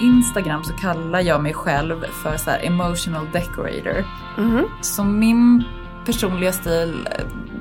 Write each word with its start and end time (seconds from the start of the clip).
Instagram 0.00 0.64
så 0.64 0.72
kallar 0.72 1.20
jag 1.20 1.42
mig 1.42 1.54
själv 1.54 2.04
för 2.22 2.36
så 2.36 2.50
emotional 2.50 3.26
decorator. 3.32 4.04
Mhm. 4.38 4.64
Så 4.80 5.04
min 5.04 5.64
personliga 6.06 6.52
stil 6.52 7.08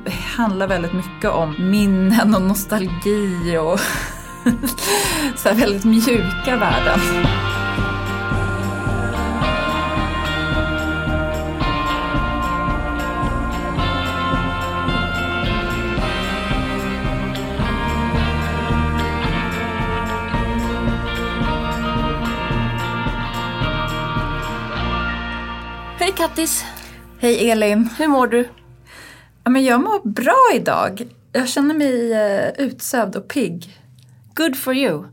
eh, 0.06 0.14
handlar 0.38 0.68
väldigt 0.68 0.94
mycket 0.94 1.30
om 1.30 1.56
minnen 1.60 2.36
och 2.36 2.42
nostalgi 2.42 3.58
och 3.58 3.80
så 5.36 5.54
väldigt 5.54 5.86
mjuka 5.86 6.56
värden. 6.56 7.00
Hej 26.40 26.46
Kattis! 26.46 26.66
Hej 27.20 27.50
Elin! 27.52 27.90
Hur 27.98 28.08
mår 28.08 28.28
du? 28.28 28.50
Ja, 29.44 29.50
men 29.50 29.64
jag 29.64 29.82
mår 29.82 30.10
bra 30.10 30.38
idag. 30.56 31.08
Jag 31.32 31.50
känner 31.50 31.76
mig 31.76 32.14
eh, 32.14 32.66
utsövd 32.66 33.16
och 33.16 33.28
pigg. 33.28 33.78
Good 34.34 34.56
for 34.56 34.74
you. 34.74 35.04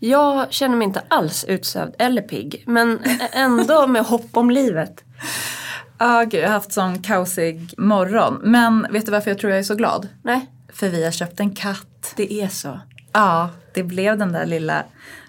Jag 0.00 0.52
känner 0.52 0.76
mig 0.76 0.84
inte 0.84 1.02
alls 1.08 1.44
utsövd 1.44 1.94
eller 1.98 2.22
pigg, 2.22 2.64
men 2.66 3.00
ändå 3.32 3.86
med 3.86 4.02
hopp 4.02 4.36
om 4.36 4.50
livet. 4.50 5.04
Ja, 5.98 6.24
gud, 6.24 6.40
jag 6.40 6.48
har 6.48 6.54
haft 6.54 6.72
sån 6.72 7.02
kaosig 7.02 7.74
morgon. 7.78 8.40
Men 8.42 8.86
vet 8.90 9.06
du 9.06 9.12
varför 9.12 9.30
jag 9.30 9.38
tror 9.38 9.50
jag 9.50 9.58
är 9.58 9.64
så 9.64 9.74
glad? 9.74 10.08
Nej, 10.22 10.50
För 10.72 10.88
vi 10.88 11.04
har 11.04 11.10
köpt 11.10 11.40
en 11.40 11.54
katt. 11.54 12.12
det 12.16 12.32
är 12.32 12.48
så. 12.48 12.80
Ja, 13.12 13.50
det 13.74 13.82
blev 13.82 14.18
den 14.18 14.32
där 14.32 14.46
lilla 14.46 14.84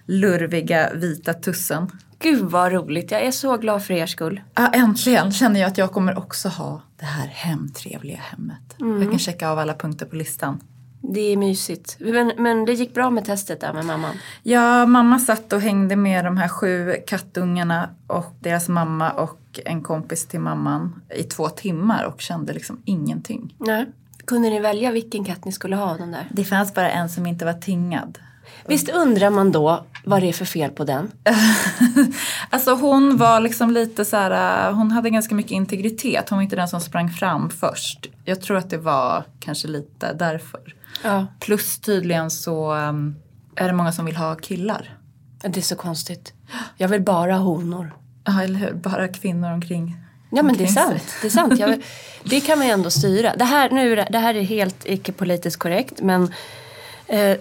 lurviga 0.06 0.94
vita 0.94 1.34
tussen. 1.34 1.92
Gud 2.26 2.46
vad 2.46 2.72
roligt, 2.72 3.12
jag 3.12 3.22
är 3.22 3.32
så 3.32 3.58
glad 3.58 3.84
för 3.84 3.94
er 3.94 4.06
skull. 4.06 4.42
Ja, 4.56 4.68
äntligen 4.68 5.32
känner 5.32 5.60
jag 5.60 5.68
att 5.68 5.78
jag 5.78 5.92
kommer 5.92 6.18
också 6.18 6.50
ha 6.50 6.82
det 7.00 7.06
här 7.06 7.28
hemtrevliga 7.28 8.18
hemmet. 8.18 8.76
Jag 8.78 9.10
kan 9.10 9.20
checka 9.20 9.50
av 9.50 9.60
alla 9.60 9.74
punkter 9.74 10.06
på 10.06 10.16
listan. 10.16 10.60
Det 11.02 11.20
är 11.20 11.38
mysigt. 11.38 11.98
Men, 12.00 12.32
men 12.38 12.66
det 12.66 12.74
gick 12.74 12.94
bra 12.94 13.10
med 13.10 13.26
testet 13.26 13.62
där 13.62 13.74
med 13.74 13.86
mamman. 13.86 14.16
Ja, 14.44 14.86
mamma 14.86 15.20
satt 15.20 15.54
och 15.54 15.62
hängde 15.62 15.96
med 15.96 16.26
de 16.26 16.38
här 16.38 16.48
sju 16.48 16.96
kattungarna 17.08 17.90
och 18.08 18.36
deras 18.40 18.70
mamma 18.70 19.12
och 19.12 19.60
en 19.66 19.84
kompis 19.84 20.28
till 20.28 20.40
mamman 20.40 21.02
i 21.16 21.24
två 21.24 21.50
timmar 21.50 22.04
och 22.04 22.22
kände 22.22 22.54
liksom 22.54 22.82
ingenting. 22.86 23.56
Nej. 23.58 23.86
Kunde 24.26 24.50
ni 24.50 24.60
välja 24.60 24.92
vilken 24.92 25.26
katt 25.26 25.46
ni 25.46 25.52
skulle 25.52 25.76
ha 25.76 25.92
av 25.92 25.98
de 25.98 26.12
där? 26.12 26.28
Det 26.32 26.44
fanns 26.44 26.74
bara 26.74 26.90
en 26.90 27.10
som 27.10 27.26
inte 27.26 27.46
var 27.46 27.54
tingad. 27.54 28.20
Visst 28.68 28.90
undrar 28.90 29.30
man 29.30 29.52
då 29.52 29.86
vad 30.06 30.22
det 30.22 30.30
är 30.30 30.34
för 30.34 30.46
fel 30.46 30.72
på 30.72 30.84
den? 30.84 31.12
Alltså 32.50 32.74
hon 32.76 33.18
var 33.18 33.40
liksom 33.40 33.72
lite 33.72 34.06
så 34.06 34.18
här, 34.18 34.72
hon 34.72 34.92
hade 34.92 35.10
ganska 35.10 35.36
mycket 35.36 35.52
integritet. 35.52 36.30
Hon 36.30 36.38
var 36.38 36.44
inte 36.44 36.56
den 36.56 36.68
som 36.68 36.82
sprang 36.82 37.10
fram 37.10 37.50
först. 37.50 38.08
Jag 38.26 38.42
tror 38.42 38.58
att 38.58 38.70
det 38.70 38.78
var 38.78 39.24
kanske 39.40 39.68
lite 39.68 40.14
därför. 40.14 40.60
Ja. 41.04 41.26
Plus 41.40 41.80
tydligen 41.80 42.32
så 42.32 42.74
um, 42.76 43.16
är 43.56 43.68
det 43.68 43.74
många 43.74 43.92
som 43.92 44.06
vill 44.06 44.16
ha 44.16 44.36
killar. 44.36 44.98
Det 45.42 45.58
är 45.60 45.62
så 45.62 45.76
konstigt. 45.76 46.34
Jag 46.78 46.88
vill 46.88 47.02
bara 47.02 47.36
honor. 47.38 47.96
Ja, 48.26 48.44
eller 48.44 48.60
hur? 48.60 48.74
Bara 48.74 49.08
kvinnor 49.08 49.52
omkring. 49.52 49.98
Ja 50.30 50.44
men 50.44 50.58
det 50.58 50.64
är 50.64 50.68
sant. 50.68 50.90
sig. 50.92 51.02
Det, 51.22 51.28
är 51.28 51.32
sant. 51.32 51.60
Jag, 51.60 51.84
det 52.24 52.42
kan 52.42 52.58
man 52.58 52.68
ju 52.68 52.74
ändå 52.74 52.90
styra. 52.90 53.36
Det 53.36 53.44
här, 53.46 53.70
nu, 53.70 53.96
det- 54.10 54.18
här 54.20 54.36
är 54.36 54.42
helt 54.42 54.86
icke 54.86 55.12
politiskt 55.12 55.58
korrekt 55.58 56.02
men 56.02 56.24
eh, 56.24 56.30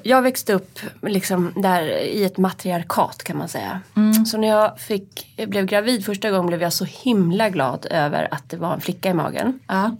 jag 0.02 0.22
växte 0.22 0.52
upp 0.52 0.78
liksom 1.02 1.52
där 1.56 1.82
i 2.02 2.24
ett 2.24 2.38
matriarkat 2.38 3.22
kan 3.24 3.38
man 3.38 3.48
säga. 3.48 3.80
Så 4.26 4.38
när 4.38 4.48
jag 4.48 4.80
fick, 4.80 5.36
blev 5.46 5.66
gravid 5.66 6.04
första 6.04 6.30
gången 6.30 6.46
blev 6.46 6.62
jag 6.62 6.72
så 6.72 6.84
himla 6.84 7.48
glad 7.48 7.86
över 7.90 8.28
att 8.30 8.50
det 8.50 8.56
var 8.56 8.74
en 8.74 8.80
flicka 8.80 9.10
i 9.10 9.14
magen. 9.14 9.58
Ja. 9.66 9.96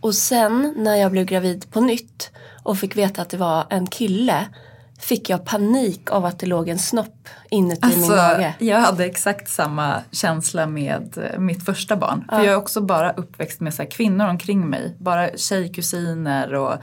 Och 0.00 0.14
sen 0.14 0.74
när 0.76 0.96
jag 0.96 1.12
blev 1.12 1.24
gravid 1.24 1.70
på 1.70 1.80
nytt 1.80 2.30
och 2.62 2.78
fick 2.78 2.96
veta 2.96 3.22
att 3.22 3.30
det 3.30 3.36
var 3.36 3.66
en 3.70 3.86
kille 3.86 4.46
fick 4.98 5.30
jag 5.30 5.44
panik 5.44 6.10
av 6.10 6.24
att 6.24 6.38
det 6.38 6.46
låg 6.46 6.68
en 6.68 6.78
snopp 6.78 7.28
inuti 7.50 7.86
min 7.86 7.94
Alltså, 7.94 8.16
mage. 8.16 8.54
jag 8.58 8.78
hade 8.80 9.04
exakt 9.04 9.48
samma 9.48 10.02
känsla 10.10 10.66
med 10.66 11.18
eh, 11.32 11.38
mitt 11.38 11.64
första 11.64 11.96
barn. 11.96 12.24
För 12.30 12.36
jag 12.36 12.46
är 12.46 12.56
också 12.56 12.80
bara 12.80 13.12
uppväxt 13.12 13.60
med 13.60 13.74
så 13.74 13.84
kvinnor 13.86 14.28
omkring 14.28 14.70
mig. 14.70 14.96
Bara 14.98 15.28
tjejkusiner 15.36 16.54
och 16.54 16.74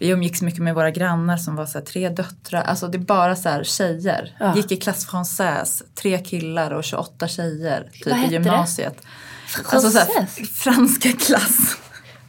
vi 0.00 0.08
umgicks 0.08 0.42
mycket 0.42 0.62
med 0.62 0.74
våra 0.74 0.90
grannar 0.90 1.36
som 1.36 1.56
var 1.56 1.66
så 1.66 1.78
här, 1.78 1.84
tre 1.84 2.08
döttrar. 2.08 2.62
Alltså 2.62 2.88
det 2.88 2.98
är 2.98 3.02
bara 3.02 3.36
så 3.36 3.48
här 3.48 3.64
tjejer. 3.64 4.36
Ja. 4.40 4.56
Gick 4.56 4.72
i 4.72 4.76
klass 4.76 5.06
française, 5.08 5.82
tre 5.94 6.18
killar 6.18 6.70
och 6.70 6.84
28 6.84 7.28
tjejer 7.28 7.90
typ 7.92 8.06
Vad 8.06 8.14
i 8.14 8.18
hette 8.18 8.28
det? 8.28 8.34
gymnasiet. 8.34 9.02
Alltså 9.64 9.90
så 9.90 9.98
här, 9.98 10.26
franska 10.46 11.12
klass 11.12 11.76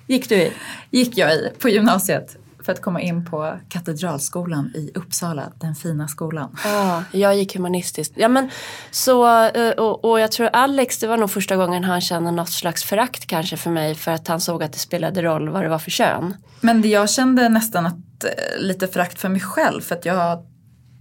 Gick 0.08 0.30
du 0.30 0.36
i? 0.36 0.52
gick 0.90 1.18
jag 1.18 1.34
i 1.34 1.50
på 1.60 1.70
gymnasiet. 1.70 2.38
För 2.72 2.76
att 2.76 2.82
komma 2.82 3.02
in 3.02 3.26
på 3.26 3.60
Katedralskolan 3.70 4.72
i 4.76 4.92
Uppsala, 4.96 5.52
den 5.56 5.76
fina 5.76 6.08
skolan. 6.08 6.58
Ja, 6.66 7.04
jag 7.12 7.36
gick 7.36 7.56
humanistiskt. 7.56 8.14
Ja, 8.18 8.28
men, 8.28 8.50
så, 8.92 9.46
eh, 9.48 9.72
och, 9.72 10.06
och 10.06 10.20
jag 10.20 10.32
tror 10.32 10.50
Alex, 10.54 10.98
det 10.98 11.08
var 11.08 11.18
nog 11.18 11.32
första 11.32 11.56
gången 11.56 11.84
han 11.84 12.02
kände 12.02 12.32
något 12.32 12.50
slags 12.50 12.84
förakt 12.84 13.28
kanske 13.28 13.58
för 13.58 13.70
mig 13.70 13.96
för 13.96 14.12
att 14.12 14.28
han 14.28 14.42
såg 14.42 14.64
att 14.64 14.74
det 14.74 14.80
spelade 14.80 15.22
roll 15.22 15.50
vad 15.50 15.64
det 15.64 15.70
var 15.70 15.80
för 15.80 15.92
kön. 15.92 16.36
Men 16.62 16.90
jag 16.90 17.10
kände 17.10 17.50
nästan 17.50 17.86
att, 17.86 18.24
eh, 18.24 18.60
lite 18.60 18.88
förakt 18.88 19.20
för 19.22 19.30
mig 19.30 19.42
själv 19.42 19.82
för 19.82 19.96
att 19.96 20.06
jag 20.06 20.16
har 20.16 20.44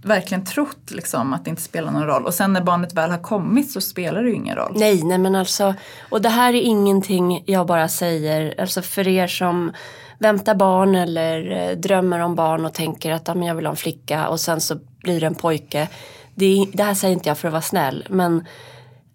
verkligen 0.03 0.45
trott 0.45 0.91
liksom, 0.91 1.33
att 1.33 1.45
det 1.45 1.49
inte 1.49 1.61
spelar 1.61 1.91
någon 1.91 2.05
roll. 2.07 2.25
Och 2.25 2.33
sen 2.33 2.53
när 2.53 2.61
barnet 2.61 2.93
väl 2.93 3.11
har 3.11 3.23
kommit 3.23 3.71
så 3.71 3.81
spelar 3.81 4.23
det 4.23 4.29
ju 4.29 4.35
ingen 4.35 4.55
roll. 4.55 4.71
Nej, 4.75 5.03
nej 5.03 5.17
men 5.17 5.35
alltså, 5.35 5.75
och 6.09 6.21
det 6.21 6.29
här 6.29 6.53
är 6.53 6.61
ingenting 6.61 7.43
jag 7.47 7.67
bara 7.67 7.87
säger, 7.87 8.61
alltså 8.61 8.81
för 8.81 9.07
er 9.07 9.27
som 9.27 9.71
väntar 10.21 10.55
barn 10.55 10.95
eller 10.95 11.51
eh, 11.51 11.77
drömmer 11.77 12.19
om 12.19 12.35
barn 12.35 12.65
och 12.65 12.73
tänker 12.73 13.11
att 13.11 13.27
men 13.27 13.43
jag 13.43 13.55
vill 13.55 13.65
ha 13.65 13.71
en 13.71 13.77
flicka 13.77 14.27
och 14.27 14.39
sen 14.39 14.61
så 14.61 14.75
blir 15.03 15.19
det 15.19 15.27
en 15.27 15.35
pojke. 15.35 15.87
Det, 16.35 16.65
det 16.73 16.83
här 16.83 16.93
säger 16.93 17.13
inte 17.13 17.29
jag 17.29 17.37
för 17.37 17.47
att 17.47 17.51
vara 17.51 17.61
snäll, 17.61 18.05
men 18.09 18.45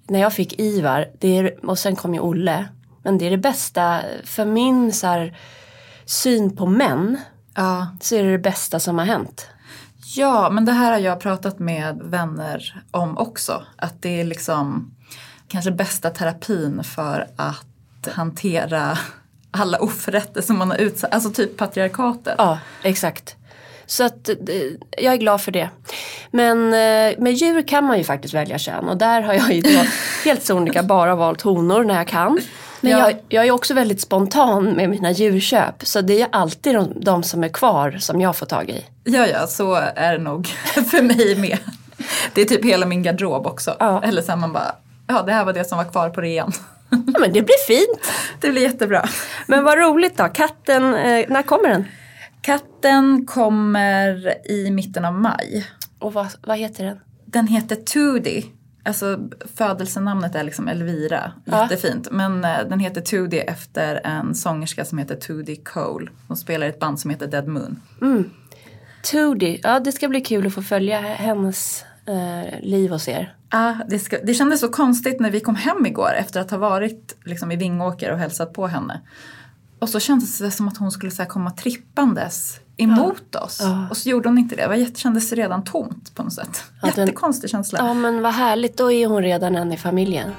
när 0.09 0.21
jag 0.21 0.33
fick 0.33 0.61
Ivar, 0.61 1.09
det 1.19 1.39
är, 1.39 1.67
och 1.67 1.79
sen 1.79 1.97
kom 1.97 2.15
ju 2.15 2.21
Olle, 2.21 2.69
men 3.03 3.19
det 3.19 3.27
är 3.27 3.31
det 3.31 3.39
bästa 3.39 4.01
för 4.25 4.45
min 4.45 4.93
så 4.93 5.07
här, 5.07 5.37
syn 6.05 6.57
på 6.57 6.67
män, 6.67 7.19
Ja. 7.55 7.87
så 8.01 8.15
är 8.15 8.25
det 8.25 8.31
det 8.31 8.39
bästa 8.39 8.81
som 8.81 8.99
har 8.99 9.05
hänt. 9.07 9.47
ja, 10.17 10.51
men 10.51 10.65
det 10.65 10.73
här 10.73 10.93
har 10.93 10.99
jag 10.99 11.21
pratat 11.21 11.59
med 11.59 12.01
vänner 12.05 12.83
om 12.91 13.19
också. 13.19 13.63
Att 13.77 14.03
det 14.03 14.21
är 14.21 14.25
liksom 14.25 14.95
kanske 15.49 15.71
bästa 15.71 16.11
terapin 16.11 16.85
för 16.85 17.27
att 17.37 18.09
hantera 18.15 18.99
alla 19.61 19.79
oförrätter 19.79 20.43
som 20.43 20.59
man 20.59 20.71
har 20.71 20.79
utsatt. 20.79 21.15
Alltså 21.15 21.31
typ 21.31 21.57
patriarkatet. 21.57 22.35
Ja, 22.39 22.59
exakt. 22.83 23.37
Så 23.87 24.05
att 24.05 24.29
eh, 24.29 24.35
jag 24.99 25.13
är 25.15 25.19
glad 25.19 25.41
för 25.41 25.53
det. 25.53 25.71
Men 26.31 26.59
eh, 26.67 27.19
med 27.19 27.33
djur 27.33 27.63
kan 27.69 27.85
man 27.85 27.99
ju 27.99 28.05
faktiskt 28.05 28.35
välja 28.35 28.59
kön 28.59 28.89
och 28.89 28.97
där 28.97 29.23
har 29.23 29.35
jag 29.35 29.53
ju 29.53 29.61
då 29.61 29.81
helt 30.25 30.45
sonika 30.47 30.83
bara 30.83 31.15
valt 31.15 31.43
honor 31.43 31.85
när 31.85 31.95
jag 31.95 32.09
kan. 32.09 32.39
Men 32.81 32.93
Ja. 32.93 32.99
jag, 33.11 33.19
jag 33.29 33.47
är 33.47 33.51
också 33.51 33.75
väldigt 33.75 34.01
spontan 34.01 34.65
med 34.73 34.91
mina 34.91 35.11
djurköp 35.11 35.75
så 35.87 36.01
det 36.01 36.21
är 36.23 36.29
alltid 36.33 36.75
de, 36.75 36.93
de 37.01 37.23
som 37.23 37.45
är 37.45 37.49
kvar 37.49 37.97
som 38.01 38.21
jag 38.21 38.37
får 38.37 38.47
tag 38.47 38.71
i. 38.71 38.85
Ja, 39.05 39.27
ja, 39.27 39.47
så 39.47 39.75
är 39.97 40.13
det 40.13 40.19
nog 40.25 40.47
för 40.91 41.03
mig 41.03 41.37
med. 41.37 41.59
Det 42.35 42.41
är 42.41 42.45
typ 42.45 42.65
hela 42.65 42.87
min 42.87 43.03
garderob 43.03 43.47
också. 43.47 43.77
Ja. 43.79 44.03
Eller 44.03 44.23
så 44.23 44.37
man 44.37 44.53
bara, 44.53 44.75
ja 45.07 45.23
det 45.23 45.33
här 45.33 45.45
var 45.45 45.53
det 45.53 45.65
som 45.65 45.79
var 45.79 45.85
kvar 45.85 46.09
på 46.11 46.21
rean. 46.21 46.53
Ja, 46.91 47.21
men 47.21 47.33
det 47.33 47.43
blir 47.43 47.67
fint. 47.67 48.13
Det 48.41 48.51
blir 48.51 48.63
jättebra. 48.63 49.09
Men 49.47 49.65
vad 49.65 49.79
roligt 49.79 50.17
då, 50.17 50.25
katten, 50.25 50.95
eh, 50.95 51.25
när 51.29 51.43
kommer 51.43 51.69
den? 51.69 51.85
Katten 52.41 53.27
kommer 53.27 54.35
i 54.51 54.71
mitten 54.71 55.05
av 55.05 55.15
maj. 55.15 55.67
Och 55.99 56.13
vad, 56.13 56.27
vad 56.47 56.59
heter 56.59 56.85
den? 56.85 57.01
Den 57.25 57.47
heter 57.47 57.77
Tudi. 57.77 58.53
Alltså 58.85 59.19
födelsenamnet 59.57 60.35
är 60.35 60.45
liksom 60.45 60.69
Elvira. 60.69 61.33
Ja. 61.45 61.63
Jättefint. 61.63 62.09
Men 62.11 62.45
eh, 62.45 62.59
den 62.69 62.81
heter 62.81 63.01
Tudi 63.01 63.39
efter 63.39 64.01
en 64.05 64.35
sångerska 64.35 64.85
som 64.85 64.99
heter 64.99 65.17
Tudi 65.17 65.57
Cole. 65.57 66.11
Hon 66.29 66.37
spelar 66.37 66.67
i 66.67 66.69
ett 66.69 66.79
band 66.79 67.01
som 67.01 67.11
heter 67.11 67.27
Dead 67.27 67.49
Moon. 67.49 67.81
Tudi, 69.11 69.61
ja 69.63 69.81
det 69.81 69.93
ska 69.93 70.09
bli 70.09 70.21
kul 70.21 70.47
att 70.47 70.55
få 70.55 70.63
följa 70.63 71.01
hennes 71.01 71.85
eh, 72.07 72.61
liv 72.63 72.91
hos 72.91 73.09
er. 73.09 73.35
Ah, 73.51 73.75
det, 73.89 73.99
ska, 73.99 74.19
det 74.25 74.35
kändes 74.35 74.61
så 74.61 74.69
konstigt 74.69 75.21
när 75.21 75.31
vi 75.31 75.41
kom 75.41 75.55
hem 75.57 75.87
igår 75.87 76.13
efter 76.19 76.41
att 76.41 76.51
ha 76.51 76.59
varit 76.59 77.17
liksom, 77.25 77.53
i 77.53 77.57
Vingåker 77.57 78.13
och 78.13 78.19
hälsat 78.19 78.53
på 78.53 78.67
henne. 78.67 79.01
Och 79.79 79.89
så 79.89 80.01
kändes 80.01 80.39
det 80.39 80.51
som 80.51 80.69
att 80.69 80.77
hon 80.77 80.91
skulle 80.91 81.11
så 81.13 81.23
här, 81.23 81.29
komma 81.29 81.51
trippandes 81.51 82.61
emot 82.77 83.35
oss. 83.35 83.59
Ja. 83.63 83.87
Och 83.91 83.97
så 83.97 84.09
gjorde 84.09 84.29
hon 84.29 84.39
inte 84.39 84.57
det. 84.57 84.67
Det 84.77 84.99
kändes 84.99 85.33
redan 85.33 85.65
tomt 85.65 86.15
på 86.15 86.23
något 86.23 86.33
sätt. 86.33 86.65
Ja, 86.83 86.91
den- 86.95 87.07
Jättekonstig 87.07 87.51
känsla. 87.51 87.79
Ja 87.79 87.95
men 87.95 88.23
vad 88.23 88.33
härligt, 88.33 88.77
då 88.77 88.93
är 88.93 89.07
hon 89.07 89.23
redan 89.23 89.57
en 89.57 89.73
i 89.73 89.77
familjen. 89.77 90.31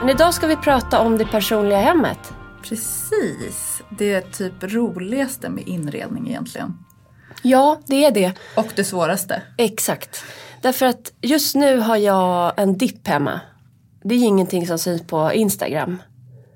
Men 0.00 0.08
idag 0.08 0.34
ska 0.34 0.46
vi 0.46 0.56
prata 0.56 1.00
om 1.00 1.18
det 1.18 1.26
personliga 1.26 1.78
hemmet. 1.78 2.32
Precis. 2.62 3.69
Det 3.98 4.12
är 4.12 4.20
typ 4.20 4.52
roligaste 4.60 5.48
med 5.48 5.68
inredning 5.68 6.28
egentligen. 6.28 6.78
Ja, 7.42 7.80
det 7.86 8.04
är 8.04 8.10
det. 8.10 8.32
Och 8.56 8.72
det 8.76 8.84
svåraste. 8.84 9.42
Exakt. 9.56 10.24
Därför 10.62 10.86
att 10.86 11.12
just 11.20 11.54
nu 11.54 11.78
har 11.78 11.96
jag 11.96 12.52
en 12.56 12.78
dipp 12.78 13.08
hemma. 13.08 13.40
Det 14.02 14.14
är 14.14 14.18
ingenting 14.18 14.66
som 14.66 14.78
syns 14.78 15.06
på 15.06 15.32
Instagram. 15.32 15.98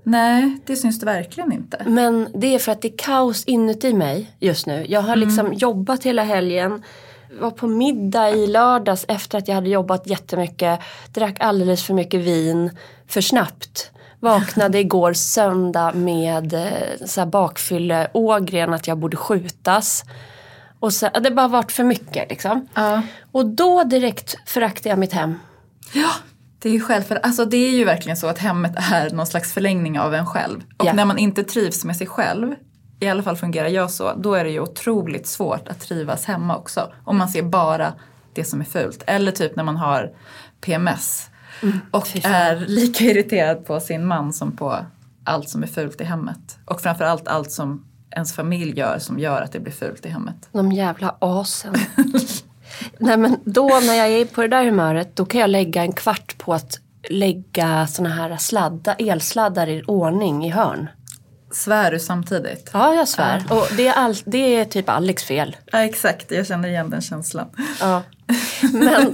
Nej, 0.03 0.59
det 0.67 0.77
syns 0.77 1.01
det 1.01 1.07
verkligen 1.07 1.53
inte. 1.53 1.85
Men 1.87 2.29
det 2.35 2.55
är 2.55 2.59
för 2.59 2.73
att 2.73 2.83
det 2.83 2.89
är 2.89 2.99
kaos 2.99 3.45
inuti 3.45 3.93
mig 3.93 4.31
just 4.39 4.67
nu. 4.67 4.87
Jag 4.89 5.01
har 5.01 5.17
liksom 5.17 5.53
jobbat 5.55 6.05
hela 6.05 6.23
helgen. 6.23 6.83
Var 7.41 7.51
på 7.51 7.69
middag 7.69 8.31
i 8.31 8.47
lördags 8.47 9.05
efter 9.09 9.39
att 9.39 9.49
jag 9.49 9.55
hade 9.55 9.69
jobbat 9.69 10.07
jättemycket. 10.07 10.81
Drack 11.15 11.37
alldeles 11.41 11.85
för 11.85 11.95
mycket 11.95 12.21
vin 12.21 12.71
för 13.07 13.21
snabbt. 13.21 13.91
Vaknade 14.25 14.79
igår 14.79 15.13
söndag 15.13 15.93
med 15.95 16.53
eh, 16.55 17.07
så 17.07 17.21
här 17.21 17.27
bakfylleågren 17.27 18.75
att 18.75 18.87
jag 18.89 18.99
borde 18.99 19.17
skjutas. 19.17 20.05
Och 20.81 20.93
så, 20.93 21.09
det 21.09 21.31
bara 21.31 21.49
varit 21.49 21.73
för 21.73 21.85
mycket 21.85 22.31
liksom. 22.31 22.69
Ja. 22.75 23.03
Och 23.33 23.47
då 23.47 23.85
direkt 23.85 24.37
föraktade 24.47 24.89
jag 24.89 24.99
mitt 24.99 25.13
hem. 25.13 25.39
Ja, 25.93 26.11
det 26.59 26.69
är 26.69 26.73
ju 26.73 26.81
själv, 26.81 27.03
alltså 27.23 27.45
det 27.45 27.57
är 27.57 27.71
ju 27.71 27.85
verkligen 27.85 28.17
så 28.17 28.27
att 28.27 28.39
hemmet 28.39 28.73
är 28.93 29.11
någon 29.11 29.27
slags 29.27 29.53
förlängning 29.53 29.99
av 30.01 30.15
en 30.15 30.27
själv. 30.27 30.61
Och 30.79 30.87
Ja. 30.87 30.93
när 30.93 31.05
man 31.05 31.19
inte 31.19 31.45
trivs 31.45 31.85
med 31.85 31.97
sig 31.97 32.07
själv, 32.07 32.55
i 33.01 33.09
alla 33.09 33.23
fall 33.23 33.37
fungerar 33.37 33.69
jag 33.69 33.91
så, 33.91 34.13
då 34.17 34.35
är 34.35 34.45
det 34.45 34.51
ju 34.51 34.61
otroligt 34.61 35.27
svårt 35.27 35.69
att 35.69 35.81
trivas 35.81 36.25
hemma 36.25 36.57
också. 36.57 36.93
Om 37.05 37.17
man 37.17 37.29
ser 37.29 37.43
bara 37.43 37.93
det 38.35 38.45
som 38.45 38.61
är 38.61 38.65
fult. 38.65 39.03
Eller 39.07 39.33
typ 39.33 39.57
när 39.57 39.65
man 39.65 39.77
har 39.77 40.11
PMS 40.61 41.31
och 41.91 42.07
fy 42.07 42.21
fan. 42.21 42.33
är 42.33 42.57
lika 42.57 43.05
irriterad 43.05 43.67
på 43.67 43.81
sin 43.81 44.07
man 44.07 44.33
som 44.33 44.57
på 44.57 44.87
allt 45.25 45.49
som 45.49 45.63
är 45.63 45.67
fult 45.67 46.01
i 46.01 46.05
hemmet. 46.05 46.59
Och 46.65 46.81
framförallt 46.81 47.29
allt 47.29 47.53
som 47.53 47.85
ens 48.11 48.35
familj 48.35 48.79
gör 48.79 48.99
som 48.99 49.19
gör 49.19 49.43
att 49.43 49.53
det 49.53 49.61
blir 49.61 49.73
fult 49.73 50.07
i 50.07 50.09
hemmet. 50.09 50.49
De 50.53 50.73
jävla 50.73 51.17
asen. 51.19 51.75
Nej 52.99 53.17
men 53.17 53.37
då 53.45 53.67
när 53.67 53.95
jag 53.95 54.09
är 54.09 54.25
på 54.25 54.43
det 54.43 54.49
där 54.49 54.65
humöret 54.65 55.17
då 55.17 55.25
kan 55.25 55.41
jag 55.41 55.51
lägga 55.51 55.83
en 55.83 55.93
kvart 55.93 56.39
på 56.39 56.55
att 56.55 56.79
lägga 57.11 57.87
såna 57.87 58.09
här 58.09 58.37
sladdar, 58.37 58.97
elsladdar 58.99 59.69
i 59.69 59.83
ordning 59.83 60.47
i 60.47 60.51
hörn. 60.51 60.89
Svär 61.55 61.91
du 61.91 61.99
samtidigt? 61.99 62.71
Ja, 62.73 62.95
jag 62.95 63.09
svär. 63.09 63.45
Och 63.51 63.67
det 63.77 63.89
är, 63.89 63.93
all, 63.93 64.15
det 64.25 64.57
är 64.57 64.65
typ 64.65 64.89
Alex 64.89 65.25
fel. 65.25 65.57
Ja, 65.73 65.85
exakt. 65.85 66.31
Jag 66.31 66.47
känner 66.47 66.69
igen 66.69 66.91
den 66.91 67.01
känslan. 67.01 67.47
Ja. 67.81 68.03
Men 68.73 69.13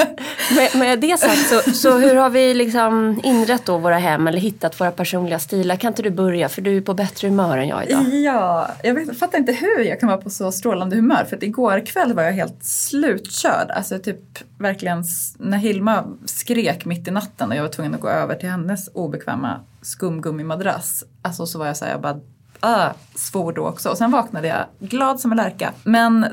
med, 0.56 0.76
med 0.76 1.00
det 1.00 1.20
sagt 1.20 1.48
så, 1.48 1.70
så 1.70 1.98
hur 1.98 2.14
har 2.14 2.30
vi 2.30 2.54
liksom 2.54 3.20
inrett 3.24 3.66
då 3.66 3.78
våra 3.78 3.98
hem 3.98 4.26
eller 4.26 4.38
hittat 4.38 4.80
våra 4.80 4.90
personliga 4.90 5.38
stilar? 5.38 5.76
Kan 5.76 5.88
inte 5.88 6.02
du 6.02 6.10
börja 6.10 6.48
för 6.48 6.62
du 6.62 6.76
är 6.76 6.80
på 6.80 6.94
bättre 6.94 7.28
humör 7.28 7.58
än 7.58 7.68
jag 7.68 7.88
idag. 7.88 8.04
Ja, 8.08 8.70
jag 8.82 8.94
vet, 8.94 9.18
fattar 9.18 9.38
inte 9.38 9.52
hur 9.52 9.80
jag 9.84 10.00
kan 10.00 10.08
vara 10.08 10.18
på 10.20 10.30
så 10.30 10.52
strålande 10.52 10.96
humör. 10.96 11.24
För 11.28 11.36
att 11.36 11.42
igår 11.42 11.86
kväll 11.86 12.14
var 12.14 12.22
jag 12.22 12.32
helt 12.32 12.64
slutkörd. 12.64 13.70
Alltså 13.70 13.98
typ 13.98 14.20
verkligen 14.58 15.04
när 15.38 15.58
Hilma 15.58 16.04
skrek 16.24 16.84
mitt 16.84 17.08
i 17.08 17.10
natten 17.10 17.50
och 17.50 17.56
jag 17.56 17.62
var 17.62 17.70
tvungen 17.70 17.94
att 17.94 18.00
gå 18.00 18.08
över 18.08 18.34
till 18.34 18.48
hennes 18.48 18.88
obekväma 18.94 19.60
skumgummimadrass. 19.82 21.04
Alltså 21.22 21.46
så 21.46 21.58
var 21.58 21.66
jag 21.66 21.76
så 21.76 21.84
här, 21.84 21.92
jag 21.92 22.00
bara 22.00 22.20
ah, 22.60 22.90
svor 23.14 23.52
då 23.52 23.66
också. 23.66 23.88
Och 23.88 23.98
sen 23.98 24.10
vaknade 24.10 24.48
jag 24.48 24.88
glad 24.88 25.20
som 25.20 25.30
en 25.30 25.36
lärka. 25.36 25.72
Men 25.84 26.26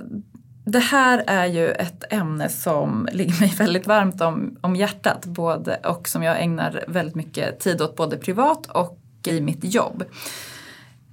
det 0.66 0.80
här 0.80 1.24
är 1.28 1.46
ju 1.46 1.72
ett 1.72 2.04
ämne 2.10 2.50
som 2.50 3.08
ligger 3.12 3.40
mig 3.40 3.54
väldigt 3.58 3.88
varmt 3.88 4.22
om, 4.22 4.58
om 4.62 4.76
hjärtat. 4.76 5.26
Både, 5.26 5.76
och 5.76 6.08
som 6.08 6.24
jag 6.24 6.42
ägnar 6.42 6.84
väldigt 6.88 7.16
mycket 7.16 7.60
tid 7.60 7.82
åt 7.82 7.96
både 7.96 8.18
privat 8.18 8.66
och 8.66 9.00
i 9.28 9.42
mitt 9.42 9.64
jobb 9.74 10.04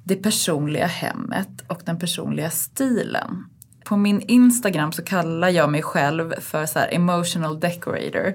det 0.04 0.16
personliga 0.16 0.86
hemmet 0.86 1.64
och 1.66 1.82
den 1.84 1.98
personliga 1.98 2.50
stilen. 2.50 3.44
På 3.84 3.96
min 3.96 4.20
Instagram 4.20 4.92
så 4.92 5.02
kallar 5.02 5.48
jag 5.48 5.70
mig 5.70 5.82
själv 5.82 6.34
för 6.40 6.66
så 6.66 6.78
här 6.78 6.88
emotional 6.94 7.60
decorator. 7.60 8.34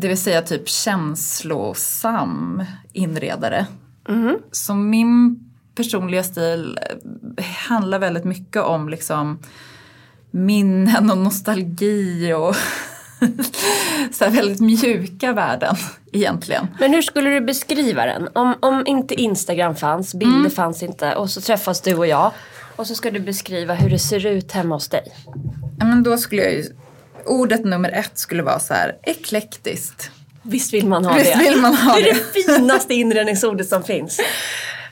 Det 0.00 0.08
vill 0.08 0.18
säga 0.18 0.42
typ 0.42 0.68
känslosam 0.68 2.64
inredare. 2.92 3.66
Så 4.52 4.74
min 4.74 5.40
personliga 5.74 6.22
stil 6.22 6.78
eh, 7.38 7.44
handlar 7.44 7.98
väldigt 7.98 8.24
mycket 8.24 8.62
om 8.62 8.88
liksom 8.88 9.38
minnen 10.30 11.10
och 11.10 11.18
nostalgi 11.18 12.32
och 12.32 12.56
så 14.12 14.30
väldigt 14.30 14.60
mjuka 14.60 15.32
värden 15.32 15.76
egentligen. 16.12 16.66
Men 16.80 16.94
hur 16.94 17.02
skulle 17.02 17.30
du 17.30 17.40
beskriva 17.40 18.06
den? 18.06 18.28
Om, 18.32 18.54
om 18.60 18.86
inte 18.86 19.14
Instagram 19.14 19.76
fanns, 19.76 20.14
bilder 20.14 20.50
fanns 20.50 20.82
inte 20.82 21.14
och 21.14 21.30
så 21.30 21.40
träffas 21.40 21.80
du 21.80 21.94
och 21.94 22.06
jag. 22.06 22.32
Och 22.76 22.86
så 22.86 22.94
ska 22.94 23.10
du 23.10 23.20
beskriva 23.20 23.74
hur 23.74 23.90
det 23.90 23.98
ser 23.98 24.26
ut 24.26 24.52
hemma 24.52 24.74
hos 24.74 24.88
dig. 24.88 25.12
Men 25.78 26.02
då 26.02 26.18
skulle 26.18 26.42
jag 26.42 26.52
ju, 26.52 26.64
ordet 27.28 27.64
nummer 27.64 27.90
ett 27.90 28.18
skulle 28.18 28.42
vara 28.42 28.58
så 28.58 28.74
här 28.74 28.96
eklektiskt. 29.02 30.10
Visst 30.42 30.72
vill 30.74 30.86
man 30.86 31.04
ha 31.04 31.14
Visst 31.14 31.32
det? 31.32 31.38
vill 31.38 31.60
man 31.60 31.74
ha 31.74 31.94
det 31.94 32.00
är 32.10 32.14
det. 32.14 32.20
det 32.34 32.42
finaste 32.42 32.94
inredningsordet 32.94 33.68
som 33.68 33.82
finns. 33.82 34.20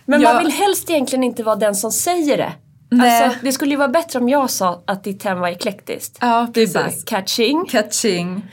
Men 0.04 0.20
Ja. 0.20 0.32
man 0.32 0.42
vill 0.44 0.52
helst 0.52 0.90
egentligen 0.90 1.22
inte 1.24 1.42
vara 1.42 1.56
den 1.56 1.74
som 1.74 1.92
säger 1.92 2.36
det. 2.36 2.52
Nej. 2.90 3.22
Alltså, 3.24 3.38
det 3.44 3.52
skulle 3.52 3.70
ju 3.70 3.76
vara 3.76 3.88
bättre 3.88 4.18
om 4.18 4.28
jag 4.28 4.50
sa 4.50 4.82
att 4.86 5.04
ditt 5.04 5.22
hem 5.22 5.38
var 5.38 5.48
eklektiskt. 5.48 6.18
Ja, 6.20 6.26
bara, 6.28 6.52
precis. 6.52 7.04
catching. 7.04 7.64
Catching. 7.68 8.44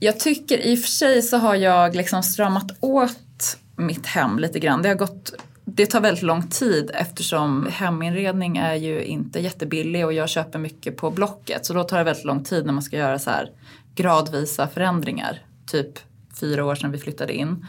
Jag 0.00 0.20
tycker 0.20 0.58
i 0.58 0.74
och 0.74 0.78
för 0.80 0.88
sig 0.88 1.22
så 1.22 1.36
har 1.36 1.54
jag 1.54 1.94
liksom 1.96 2.22
stramat 2.22 2.66
åt 2.80 3.56
mitt 3.76 4.06
hem 4.06 4.38
lite 4.38 4.58
grann. 4.58 4.82
Det 4.82 4.88
har 4.88 4.96
gått 4.96 5.32
det 5.78 5.86
tar 5.86 6.00
väldigt 6.00 6.22
lång 6.22 6.48
tid 6.48 6.90
eftersom 6.94 7.66
heminredning 7.70 8.56
är 8.56 8.74
ju 8.74 9.04
inte 9.04 9.40
jättebillig 9.40 10.06
och 10.06 10.12
jag 10.12 10.28
köper 10.28 10.58
mycket 10.58 10.96
på 10.96 11.10
Blocket. 11.10 11.66
Så 11.66 11.74
då 11.74 11.84
tar 11.84 11.98
det 11.98 12.04
väldigt 12.04 12.24
lång 12.24 12.44
tid 12.44 12.66
när 12.66 12.72
man 12.72 12.82
ska 12.82 12.96
göra 12.96 13.18
så 13.18 13.30
här 13.30 13.50
gradvisa 13.94 14.68
förändringar. 14.68 15.42
Typ 15.66 15.98
fyra 16.40 16.64
år 16.64 16.74
sedan 16.74 16.92
vi 16.92 16.98
flyttade 16.98 17.32
in. 17.32 17.66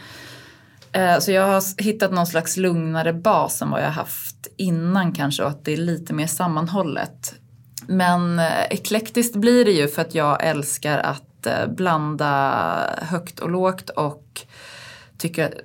Eh, 0.91 1.19
så 1.19 1.31
jag 1.31 1.47
har 1.47 1.81
hittat 1.81 2.11
någon 2.11 2.27
slags 2.27 2.57
lugnare 2.57 3.13
bas 3.13 3.61
än 3.61 3.69
vad 3.69 3.81
jag 3.81 3.91
haft 3.91 4.47
innan 4.57 5.11
kanske 5.11 5.43
och 5.43 5.49
att 5.49 5.65
det 5.65 5.73
är 5.73 5.77
lite 5.77 6.13
mer 6.13 6.27
sammanhållet. 6.27 7.35
Men 7.87 8.39
eh, 8.39 8.63
eklektiskt 8.69 9.35
blir 9.35 9.65
det 9.65 9.71
ju 9.71 9.87
för 9.87 10.01
att 10.01 10.15
jag 10.15 10.43
älskar 10.45 10.97
att 10.97 11.47
eh, 11.47 11.67
blanda 11.67 12.95
högt 13.01 13.39
och 13.39 13.49
lågt 13.49 13.89
och 13.89 14.41
tycker, 15.17 15.61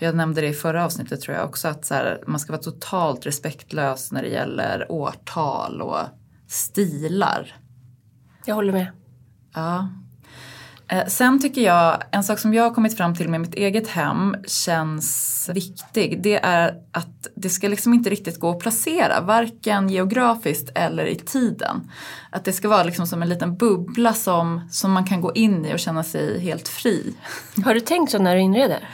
jag 0.00 0.14
nämnde 0.14 0.40
det 0.40 0.48
i 0.48 0.52
förra 0.52 0.84
avsnittet 0.84 1.20
tror 1.20 1.36
jag 1.36 1.44
också, 1.44 1.68
att 1.68 1.84
så 1.84 1.94
här, 1.94 2.20
man 2.26 2.40
ska 2.40 2.52
vara 2.52 2.62
totalt 2.62 3.26
respektlös 3.26 4.12
när 4.12 4.22
det 4.22 4.28
gäller 4.28 4.92
årtal 4.92 5.82
och 5.82 6.00
stilar. 6.48 7.56
Jag 8.44 8.54
håller 8.54 8.72
med. 8.72 8.86
Ja. 9.54 9.88
Eh, 10.88 11.06
Sen 11.06 11.40
tycker 11.40 11.60
jag, 11.60 12.02
en 12.10 12.24
sak 12.24 12.38
som 12.38 12.54
jag 12.54 12.62
har 12.62 12.74
kommit 12.74 12.96
fram 12.96 13.14
till 13.14 13.28
med 13.28 13.40
mitt 13.40 13.54
eget 13.54 13.88
hem 13.88 14.36
känns 14.46 15.50
viktig. 15.54 16.22
Det 16.22 16.44
är 16.44 16.74
att 16.92 17.26
det 17.36 17.48
ska 17.48 17.68
liksom 17.68 17.94
inte 17.94 18.10
riktigt 18.10 18.40
gå 18.40 18.50
att 18.50 18.58
placera, 18.58 19.20
varken 19.20 19.88
geografiskt 19.88 20.70
eller 20.74 21.06
i 21.06 21.14
tiden. 21.14 21.90
Att 22.30 22.44
det 22.44 22.52
ska 22.52 22.68
vara 22.68 22.82
liksom 22.82 23.06
som 23.06 23.22
en 23.22 23.28
liten 23.28 23.56
bubbla 23.56 24.12
som, 24.12 24.68
som 24.70 24.92
man 24.92 25.04
kan 25.04 25.20
gå 25.20 25.32
in 25.34 25.66
i 25.66 25.74
och 25.74 25.78
känna 25.78 26.02
sig 26.02 26.40
helt 26.40 26.68
fri. 26.68 27.14
Har 27.64 27.74
du 27.74 27.80
tänkt 27.80 28.12
så 28.12 28.18
när 28.18 28.34
du 28.34 28.40
inreder? 28.40 28.88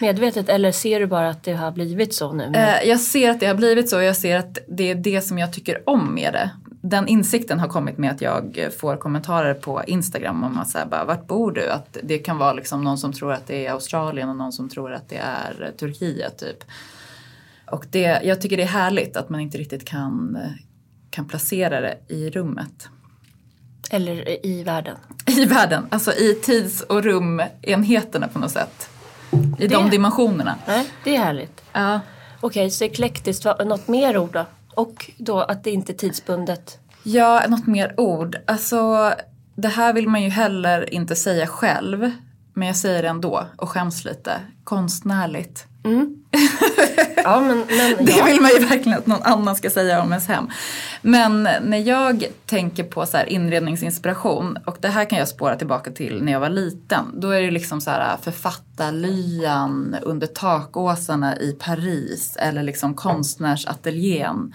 Medvetet 0.00 0.48
eller 0.48 0.72
ser 0.72 1.00
du 1.00 1.06
bara 1.06 1.28
att 1.28 1.42
det 1.42 1.52
har 1.52 1.70
blivit 1.72 2.14
så 2.14 2.32
nu? 2.32 2.44
Eh, 2.54 2.88
Jag 2.88 3.00
ser 3.00 3.30
att 3.30 3.40
det 3.40 3.46
har 3.46 3.54
blivit 3.54 3.90
så 3.90 3.96
och 3.96 4.04
jag 4.04 4.16
ser 4.16 4.38
att 4.38 4.58
det 4.68 4.90
är 4.90 4.94
det 4.94 5.20
som 5.20 5.38
jag 5.38 5.52
tycker 5.52 5.88
om 5.88 6.14
med 6.14 6.32
det. 6.32 6.50
Den 6.82 7.08
insikten 7.08 7.60
har 7.60 7.68
kommit 7.68 7.98
med 7.98 8.10
att 8.10 8.20
jag 8.20 8.68
får 8.80 8.96
kommentarer 8.96 9.54
på 9.54 9.82
Instagram 9.86 10.44
om 10.44 10.58
att 10.58 10.74
här, 10.74 10.86
bara, 10.86 11.04
vart 11.04 11.26
bor 11.26 11.52
du? 11.52 11.68
Att 11.70 11.96
det 12.02 12.18
kan 12.18 12.38
vara 12.38 12.52
liksom 12.52 12.84
någon 12.84 12.98
som 12.98 13.12
tror 13.12 13.32
att 13.32 13.46
det 13.46 13.66
är 13.66 13.72
Australien 13.72 14.28
och 14.28 14.36
någon 14.36 14.52
som 14.52 14.68
tror 14.68 14.92
att 14.92 15.08
det 15.08 15.16
är 15.16 15.72
Turkiet 15.78 16.38
typ. 16.38 16.64
Och 17.70 17.86
det, 17.90 18.20
jag 18.24 18.40
tycker 18.40 18.56
det 18.56 18.62
är 18.62 18.66
härligt 18.66 19.16
att 19.16 19.28
man 19.28 19.40
inte 19.40 19.58
riktigt 19.58 19.84
kan, 19.84 20.38
kan 21.10 21.24
placera 21.28 21.80
det 21.80 21.96
i 22.08 22.30
rummet. 22.30 22.88
Eller 23.90 24.46
i 24.46 24.62
världen? 24.62 24.96
I 25.26 25.44
världen, 25.44 25.86
alltså 25.90 26.12
i 26.12 26.34
tids 26.34 26.80
och 26.80 27.02
rumenheterna 27.02 28.28
på 28.28 28.38
något 28.38 28.50
sätt. 28.50 28.88
I 29.58 29.66
de 29.68 29.84
Det- 29.84 29.90
dimensionerna. 29.90 30.54
Nej, 30.66 30.86
det 31.04 31.16
är 31.16 31.20
härligt. 31.24 31.62
Ja. 31.72 32.00
Okej, 32.40 32.70
så 32.70 32.84
eklektiskt, 32.84 33.44
något 33.44 33.88
mer 33.88 34.18
ord 34.18 34.32
då? 34.32 34.44
Och 34.74 35.10
då 35.18 35.40
att 35.40 35.64
det 35.64 35.70
inte 35.70 35.92
är 35.92 35.94
tidsbundet. 35.94 36.78
Ja, 37.02 37.42
något 37.48 37.66
mer 37.66 37.94
ord. 38.00 38.36
Alltså, 38.46 39.10
det 39.56 39.68
här 39.68 39.92
vill 39.92 40.08
man 40.08 40.22
ju 40.22 40.28
heller 40.28 40.94
inte 40.94 41.16
säga 41.16 41.46
själv. 41.46 42.10
Men 42.54 42.68
jag 42.68 42.76
säger 42.76 43.02
det 43.02 43.08
ändå 43.08 43.46
och 43.56 43.68
skäms 43.68 44.04
lite. 44.04 44.32
Konstnärligt. 44.64 45.66
Ja, 47.24 47.40
men, 47.40 47.58
men 47.58 47.66
Det 48.06 48.12
ja. 48.12 48.24
vill 48.24 48.40
man 48.40 48.50
ju 48.50 48.58
verkligen 48.58 48.98
att 48.98 49.06
någon 49.06 49.22
annan 49.22 49.56
ska 49.56 49.70
säga 49.70 50.02
om 50.02 50.08
ens 50.08 50.28
hem. 50.28 50.50
Men 51.02 51.42
när 51.42 51.78
jag 51.78 52.24
tänker 52.46 52.84
på 52.84 53.06
så 53.06 53.18
inredningsinspiration 53.26 54.58
och 54.66 54.76
det 54.80 54.88
här 54.88 55.04
kan 55.04 55.18
jag 55.18 55.28
spåra 55.28 55.56
tillbaka 55.56 55.90
till 55.90 56.22
när 56.22 56.32
jag 56.32 56.40
var 56.40 56.48
liten. 56.48 57.04
Då 57.20 57.30
är 57.30 57.42
det 57.42 57.50
liksom 57.50 57.80
så 57.80 57.90
här 57.90 58.16
författarlyan 58.16 59.96
under 60.02 60.26
takåsarna 60.26 61.36
i 61.36 61.52
Paris 61.52 62.36
eller 62.40 62.62
liksom 62.62 62.94
konstnärsateljén 62.94 64.54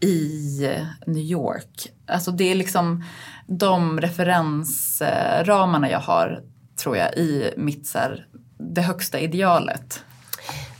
i 0.00 0.68
New 1.06 1.24
York. 1.24 1.92
Alltså 2.06 2.30
det 2.30 2.50
är 2.50 2.54
liksom 2.54 3.04
de 3.46 4.00
referensramarna 4.00 5.90
jag 5.90 6.00
har 6.00 6.42
tror 6.76 6.96
jag 6.96 7.14
i 7.14 7.54
mitt 7.56 7.86
så 7.86 7.98
här, 7.98 8.26
det 8.58 8.80
högsta 8.80 9.18
idealet. 9.18 10.04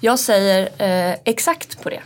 Jag 0.04 0.18
säger 0.18 0.62
eh, 0.62 1.16
exakt 1.24 1.82
på 1.82 1.90
det. 1.90 2.02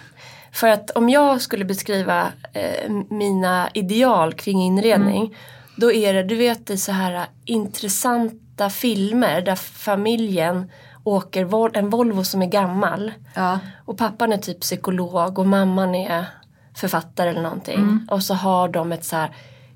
För 0.52 0.68
att 0.68 0.90
om 0.90 1.08
jag 1.08 1.40
skulle 1.40 1.64
beskriva 1.64 2.32
eh, 2.52 2.90
mina 3.10 3.68
ideal 3.74 4.34
kring 4.34 4.62
inredning 4.62 5.26
mm. 5.26 5.34
då 5.76 5.92
är 5.92 6.14
det, 6.14 6.22
du 6.22 6.36
vet 6.36 6.66
det 6.66 6.76
så 6.76 6.92
här 6.92 7.26
intressanta 7.44 8.70
filmer 8.70 9.40
där 9.40 9.56
familjen 9.56 10.70
åker 11.04 11.76
en 11.76 11.90
Volvo 11.90 12.24
som 12.24 12.42
är 12.42 12.46
gammal. 12.46 13.12
Ja. 13.34 13.58
Och 13.84 13.98
pappan 13.98 14.32
är 14.32 14.38
typ 14.38 14.60
psykolog 14.60 15.38
och 15.38 15.46
mamman 15.46 15.94
är 15.94 16.24
författare 16.74 17.30
eller 17.30 17.42
någonting. 17.42 17.78
Mm. 17.78 18.08
Och 18.10 18.22
så 18.22 18.34
har 18.34 18.68
de 18.68 18.92
ett 18.92 19.04
så 19.04 19.16
här 19.16 19.30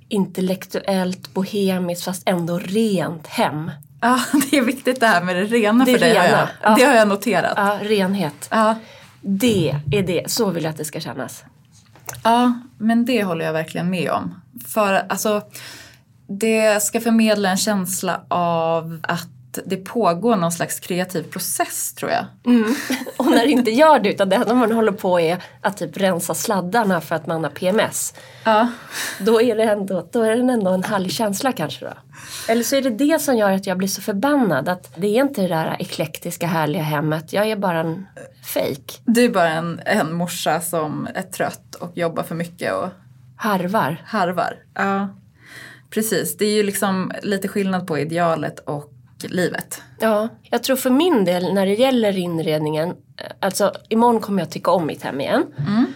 intellektuellt, 0.08 1.34
bohemiskt 1.34 2.04
fast 2.04 2.28
ändå 2.28 2.58
rent 2.58 3.26
hem. 3.26 3.70
Ja, 4.02 4.20
det 4.50 4.58
är 4.58 4.62
viktigt 4.62 5.00
det 5.00 5.06
här 5.06 5.22
med 5.22 5.36
det 5.36 5.44
rena 5.44 5.84
det 5.84 5.92
för 5.92 6.00
dig. 6.00 6.16
Har 6.16 6.24
jag, 6.24 6.48
ja. 6.62 6.74
Det 6.74 6.84
har 6.84 6.94
jag 6.94 7.08
noterat. 7.08 7.52
Ja, 7.56 7.78
renhet. 7.82 8.48
Ja. 8.50 8.74
Det 9.20 9.76
är 9.92 10.02
det, 10.02 10.30
så 10.30 10.50
vill 10.50 10.64
jag 10.64 10.70
att 10.70 10.76
det 10.76 10.84
ska 10.84 11.00
kännas. 11.00 11.44
Ja, 12.24 12.54
men 12.78 13.04
det 13.04 13.24
håller 13.24 13.44
jag 13.44 13.52
verkligen 13.52 13.90
med 13.90 14.10
om. 14.10 14.34
För 14.68 14.92
alltså, 15.08 15.42
det 16.26 16.82
ska 16.82 17.00
förmedla 17.00 17.50
en 17.50 17.56
känsla 17.56 18.20
av 18.28 19.00
att 19.02 19.28
det 19.64 19.76
pågår 19.76 20.36
någon 20.36 20.52
slags 20.52 20.80
kreativ 20.80 21.22
process 21.22 21.94
tror 21.94 22.10
jag. 22.10 22.24
Mm. 22.46 22.74
Och 23.16 23.26
när 23.26 23.46
det 23.46 23.50
inte 23.50 23.70
gör 23.70 23.98
det 23.98 24.08
utan 24.08 24.28
det 24.28 24.36
enda 24.36 24.54
man 24.54 24.72
håller 24.72 24.92
på 24.92 25.20
är 25.20 25.42
att 25.60 25.76
typ 25.76 25.96
rensa 25.96 26.34
sladdarna 26.34 27.00
för 27.00 27.14
att 27.14 27.26
man 27.26 27.44
har 27.44 27.50
PMS. 27.50 28.14
Ja. 28.44 28.68
Då 29.20 29.42
är 29.42 29.56
det 29.56 29.62
ändå, 29.62 30.08
då 30.12 30.22
är 30.22 30.36
det 30.36 30.52
ändå 30.52 30.70
en 30.70 30.84
härlig 30.84 31.12
känsla 31.12 31.52
kanske 31.52 31.84
då. 31.84 31.92
Eller 32.48 32.62
så 32.62 32.76
är 32.76 32.82
det 32.82 32.90
det 32.90 33.20
som 33.20 33.36
gör 33.36 33.50
att 33.50 33.66
jag 33.66 33.78
blir 33.78 33.88
så 33.88 34.02
förbannad. 34.02 34.68
Att 34.68 34.92
det 34.96 35.06
är 35.06 35.20
inte 35.20 35.42
det 35.42 35.48
där 35.48 35.76
eklektiska 35.78 36.46
härliga 36.46 36.82
hemmet. 36.82 37.32
Jag 37.32 37.50
är 37.50 37.56
bara 37.56 37.80
en 37.80 38.06
fake. 38.44 39.00
Du 39.04 39.24
är 39.24 39.28
bara 39.28 39.50
en, 39.50 39.80
en 39.86 40.12
morsa 40.12 40.60
som 40.60 41.08
är 41.14 41.22
trött 41.22 41.74
och 41.74 41.90
jobbar 41.94 42.22
för 42.22 42.34
mycket 42.34 42.74
och 42.74 42.88
harvar. 43.36 44.02
Harvar, 44.06 44.56
ja. 44.74 45.08
Precis, 45.90 46.36
det 46.36 46.44
är 46.44 46.52
ju 46.52 46.62
liksom 46.62 47.12
lite 47.22 47.48
skillnad 47.48 47.86
på 47.86 47.98
idealet 47.98 48.58
och 48.58 48.91
livet. 49.28 49.82
Ja, 49.98 50.28
jag 50.42 50.62
tror 50.62 50.76
för 50.76 50.90
min 50.90 51.24
del 51.24 51.54
när 51.54 51.66
det 51.66 51.74
gäller 51.74 52.18
inredningen, 52.18 52.88
eh, 52.88 53.26
alltså 53.40 53.72
imorgon 53.88 54.20
kommer 54.20 54.42
jag 54.42 54.50
tycka 54.50 54.70
om 54.70 54.86
mitt 54.86 55.02
hem 55.02 55.20
igen. 55.20 55.44
Mm. 55.58 55.86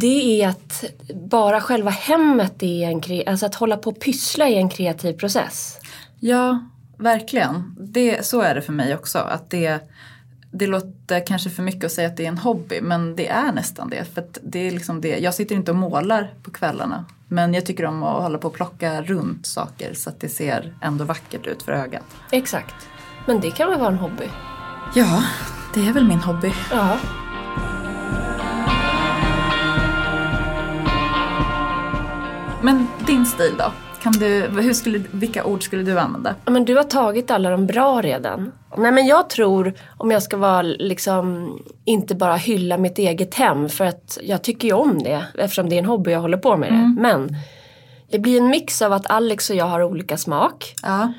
Det 0.00 0.42
är 0.42 0.48
att 0.48 0.84
bara 1.14 1.60
själva 1.60 1.90
hemmet 1.90 2.62
är 2.62 2.90
en, 2.90 3.28
alltså 3.28 3.46
att 3.46 3.54
hålla 3.54 3.76
på 3.76 3.90
och 3.90 4.00
pyssla 4.00 4.48
är 4.48 4.56
en 4.56 4.68
kreativ 4.68 5.12
process. 5.12 5.80
Ja, 6.20 6.60
verkligen. 6.98 7.76
Det, 7.78 8.26
så 8.26 8.40
är 8.40 8.54
det 8.54 8.62
för 8.62 8.72
mig 8.72 8.94
också. 8.94 9.18
Att 9.18 9.50
det, 9.50 9.80
det 10.52 10.66
låter 10.66 11.26
kanske 11.26 11.50
för 11.50 11.62
mycket 11.62 11.84
att 11.84 11.92
säga 11.92 12.08
att 12.08 12.16
det 12.16 12.24
är 12.24 12.28
en 12.28 12.38
hobby 12.38 12.80
men 12.80 13.16
det 13.16 13.28
är 13.28 13.52
nästan 13.52 13.90
det. 13.90 14.04
För 14.14 14.24
det 14.42 14.66
är 14.66 14.70
liksom 14.70 15.00
det. 15.00 15.18
Jag 15.18 15.34
sitter 15.34 15.54
inte 15.54 15.70
och 15.70 15.76
målar 15.76 16.34
på 16.42 16.50
kvällarna 16.50 17.04
men 17.28 17.54
jag 17.54 17.66
tycker 17.66 17.84
om 17.84 18.02
att 18.02 18.22
hålla 18.22 18.38
på 18.38 18.48
och 18.48 18.54
plocka 18.54 19.02
runt 19.02 19.46
saker 19.46 19.94
så 19.94 20.10
att 20.10 20.20
det 20.20 20.28
ser 20.28 20.74
ändå 20.80 21.04
vackert 21.04 21.46
ut 21.46 21.62
för 21.62 21.72
ögat. 21.72 22.04
Exakt. 22.30 22.74
Men 23.26 23.40
det 23.40 23.50
kan 23.50 23.70
väl 23.70 23.78
vara 23.78 23.88
en 23.88 23.98
hobby? 23.98 24.28
Ja, 24.94 25.24
det 25.74 25.88
är 25.88 25.92
väl 25.92 26.04
min 26.04 26.18
hobby. 26.18 26.52
Ja. 26.70 26.98
Men 32.62 32.86
din 33.06 33.26
stil 33.26 33.54
då? 33.58 33.72
Kan 34.02 34.12
du, 34.12 34.40
hur 34.40 34.72
skulle, 34.72 35.00
vilka 35.10 35.44
ord 35.44 35.62
skulle 35.62 35.82
du 35.82 35.98
använda? 35.98 36.34
men 36.44 36.64
du 36.64 36.76
har 36.76 36.84
tagit 36.84 37.30
alla 37.30 37.50
de 37.50 37.66
bra 37.66 38.02
redan. 38.02 38.52
Nej 38.76 38.92
men 38.92 39.06
jag 39.06 39.30
tror, 39.30 39.74
om 39.98 40.10
jag 40.10 40.22
ska 40.22 40.36
vara 40.36 40.62
liksom, 40.62 41.58
inte 41.84 42.14
bara 42.14 42.36
hylla 42.36 42.78
mitt 42.78 42.98
eget 42.98 43.34
hem 43.34 43.68
för 43.68 43.84
att 43.84 44.18
jag 44.22 44.42
tycker 44.42 44.68
ju 44.68 44.74
om 44.74 45.02
det 45.02 45.24
eftersom 45.38 45.68
det 45.68 45.76
är 45.76 45.78
en 45.78 45.84
hobby 45.84 46.10
jag 46.10 46.20
håller 46.20 46.36
på 46.36 46.56
med 46.56 46.72
det. 46.72 46.74
Mm. 46.74 46.94
Men 47.00 47.36
det 48.10 48.18
blir 48.18 48.40
en 48.40 48.48
mix 48.48 48.82
av 48.82 48.92
att 48.92 49.10
Alex 49.10 49.50
och 49.50 49.56
jag 49.56 49.64
har 49.64 49.82
olika 49.82 50.16
smak. 50.16 50.74
Ja. 50.82 51.12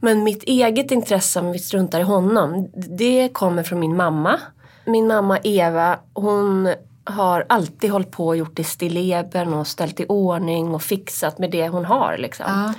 Men 0.00 0.24
mitt 0.24 0.42
eget 0.42 0.90
intresse, 0.90 1.40
om 1.40 1.52
vi 1.52 1.58
struntar 1.58 2.00
i 2.00 2.02
honom, 2.02 2.70
det 2.98 3.28
kommer 3.32 3.62
från 3.62 3.80
min 3.80 3.96
mamma. 3.96 4.40
Min 4.84 5.06
mamma 5.06 5.38
Eva, 5.38 5.98
hon 6.14 6.74
har 7.04 7.46
alltid 7.48 7.90
hållit 7.90 8.10
på 8.10 8.26
och 8.26 8.36
gjort 8.36 8.58
i 8.58 8.64
stilleben 8.64 9.54
och 9.54 9.66
ställt 9.66 10.00
i 10.00 10.06
ordning 10.08 10.74
och 10.74 10.82
fixat 10.82 11.38
med 11.38 11.50
det 11.50 11.68
hon 11.68 11.84
har. 11.84 12.18
Liksom. 12.18 12.46
Ja. 12.48 12.74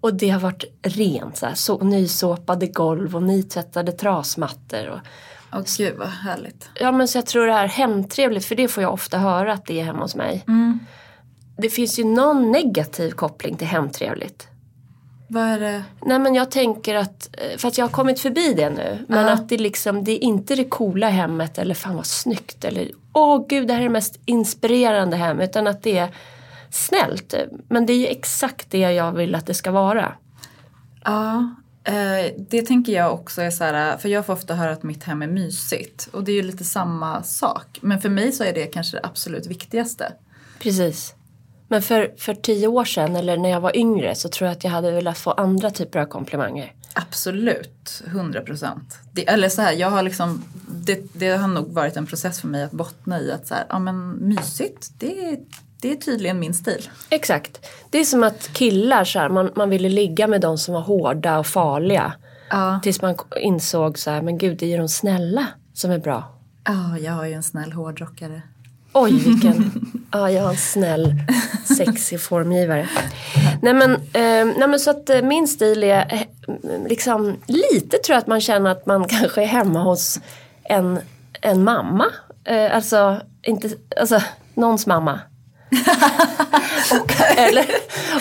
Och 0.00 0.14
det 0.14 0.28
har 0.30 0.40
varit 0.40 0.64
rent, 0.82 1.36
så, 1.36 1.46
här, 1.46 1.54
så 1.54 1.78
nysåpade 1.78 2.66
golv 2.66 3.16
och 3.16 3.22
nytvättade 3.22 3.92
trasmattor. 3.92 4.88
Och, 4.88 4.98
Åh 5.52 5.62
gud 5.78 5.96
vad 5.96 6.08
härligt. 6.08 6.68
Ja 6.74 6.92
men 6.92 7.08
så 7.08 7.18
jag 7.18 7.26
tror 7.26 7.46
det 7.46 7.52
här 7.52 7.68
hemtrevligt, 7.68 8.44
för 8.44 8.54
det 8.54 8.68
får 8.68 8.82
jag 8.82 8.92
ofta 8.92 9.18
höra 9.18 9.52
att 9.52 9.66
det 9.66 9.80
är 9.80 9.84
hemma 9.84 10.02
hos 10.02 10.14
mig. 10.14 10.44
Mm. 10.48 10.78
Det 11.56 11.70
finns 11.70 11.98
ju 11.98 12.04
någon 12.04 12.52
negativ 12.52 13.10
koppling 13.10 13.56
till 13.56 13.66
hemtrevligt. 13.66 14.48
Vad 15.28 15.44
är 15.44 15.60
det? 15.60 15.84
Nej 16.02 16.18
men 16.18 16.34
jag 16.34 16.50
tänker 16.50 16.94
att, 16.94 17.28
eh, 17.32 17.58
för 17.58 17.68
att 17.68 17.78
jag 17.78 17.84
har 17.84 17.92
kommit 17.92 18.20
förbi 18.20 18.54
det 18.54 18.70
nu. 18.70 19.04
Men 19.08 19.26
uh. 19.26 19.32
att 19.32 19.48
det 19.48 19.58
liksom, 19.58 20.04
det 20.04 20.12
är 20.12 20.24
inte 20.24 20.54
det 20.54 20.64
coola 20.64 21.08
hemmet 21.08 21.58
eller 21.58 21.74
fan 21.74 21.96
vad 21.96 22.06
snyggt 22.06 22.64
eller 22.64 22.90
åh 23.12 23.46
gud 23.48 23.68
det 23.68 23.74
här 23.74 23.80
är 23.80 23.84
det 23.84 23.90
mest 23.90 24.20
inspirerande 24.24 25.16
hem. 25.16 25.40
Utan 25.40 25.66
att 25.66 25.82
det 25.82 25.98
är 25.98 26.08
snällt. 26.70 27.34
Men 27.68 27.86
det 27.86 27.92
är 27.92 27.98
ju 27.98 28.06
exakt 28.06 28.70
det 28.70 28.78
jag 28.78 29.12
vill 29.12 29.34
att 29.34 29.46
det 29.46 29.54
ska 29.54 29.70
vara. 29.70 30.12
Ja, 31.04 31.54
eh, 31.84 32.32
det 32.38 32.62
tänker 32.62 32.92
jag 32.92 33.14
också 33.14 33.42
är 33.42 33.50
så 33.50 33.64
här, 33.64 33.96
för 33.96 34.08
jag 34.08 34.26
får 34.26 34.32
ofta 34.32 34.54
höra 34.54 34.72
att 34.72 34.82
mitt 34.82 35.04
hem 35.04 35.22
är 35.22 35.26
mysigt. 35.26 36.08
Och 36.12 36.24
det 36.24 36.32
är 36.32 36.36
ju 36.36 36.42
lite 36.42 36.64
samma 36.64 37.22
sak. 37.22 37.78
Men 37.80 38.00
för 38.00 38.08
mig 38.08 38.32
så 38.32 38.44
är 38.44 38.52
det 38.52 38.66
kanske 38.66 38.96
det 38.96 39.06
absolut 39.06 39.46
viktigaste. 39.46 40.12
Precis. 40.58 41.15
Men 41.68 41.82
för, 41.82 42.14
för 42.16 42.34
tio 42.34 42.66
år 42.66 42.84
sedan 42.84 43.16
eller 43.16 43.36
när 43.36 43.48
jag 43.48 43.60
var 43.60 43.76
yngre 43.76 44.14
så 44.14 44.28
tror 44.28 44.46
jag 44.46 44.56
att 44.56 44.64
jag 44.64 44.70
hade 44.70 44.90
velat 44.90 45.18
få 45.18 45.30
andra 45.30 45.70
typer 45.70 45.98
av 45.98 46.06
komplimanger. 46.06 46.72
Absolut, 46.94 48.02
hundra 48.06 48.40
procent. 48.40 48.98
Eller 49.26 49.48
så 49.48 49.62
här, 49.62 49.72
jag 49.72 49.90
har 49.90 50.02
liksom, 50.02 50.44
det, 50.68 51.00
det, 51.12 51.28
har 51.28 51.48
nog 51.48 51.72
varit 51.72 51.96
en 51.96 52.06
process 52.06 52.40
för 52.40 52.48
mig 52.48 52.62
att 52.62 52.72
bottna 52.72 53.20
i 53.20 53.32
att 53.32 53.46
så 53.46 53.54
här, 53.54 53.64
ja 53.68 53.78
men 53.78 54.10
mysigt, 54.10 54.90
det, 54.98 55.40
det 55.80 55.92
är 55.92 55.96
tydligen 55.96 56.38
min 56.38 56.54
stil. 56.54 56.90
Exakt. 57.10 57.66
Det 57.90 57.98
är 57.98 58.04
som 58.04 58.22
att 58.22 58.52
killar 58.52 59.04
så 59.04 59.18
här, 59.18 59.28
man, 59.28 59.50
man 59.56 59.70
ville 59.70 59.88
ligga 59.88 60.26
med 60.26 60.40
de 60.40 60.58
som 60.58 60.74
var 60.74 60.80
hårda 60.80 61.38
och 61.38 61.46
farliga. 61.46 62.12
Ja. 62.50 62.80
Tills 62.82 63.02
man 63.02 63.16
insåg 63.40 63.98
så 63.98 64.10
här, 64.10 64.22
men 64.22 64.38
gud 64.38 64.58
det 64.58 64.66
är 64.66 64.70
ju 64.70 64.76
de 64.76 64.88
snälla 64.88 65.46
som 65.74 65.90
är 65.90 65.98
bra. 65.98 66.32
Ja, 66.64 66.98
jag 66.98 67.24
är 67.24 67.26
ju 67.26 67.34
en 67.34 67.42
snäll 67.42 67.72
hårdrockare. 67.72 68.42
Oj 68.98 69.12
vilken, 69.24 69.70
ja 70.12 70.30
jag 70.30 70.42
har 70.42 70.50
en 70.50 70.56
snäll 70.56 71.14
sexig 71.76 72.20
formgivare. 72.20 72.88
Nej 73.62 73.74
men, 73.74 73.92
eh, 73.92 74.56
nej 74.58 74.68
men 74.68 74.80
så 74.80 74.90
att 74.90 75.10
eh, 75.10 75.22
min 75.22 75.48
stil 75.48 75.84
är 75.84 76.12
eh, 76.12 76.88
liksom 76.88 77.36
lite 77.46 77.98
tror 77.98 78.14
jag 78.14 78.18
att 78.18 78.26
man 78.26 78.40
känner 78.40 78.70
att 78.70 78.86
man 78.86 79.04
kanske 79.08 79.42
är 79.42 79.46
hemma 79.46 79.82
hos 79.82 80.20
en, 80.64 80.98
en 81.40 81.64
mamma. 81.64 82.06
Eh, 82.44 82.76
alltså, 82.76 83.20
inte, 83.42 83.70
alltså 84.00 84.22
någons 84.54 84.86
mamma. 84.86 85.20
och, 87.00 87.12
eller, 87.36 87.66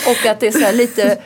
och 0.07 0.25
att 0.25 0.39
det 0.39 0.47
är 0.47 0.51
så 0.71 0.77
lite, 0.77 1.17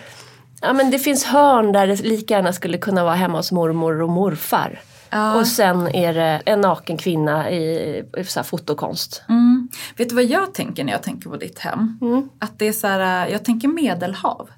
ja 0.61 0.73
men 0.73 0.91
det 0.91 0.99
finns 0.99 1.23
hörn 1.23 1.71
där 1.71 1.87
det 1.87 2.01
lika 2.01 2.33
gärna 2.33 2.53
skulle 2.53 2.77
kunna 2.77 3.03
vara 3.03 3.15
hemma 3.15 3.37
hos 3.37 3.51
mormor 3.51 4.01
och 4.01 4.09
morfar. 4.09 4.79
Ja. 5.09 5.39
Och 5.39 5.47
sen 5.47 5.87
är 5.87 6.13
det 6.13 6.41
en 6.45 6.61
naken 6.61 6.97
kvinna 6.97 7.51
i, 7.51 8.03
i 8.17 8.23
så 8.23 8.43
fotokonst. 8.43 9.23
Mm. 9.29 9.69
Vet 9.97 10.09
du 10.09 10.15
vad 10.15 10.23
jag 10.23 10.53
tänker 10.53 10.83
när 10.83 10.91
jag 10.91 11.03
tänker 11.03 11.29
på 11.29 11.37
ditt 11.37 11.59
hem? 11.59 11.97
Mm. 12.01 12.29
Att 12.39 12.59
det 12.59 12.67
är 12.67 12.73
så 12.73 12.87
här, 12.87 13.27
jag 13.27 13.45
tänker 13.45 13.67
medelhav. 13.67 14.49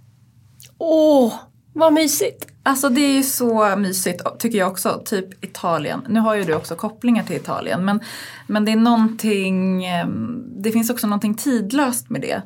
Åh, 0.77 1.33
vad 1.73 1.93
mysigt! 1.93 2.47
Alltså 2.63 2.89
det 2.89 3.01
är 3.01 3.13
ju 3.13 3.23
så 3.23 3.75
mysigt 3.75 4.21
tycker 4.39 4.57
jag 4.57 4.71
också, 4.71 5.01
typ 5.05 5.43
Italien. 5.45 6.01
Nu 6.09 6.19
har 6.19 6.35
ju 6.35 6.43
du 6.43 6.53
också 6.53 6.75
kopplingar 6.75 7.23
till 7.23 7.35
Italien 7.35 7.85
men, 7.85 7.99
men 8.47 8.65
det 8.65 8.71
är 8.71 8.75
någonting, 8.75 9.85
ehm, 9.85 10.43
det 10.61 10.71
finns 10.71 10.89
också 10.89 11.07
någonting 11.07 11.35
tidlöst 11.35 12.09
med 12.09 12.21
det. 12.21 12.41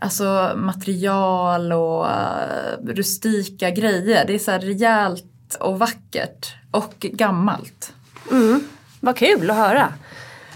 Alltså 0.00 0.52
material 0.56 1.72
och 1.72 2.06
uh, 2.06 2.94
rustika 2.94 3.70
grejer. 3.70 4.26
Det 4.26 4.34
är 4.34 4.38
så 4.38 4.50
här 4.50 4.60
rejält 4.60 5.24
och 5.54 5.78
vackert 5.78 6.54
och 6.70 6.94
gammalt. 6.98 7.92
Mm, 8.30 8.60
vad 9.00 9.16
kul 9.16 9.50
att 9.50 9.56
höra. 9.56 9.92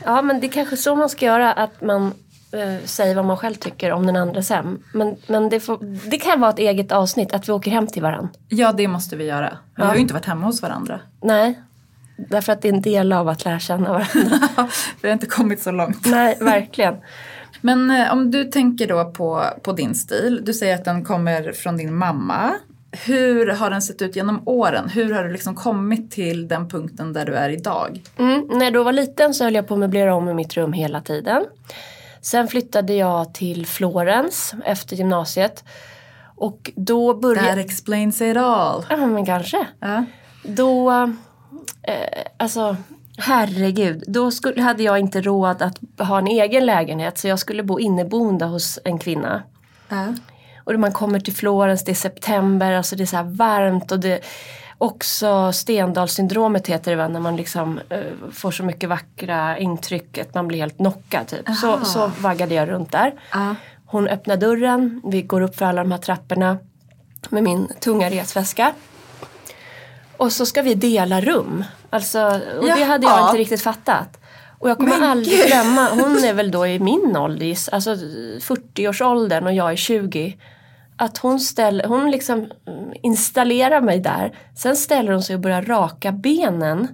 Ja 0.04 0.22
men 0.22 0.40
det 0.40 0.46
är 0.46 0.52
kanske 0.52 0.76
så 0.76 0.96
man 0.96 1.08
ska 1.08 1.26
göra 1.26 1.52
att 1.52 1.80
man 1.80 2.14
eh, 2.52 2.84
säger 2.84 3.14
vad 3.14 3.24
man 3.24 3.36
själv 3.36 3.54
tycker 3.54 3.92
om 3.92 4.06
den 4.06 4.16
andras 4.16 4.50
hem. 4.50 4.78
Men, 4.92 5.16
men 5.26 5.48
det, 5.48 5.60
får, 5.60 5.78
det 6.10 6.18
kan 6.18 6.40
vara 6.40 6.50
ett 6.50 6.58
eget 6.58 6.92
avsnitt 6.92 7.32
att 7.32 7.48
vi 7.48 7.52
åker 7.52 7.70
hem 7.70 7.86
till 7.86 8.02
varandra. 8.02 8.28
Ja 8.48 8.72
det 8.72 8.88
måste 8.88 9.16
vi 9.16 9.24
göra. 9.24 9.58
Vi 9.76 9.82
ja. 9.82 9.84
har 9.84 9.94
ju 9.94 10.00
inte 10.00 10.14
varit 10.14 10.26
hemma 10.26 10.46
hos 10.46 10.62
varandra. 10.62 11.00
Nej. 11.22 11.62
Därför 12.16 12.52
att 12.52 12.62
det 12.62 12.68
är 12.68 12.72
en 12.72 12.82
del 12.82 13.12
av 13.12 13.28
att 13.28 13.44
lära 13.44 13.58
känna 13.58 13.88
varandra. 13.88 14.38
Vi 15.00 15.08
har 15.08 15.12
inte 15.12 15.26
kommit 15.26 15.62
så 15.62 15.70
långt. 15.70 16.06
Nej, 16.06 16.38
verkligen. 16.40 16.96
Men 17.60 17.90
eh, 17.90 18.12
om 18.12 18.30
du 18.30 18.44
tänker 18.44 18.86
då 18.86 19.04
på, 19.04 19.44
på 19.62 19.72
din 19.72 19.94
stil. 19.94 20.40
Du 20.44 20.54
säger 20.54 20.74
att 20.74 20.84
den 20.84 21.04
kommer 21.04 21.52
från 21.52 21.76
din 21.76 21.94
mamma. 21.94 22.52
Hur 22.92 23.46
har 23.46 23.70
den 23.70 23.82
sett 23.82 24.02
ut 24.02 24.16
genom 24.16 24.48
åren? 24.48 24.88
Hur 24.88 25.14
har 25.14 25.24
du 25.24 25.32
liksom 25.32 25.54
kommit 25.54 26.10
till 26.10 26.48
den 26.48 26.68
punkten 26.68 27.12
där 27.12 27.26
du 27.26 27.34
är 27.34 27.50
idag? 27.50 28.02
Mm, 28.18 28.48
när 28.50 28.64
jag 28.64 28.72
då 28.72 28.82
var 28.82 28.92
liten 28.92 29.34
så 29.34 29.44
höll 29.44 29.54
jag 29.54 29.68
på 29.68 29.74
att 29.74 29.80
möblera 29.80 30.14
om 30.14 30.28
i 30.28 30.34
mitt 30.34 30.54
rum 30.54 30.72
hela 30.72 31.00
tiden. 31.00 31.44
Sen 32.20 32.48
flyttade 32.48 32.94
jag 32.94 33.34
till 33.34 33.66
Florens 33.66 34.54
efter 34.64 34.96
gymnasiet. 34.96 35.64
Och 36.36 36.70
då 36.76 37.14
började... 37.14 37.48
That 37.48 37.58
explains 37.58 38.20
it 38.20 38.36
all. 38.36 38.84
Ja 38.90 39.06
men 39.06 39.26
kanske. 39.26 39.66
Ja. 39.80 40.04
Då, 40.44 40.92
eh, 41.82 42.22
alltså 42.36 42.76
herregud, 43.18 44.04
då 44.06 44.30
skulle, 44.30 44.62
hade 44.62 44.82
jag 44.82 44.98
inte 44.98 45.20
råd 45.20 45.62
att 45.62 45.78
ha 45.98 46.18
en 46.18 46.26
egen 46.26 46.66
lägenhet 46.66 47.18
så 47.18 47.28
jag 47.28 47.38
skulle 47.38 47.62
bo 47.62 47.78
inneboende 47.78 48.44
hos 48.44 48.78
en 48.84 48.98
kvinna. 48.98 49.42
Ja. 49.88 50.14
Och 50.64 50.80
man 50.80 50.92
kommer 50.92 51.20
till 51.20 51.34
Florens, 51.34 51.84
det 51.84 51.92
är 51.92 51.94
september, 51.94 52.72
alltså 52.72 52.96
det 52.96 53.02
är 53.02 53.06
så 53.06 53.22
varmt 53.22 53.92
och 53.92 54.00
det 54.00 54.20
också 54.78 55.52
Stendalssyndromet 55.52 56.66
heter 56.66 56.90
det 56.90 56.96
va, 56.96 57.08
när 57.08 57.20
man 57.20 57.36
liksom 57.36 57.80
eh, 57.88 58.00
får 58.32 58.50
så 58.50 58.62
mycket 58.62 58.88
vackra 58.88 59.58
intryck 59.58 60.18
att 60.18 60.34
man 60.34 60.48
blir 60.48 60.58
helt 60.58 60.76
knockad 60.76 61.26
typ. 61.26 61.48
Så, 61.60 61.72
Aha. 61.72 61.84
så 61.84 62.10
vaggade 62.18 62.54
jag 62.54 62.68
runt 62.68 62.92
där. 62.92 63.14
Ja. 63.32 63.54
Hon 63.86 64.08
öppnar 64.08 64.36
dörren, 64.36 65.00
vi 65.04 65.22
går 65.22 65.40
upp 65.40 65.56
för 65.56 65.64
alla 65.64 65.82
de 65.82 65.92
här 65.92 65.98
trapporna 65.98 66.58
med 67.28 67.42
min 67.42 67.68
tunga 67.80 68.10
resväska. 68.10 68.72
Och 70.16 70.32
så 70.32 70.46
ska 70.46 70.62
vi 70.62 70.74
dela 70.74 71.20
rum. 71.20 71.64
Alltså, 71.90 72.40
och 72.58 72.64
det 72.64 72.84
hade 72.84 73.06
jag 73.06 73.18
Jaha. 73.18 73.26
inte 73.26 73.38
riktigt 73.38 73.62
fattat. 73.62 74.21
Och 74.62 74.70
jag 74.70 74.76
kommer 74.78 74.90
Men 74.98 75.02
aldrig 75.10 75.38
gud. 75.38 75.46
glömma, 75.46 75.88
hon 75.90 76.24
är 76.24 76.32
väl 76.34 76.50
då 76.50 76.66
i 76.66 76.78
min 76.78 77.16
ålder, 77.16 77.56
alltså 77.72 77.94
40-årsåldern 77.94 79.46
och 79.46 79.52
jag 79.52 79.72
är 79.72 79.76
20. 79.76 80.36
Att 80.96 81.18
hon, 81.18 81.40
ställer, 81.40 81.84
hon 81.84 82.10
liksom 82.10 82.38
mm, 82.38 82.92
installerar 83.02 83.80
mig 83.80 84.00
där. 84.00 84.38
Sen 84.56 84.76
ställer 84.76 85.12
hon 85.12 85.22
sig 85.22 85.34
och 85.36 85.40
börjar 85.40 85.62
raka 85.62 86.12
benen 86.12 86.88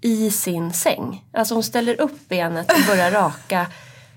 i 0.00 0.30
sin 0.30 0.72
säng. 0.72 1.24
Alltså 1.32 1.54
hon 1.54 1.62
ställer 1.62 2.00
upp 2.00 2.28
benet 2.28 2.72
och 2.72 2.86
börjar 2.88 3.10
raka. 3.10 3.66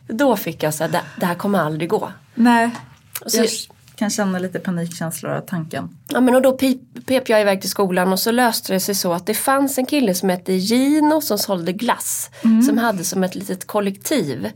Då 0.07 0.35
fick 0.35 0.63
jag 0.63 0.73
säga, 0.73 0.87
det, 0.87 1.01
det 1.19 1.25
här 1.25 1.35
kommer 1.35 1.59
aldrig 1.59 1.89
gå. 1.89 2.11
Nej. 2.35 2.69
Så- 3.25 3.37
Jag 3.37 3.49
kan 3.99 4.09
känna 4.09 4.39
lite 4.39 4.59
panikkänslor 4.59 5.31
av 5.31 5.41
tanken. 5.41 5.97
Ja, 6.09 6.21
men 6.21 6.35
och 6.35 6.41
då 6.41 6.51
pip, 6.51 7.05
pep 7.05 7.29
jag 7.29 7.41
iväg 7.41 7.61
till 7.61 7.69
skolan 7.69 8.13
och 8.13 8.19
så 8.19 8.31
löste 8.31 8.73
det 8.73 8.79
sig 8.79 8.95
så 8.95 9.13
att 9.13 9.25
det 9.25 9.33
fanns 9.33 9.77
en 9.77 9.85
kille 9.85 10.13
som 10.13 10.29
hette 10.29 10.53
Gino 10.53 11.21
som 11.21 11.37
sålde 11.37 11.73
glass. 11.73 12.29
Som 12.67 12.77
hade 12.77 13.03
som 13.03 13.23
ett 13.23 13.35
litet 13.35 13.67
kollektiv. 13.67 14.51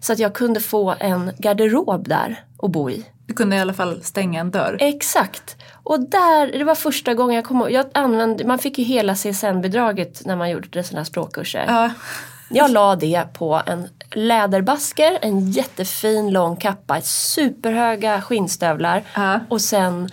Så 0.00 0.12
att 0.12 0.18
jag 0.18 0.34
kunde 0.34 0.60
få 0.60 0.94
en 0.98 1.30
garderob 1.38 2.08
där 2.08 2.44
och 2.56 2.70
bo 2.70 2.90
i. 2.90 3.04
Du 3.26 3.34
kunde 3.34 3.56
i 3.56 3.58
alla 3.58 3.74
fall 3.74 4.02
stänga 4.02 4.40
en 4.40 4.50
dörr. 4.50 4.76
Exakt. 4.80 5.56
Och 5.82 6.00
där, 6.00 6.58
det 6.58 6.64
var 6.64 6.74
första 6.74 7.14
gången 7.14 7.36
jag 7.36 7.44
kom 7.44 7.56
ihåg, 7.56 7.70
jag 7.70 7.86
använde, 7.94 8.46
man 8.46 8.58
fick 8.58 8.78
ju 8.78 8.84
hela 8.84 9.14
CSN-bidraget 9.14 10.26
när 10.26 10.36
man 10.36 10.50
gjorde 10.50 10.82
sådana 10.82 11.00
här 11.00 11.04
språkkurser. 11.04 11.64
Ja. 11.68 11.90
Jag 12.52 12.70
la 12.70 12.96
det 12.96 13.24
på 13.32 13.62
en 13.66 13.88
läderbasker, 14.14 15.18
en 15.22 15.50
jättefin 15.50 16.30
lång 16.32 16.56
kappa, 16.56 17.00
superhöga 17.00 18.20
skinnstövlar 18.22 19.04
Ja. 19.14 19.40
och 19.48 19.60
sen 19.60 20.10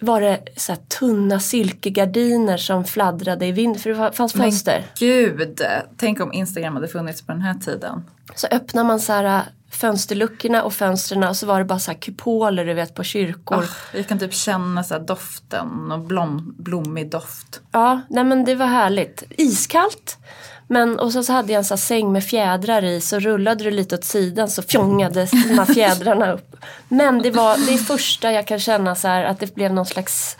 var 0.00 0.20
det 0.20 0.40
så 0.56 0.76
tunna 0.76 1.40
silkegardiner 1.40 2.56
som 2.56 2.84
fladdrade 2.84 3.46
i 3.46 3.52
vind 3.52 3.80
för 3.80 3.90
det 3.90 4.12
fanns 4.12 4.32
fönster. 4.32 4.84
Gud, 4.98 5.60
tänk 5.96 6.20
om 6.20 6.32
Instagram 6.32 6.74
hade 6.74 6.88
funnits 6.88 7.22
på 7.22 7.32
den 7.32 7.40
här 7.42 7.54
tiden. 7.54 8.04
Så 8.34 8.46
öppnar 8.50 8.84
man 8.84 9.00
så 9.00 9.12
här 9.12 9.24
äh, 9.24 9.42
fönsterluckorna 9.70 10.62
och 10.62 10.72
fönstren 10.74 11.24
och 11.24 11.36
så 11.36 11.46
var 11.46 11.58
det 11.58 11.64
bara 11.64 11.78
så 11.78 11.90
här 11.90 11.98
kupoler 11.98 12.64
du 12.64 12.74
vet 12.74 12.94
på 12.94 13.04
kyrkor. 13.04 13.56
Oh, 13.56 13.70
jag 13.94 14.08
kan 14.08 14.18
typ 14.18 14.34
känna 14.34 14.84
så 14.84 14.98
doften 14.98 15.92
och 15.92 16.00
blom, 16.00 16.54
blommig 16.58 17.10
doft. 17.10 17.60
Ja, 17.72 18.00
nej 18.08 18.24
men 18.24 18.44
det 18.44 18.54
var 18.54 18.66
härligt. 18.66 19.22
Iskallt. 19.30 20.18
Men 20.68 20.98
och 20.98 21.12
så, 21.12 21.22
så 21.22 21.32
hade 21.32 21.52
jag 21.52 21.58
en 21.58 21.64
här 21.70 21.76
säng 21.76 22.12
med 22.12 22.24
fjädrar 22.24 22.84
i 22.84 23.00
så 23.00 23.18
rullade 23.18 23.64
du 23.64 23.70
lite 23.70 23.94
åt 23.94 24.04
sidan 24.04 24.48
så 24.48 24.62
fjongade 24.62 25.28
de 25.32 25.58
här 25.58 25.74
fjädrarna 25.74 26.32
upp. 26.32 26.56
Men 26.88 27.22
det 27.22 27.30
var 27.30 27.70
det 27.70 27.78
första 27.78 28.32
jag 28.32 28.46
kan 28.46 28.58
känna 28.58 28.94
så 28.94 29.08
här 29.08 29.24
att 29.24 29.40
det 29.40 29.54
blev 29.54 29.72
någon 29.72 29.86
slags 29.86 30.36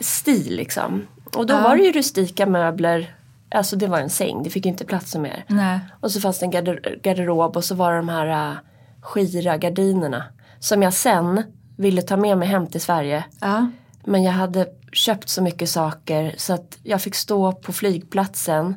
stil 0.00 0.56
liksom. 0.56 1.06
Och 1.36 1.46
då 1.46 1.54
Ja. 1.54 1.60
var 1.62 1.76
det 1.76 1.82
ju 1.82 1.92
rustika 1.92 2.46
möbler. 2.46 3.14
Alltså 3.54 3.76
det 3.76 3.86
var 3.86 3.98
en 3.98 4.10
säng, 4.10 4.42
det 4.42 4.50
fick 4.50 4.66
inte 4.66 4.84
plats 4.84 5.16
mer. 5.16 5.44
Nej. 5.46 5.78
Och 6.00 6.10
så 6.12 6.20
fanns 6.20 6.38
det 6.38 6.46
en 6.46 6.50
garder- 6.52 7.00
garderob 7.02 7.56
och 7.56 7.64
så 7.64 7.74
var 7.74 7.90
det 7.92 7.96
de 7.96 8.08
här 8.08 8.50
uh, 8.50 8.56
skira 9.00 9.56
gardinerna. 9.56 10.24
Som 10.60 10.82
jag 10.82 10.92
sen 10.94 11.42
ville 11.76 12.02
ta 12.02 12.16
med 12.16 12.38
mig 12.38 12.48
hem 12.48 12.66
till 12.66 12.80
Sverige. 12.80 13.24
Ja. 13.40 13.70
Men 14.04 14.22
jag 14.22 14.32
hade 14.32 14.66
köpt 14.92 15.28
så 15.28 15.42
mycket 15.42 15.70
saker 15.70 16.34
så 16.38 16.52
att 16.52 16.78
jag 16.82 17.02
fick 17.02 17.14
stå 17.14 17.52
på 17.52 17.72
flygplatsen 17.72 18.76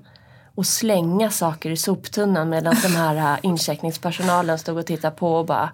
och 0.55 0.65
slänga 0.65 1.29
saker 1.31 1.69
i 1.69 1.77
soptunnan 1.77 2.49
medan 2.49 2.75
den 2.81 2.91
här 2.91 3.33
äh, 3.33 3.39
incheckningspersonalen 3.41 4.59
stod 4.59 4.77
och 4.77 4.85
tittade 4.85 5.15
på 5.15 5.35
och 5.35 5.45
bara 5.45 5.69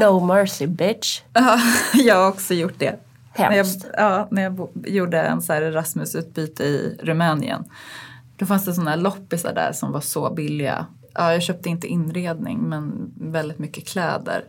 No 0.00 0.20
mercy 0.20 0.66
bitch. 0.66 1.20
Ja, 1.32 1.58
jag 1.94 2.16
har 2.16 2.28
också 2.28 2.54
gjort 2.54 2.78
det. 2.78 2.96
När 3.38 3.44
jag, 3.44 3.52
Hemskt. 3.52 3.86
ja, 3.96 4.28
när 4.30 4.42
jag 4.42 4.68
gjorde 4.86 5.20
en 5.22 5.42
så 5.42 5.52
här 5.52 5.62
Erasmus-utbyte 5.62 6.62
i 6.64 6.98
Rumänien. 7.02 7.64
Då 8.36 8.46
fanns 8.46 8.64
det 8.64 8.74
sådana 8.74 8.96
loppisar 8.96 9.54
där 9.54 9.72
som 9.72 9.92
var 9.92 10.00
så 10.00 10.30
billiga. 10.34 10.86
Ja, 11.14 11.32
jag 11.32 11.42
köpte 11.42 11.68
inte 11.68 11.86
inredning 11.86 12.58
men 12.58 13.12
väldigt 13.16 13.58
mycket 13.58 13.88
kläder. 13.88 14.44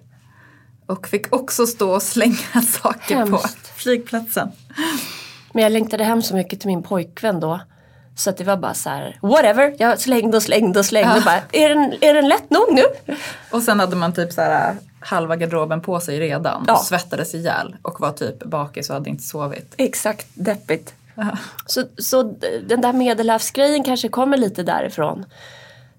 Och 0.85 1.07
fick 1.07 1.35
också 1.35 1.67
stå 1.67 1.91
och 1.91 2.01
slänga 2.01 2.61
saker 2.81 3.15
på 3.25 3.31
Hemskt. 3.37 3.67
flygplatsen. 3.67 4.51
Men 5.53 5.63
jag 5.63 5.71
längtade 5.71 6.03
hem 6.03 6.21
så 6.21 6.35
mycket 6.35 6.59
till 6.59 6.67
min 6.67 6.83
pojkvän 6.83 7.39
då. 7.39 7.59
Så 8.17 8.29
att 8.29 8.37
det 8.37 8.43
var 8.43 8.57
bara 8.57 8.73
så 8.73 8.89
här, 8.89 9.17
whatever. 9.21 9.75
Jag 9.79 9.99
slängde 9.99 10.37
och 10.37 10.43
slängde 10.43 10.79
och 10.79 10.85
slängde. 10.85 11.09
Ja. 11.11 11.17
Och 11.17 11.23
bara, 11.23 11.41
är, 11.51 11.69
den, 11.69 11.93
är 12.01 12.13
den 12.13 12.27
lätt 12.27 12.49
nog 12.49 12.73
nu? 12.73 12.83
Och 13.51 13.61
sen 13.61 13.79
hade 13.79 13.95
man 13.95 14.13
typ 14.13 14.31
så 14.33 14.41
här 14.41 14.75
halva 14.99 15.35
garderoben 15.35 15.81
på 15.81 15.99
sig 15.99 16.19
redan. 16.19 16.63
Ja. 16.67 16.73
Och 16.73 16.79
svettades 16.85 17.33
ihjäl. 17.35 17.75
Och 17.81 17.99
var 18.01 18.11
typ 18.11 18.43
bakis 18.43 18.89
och 18.89 18.93
hade 18.95 19.09
inte 19.09 19.23
sovit. 19.23 19.73
Exakt, 19.77 20.27
deppigt. 20.33 20.93
Så, 21.65 21.83
så 21.97 22.23
d- 22.23 22.59
den 22.67 22.81
där 22.81 22.93
medelhavsgrejen 22.93 23.83
kanske 23.83 24.07
kommer 24.09 24.37
lite 24.37 24.63
därifrån. 24.63 25.25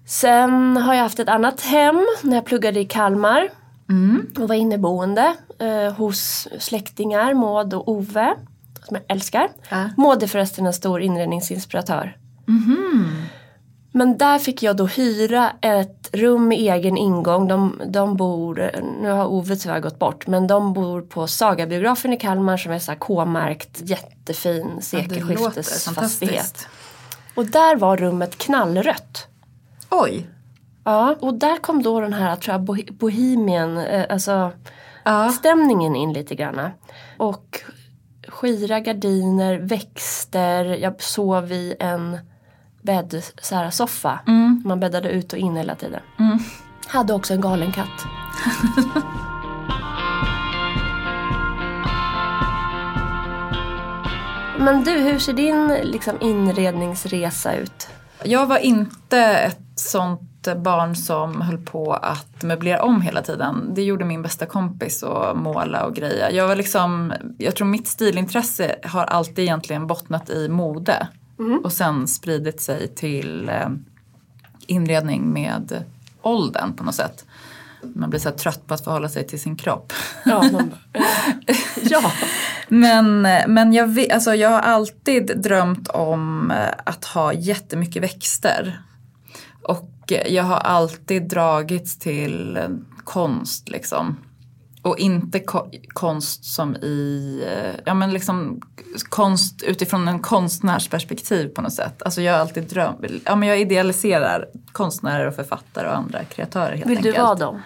Sen 0.05 0.77
har 0.77 0.93
jag 0.93 1.03
haft 1.03 1.19
ett 1.19 1.29
annat 1.29 1.61
hem 1.61 2.05
när 2.21 2.35
jag 2.35 2.45
pluggade 2.45 2.79
i 2.79 2.85
Kalmar. 2.85 3.49
Och 4.39 4.47
var 4.47 4.55
inneboende 4.55 5.33
eh, 5.59 5.93
hos 5.93 6.47
släktingar, 6.59 7.33
Maud 7.33 7.73
och 7.73 7.87
Ove. 7.89 8.33
Som 8.87 8.95
jag 8.95 9.03
älskar. 9.07 9.49
Ja. 9.69 9.89
Maud 9.97 10.23
är 10.23 10.27
förresten 10.27 10.65
en 10.65 10.73
stor 10.73 11.01
inredningsinspiratör. 11.01 12.17
Men 13.91 14.17
där 14.17 14.39
fick 14.39 14.63
jag 14.63 14.77
då 14.77 14.85
hyra 14.85 15.51
ett 15.61 16.09
rum 16.13 16.47
med 16.47 16.57
egen 16.57 16.97
ingång. 16.97 17.47
De, 17.47 17.81
de 17.87 18.17
bor, 18.17 18.71
nu 19.01 19.09
har 19.09 19.25
Ove 19.25 19.55
tyvärr 19.55 19.79
gått 19.79 19.99
bort, 19.99 20.27
men 20.27 20.47
de 20.47 20.73
bor 20.73 21.01
på 21.01 21.27
Sagabiografen 21.27 22.13
i 22.13 22.17
Kalmar 22.17 22.57
som 22.57 22.71
är 22.71 22.79
så 22.79 22.95
K-märkt, 22.95 23.81
jättefin 23.81 24.81
sekelskiftesfastighet. 24.81 26.67
och 27.35 27.45
där 27.45 27.75
var 27.75 27.97
rummet 27.97 28.37
knallrött. 28.37 29.27
Oj! 29.89 30.27
Ja, 30.83 31.15
och 31.19 31.33
där 31.33 31.57
kom 31.57 31.83
då 31.83 31.99
den 32.01 32.13
här 32.13 32.35
tror 32.35 32.53
jag, 32.53 32.61
bohe- 32.61 32.93
bohemian, 32.93 33.77
eh, 33.77 34.05
alltså 34.09 34.51
Ja. 35.03 35.29
stämningen 35.31 35.95
in 35.95 36.13
lite 36.13 36.35
granna. 36.35 36.71
Och 37.17 37.61
skira 38.37 38.79
gardiner, 38.79 39.57
växter, 39.57 40.65
jag 40.65 41.01
sov 41.01 41.51
i 41.51 41.75
en 41.79 42.17
bädd, 42.81 43.23
så 43.41 43.55
här, 43.55 43.69
soffa. 43.69 44.19
Man 44.63 44.79
bäddade 44.79 45.09
ut 45.09 45.33
och 45.33 45.39
in 45.39 45.55
hela 45.55 45.75
tiden. 45.75 46.01
Hade 46.87 47.13
också 47.13 47.33
en 47.33 47.41
galen 47.41 47.71
katt. 47.71 48.05
Men 54.59 54.83
du, 54.83 54.91
hur 54.91 55.19
ser 55.19 55.33
din 55.33 55.67
liksom, 55.67 56.17
inredningsresa 56.21 57.55
ut? 57.55 57.87
Jag 58.23 58.47
var 58.47 58.57
inte 58.57 59.19
ett 59.19 59.59
sånt 59.75 60.36
barn 60.55 60.95
som 60.95 61.41
höll 61.41 61.57
på 61.57 61.93
att 61.93 62.43
möblera 62.43 62.83
om 62.83 63.01
hela 63.01 63.21
tiden. 63.21 63.71
Det 63.73 63.83
gjorde 63.83 64.05
min 64.05 64.21
bästa 64.21 64.45
kompis 64.45 65.03
och 65.03 65.37
måla 65.37 65.85
och 65.85 65.95
greja. 65.95 66.31
Jag 66.31 66.47
var 66.47 66.55
liksom, 66.55 67.13
jag 67.37 67.55
tror 67.55 67.67
mitt 67.67 67.87
stilintresse 67.87 68.75
har 68.83 69.03
alltid 69.03 69.39
egentligen 69.39 69.87
bottnat 69.87 70.29
i 70.29 70.49
mode. 70.49 71.07
Och 71.63 71.73
sen 71.73 72.07
spridit 72.07 72.61
sig 72.61 72.87
till 72.87 73.49
eh, 73.49 73.69
inredning 74.67 75.33
med 75.33 75.83
åldern 76.21 76.73
på 76.73 76.83
något 76.83 76.95
sätt. 76.95 77.25
Man 77.81 78.09
blir 78.09 78.19
så 78.19 78.31
trött 78.31 78.67
på 78.67 78.73
att 78.73 78.83
förhålla 78.83 79.09
sig 79.09 79.27
till 79.27 79.41
sin 79.41 79.55
kropp. 79.55 79.93
Ja, 80.25 80.43
man, 80.51 80.73
ja. 81.81 82.11
Men, 82.67 83.21
men 83.47 83.73
jag, 83.73 84.11
alltså 84.11 84.35
jag 84.35 84.49
har 84.49 84.59
alltid 84.59 85.41
drömt 85.41 85.87
om 85.87 86.51
eh, 86.51 86.73
att 86.83 87.05
ha 87.05 87.33
jättemycket 87.33 88.03
växter. 88.03 88.81
Och 89.61 89.91
jag 90.11 90.43
har 90.43 90.57
alltid 90.57 91.29
dragits 91.29 91.99
till 91.99 92.59
konst 93.03 93.69
liksom. 93.69 94.17
Och 94.81 94.97
inte 94.97 95.39
ko 95.39 95.71
konst 95.87 96.45
som 96.45 96.75
i, 96.75 97.43
eh, 97.47 97.81
ja 97.85 97.93
men 97.93 98.13
liksom 98.13 98.61
konst 99.09 99.63
utifrån 99.63 100.07
en 100.07 100.19
konstnärsperspektiv 100.19 101.47
på 101.47 101.61
något 101.61 101.73
sätt. 101.73 102.03
Alltså 102.03 102.21
jag 102.21 102.33
har 102.33 102.39
alltid 102.39 102.63
drömt, 102.63 103.05
ja 103.25 103.35
men 103.35 103.49
jag 103.49 103.59
idealiserar 103.59 104.45
konstnärer 104.71 105.27
och 105.27 105.35
författare 105.35 105.87
och 105.87 105.97
andra 105.97 106.23
kreatörer 106.23 106.75
helt 106.75 106.87
Vill 106.87 106.97
enkelt. 106.97 107.15
du 107.15 107.21
vara 107.21 107.35
dem? 107.35 107.61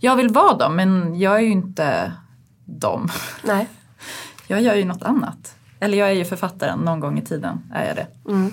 Jag 0.00 0.16
vill 0.16 0.28
vara 0.28 0.56
dem 0.56 0.76
men 0.76 1.18
jag 1.20 1.36
är 1.36 1.40
ju 1.40 1.50
inte 1.50 2.12
dem. 2.64 3.08
Nej. 3.44 3.68
Jag 4.46 4.62
gör 4.62 4.74
ju 4.74 4.84
något 4.84 5.02
annat. 5.02 5.54
Eller 5.80 5.98
jag 5.98 6.08
är 6.08 6.12
ju 6.12 6.24
författaren, 6.24 6.78
någon 6.78 7.00
gång 7.00 7.18
i 7.18 7.22
tiden 7.22 7.60
är 7.74 7.86
jag 7.86 7.96
det. 7.96 8.06
Mm. 8.30 8.52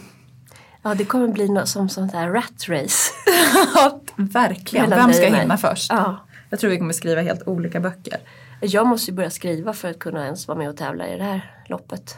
Ja, 0.82 0.96
det 0.96 1.06
kommer 1.06 1.28
bli 1.28 1.50
något 1.50 1.70
som 1.70 1.90
sånt 1.90 2.14
här 2.14 2.30
rat 2.30 2.70
race. 2.70 3.14
Verkligen, 4.16 4.90
vem 4.90 5.14
ska 5.14 5.26
hinna 5.26 5.58
först? 5.58 5.92
Ja. 5.92 6.28
Jag 6.50 6.60
tror 6.60 6.72
vi 6.72 6.78
kommer 6.78 6.94
skriva 6.94 7.22
helt 7.22 7.48
olika 7.48 7.80
böcker. 7.80 8.18
Jag 8.62 8.88
måste 8.88 9.12
ju 9.12 9.16
börja 9.16 9.30
skriva 9.30 9.74
för 9.74 9.90
att 9.90 10.00
kunna 10.00 10.26
ens 10.26 10.48
vara 10.48 10.58
med 10.58 10.70
och 10.70 10.78
tävla 10.78 11.08
i 11.08 11.18
det 11.18 11.24
här 11.24 11.52
loppet. 11.70 12.18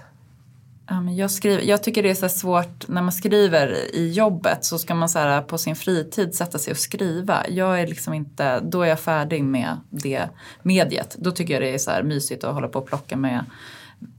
Ja, 0.90 1.02
men 1.02 1.16
jag, 1.16 1.32
skriver, 1.32 1.64
jag 1.64 1.84
tycker 1.84 2.04
det 2.04 2.10
är 2.10 2.16
så 2.16 2.30
svårt 2.30 2.88
när 2.88 3.02
man 3.02 3.12
skriver 3.12 3.96
i 3.96 4.12
jobbet 4.12 4.66
så 4.66 4.78
ska 4.78 4.96
man 4.96 5.10
så 5.10 5.20
här, 5.20 5.42
på 5.42 5.58
sin 5.58 5.76
fritid 5.76 6.36
sätta 6.36 6.58
sig 6.58 6.72
och 6.72 6.78
skriva. 6.78 7.46
Jag 7.50 7.82
är 7.82 7.88
liksom 7.88 8.14
inte, 8.14 8.60
då 8.60 8.82
är 8.82 8.88
jag 8.88 9.00
färdig 9.00 9.44
med 9.44 9.78
det 9.90 10.30
mediet. 10.62 11.16
Då 11.20 11.32
tycker 11.32 11.54
jag 11.54 11.64
det 11.64 11.74
är 11.74 11.78
så 11.78 11.92
här 11.92 12.04
mysigt 12.04 12.44
att 12.44 12.54
hålla 12.54 12.68
på 12.68 12.80
och 12.80 12.88
plocka 12.88 13.18
med, 13.18 13.46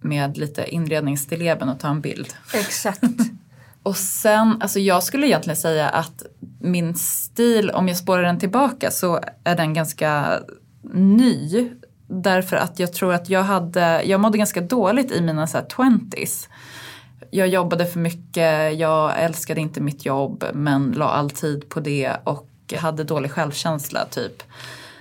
med 0.00 0.36
lite 0.36 0.74
inredningsstilleben 0.74 1.68
och 1.68 1.80
ta 1.80 1.88
en 1.88 2.00
bild. 2.00 2.34
Exakt. 2.54 3.02
Och 3.82 3.96
sen, 3.96 4.56
alltså 4.62 4.78
jag 4.80 5.02
skulle 5.02 5.26
egentligen 5.26 5.56
säga 5.56 5.88
att 5.88 6.22
min 6.60 6.94
stil, 6.94 7.70
om 7.70 7.88
jag 7.88 7.96
spårar 7.96 8.22
den 8.22 8.38
tillbaka 8.38 8.90
så 8.90 9.20
är 9.44 9.56
den 9.56 9.74
ganska 9.74 10.40
ny. 10.92 11.70
Därför 12.06 12.56
att 12.56 12.78
jag 12.78 12.92
tror 12.92 13.14
att 13.14 13.28
jag 13.28 13.42
hade, 13.42 14.02
jag 14.02 14.20
mådde 14.20 14.38
ganska 14.38 14.60
dåligt 14.60 15.12
i 15.12 15.20
mina 15.20 15.46
så 15.46 15.58
här 15.58 15.64
20s. 15.64 16.48
Jag 17.30 17.48
jobbade 17.48 17.86
för 17.86 18.00
mycket, 18.00 18.78
jag 18.78 19.22
älskade 19.22 19.60
inte 19.60 19.80
mitt 19.80 20.04
jobb 20.04 20.44
men 20.54 20.92
la 20.92 21.08
all 21.08 21.30
tid 21.30 21.68
på 21.68 21.80
det 21.80 22.16
och 22.24 22.46
hade 22.78 23.04
dålig 23.04 23.30
självkänsla 23.30 24.04
typ. 24.04 24.42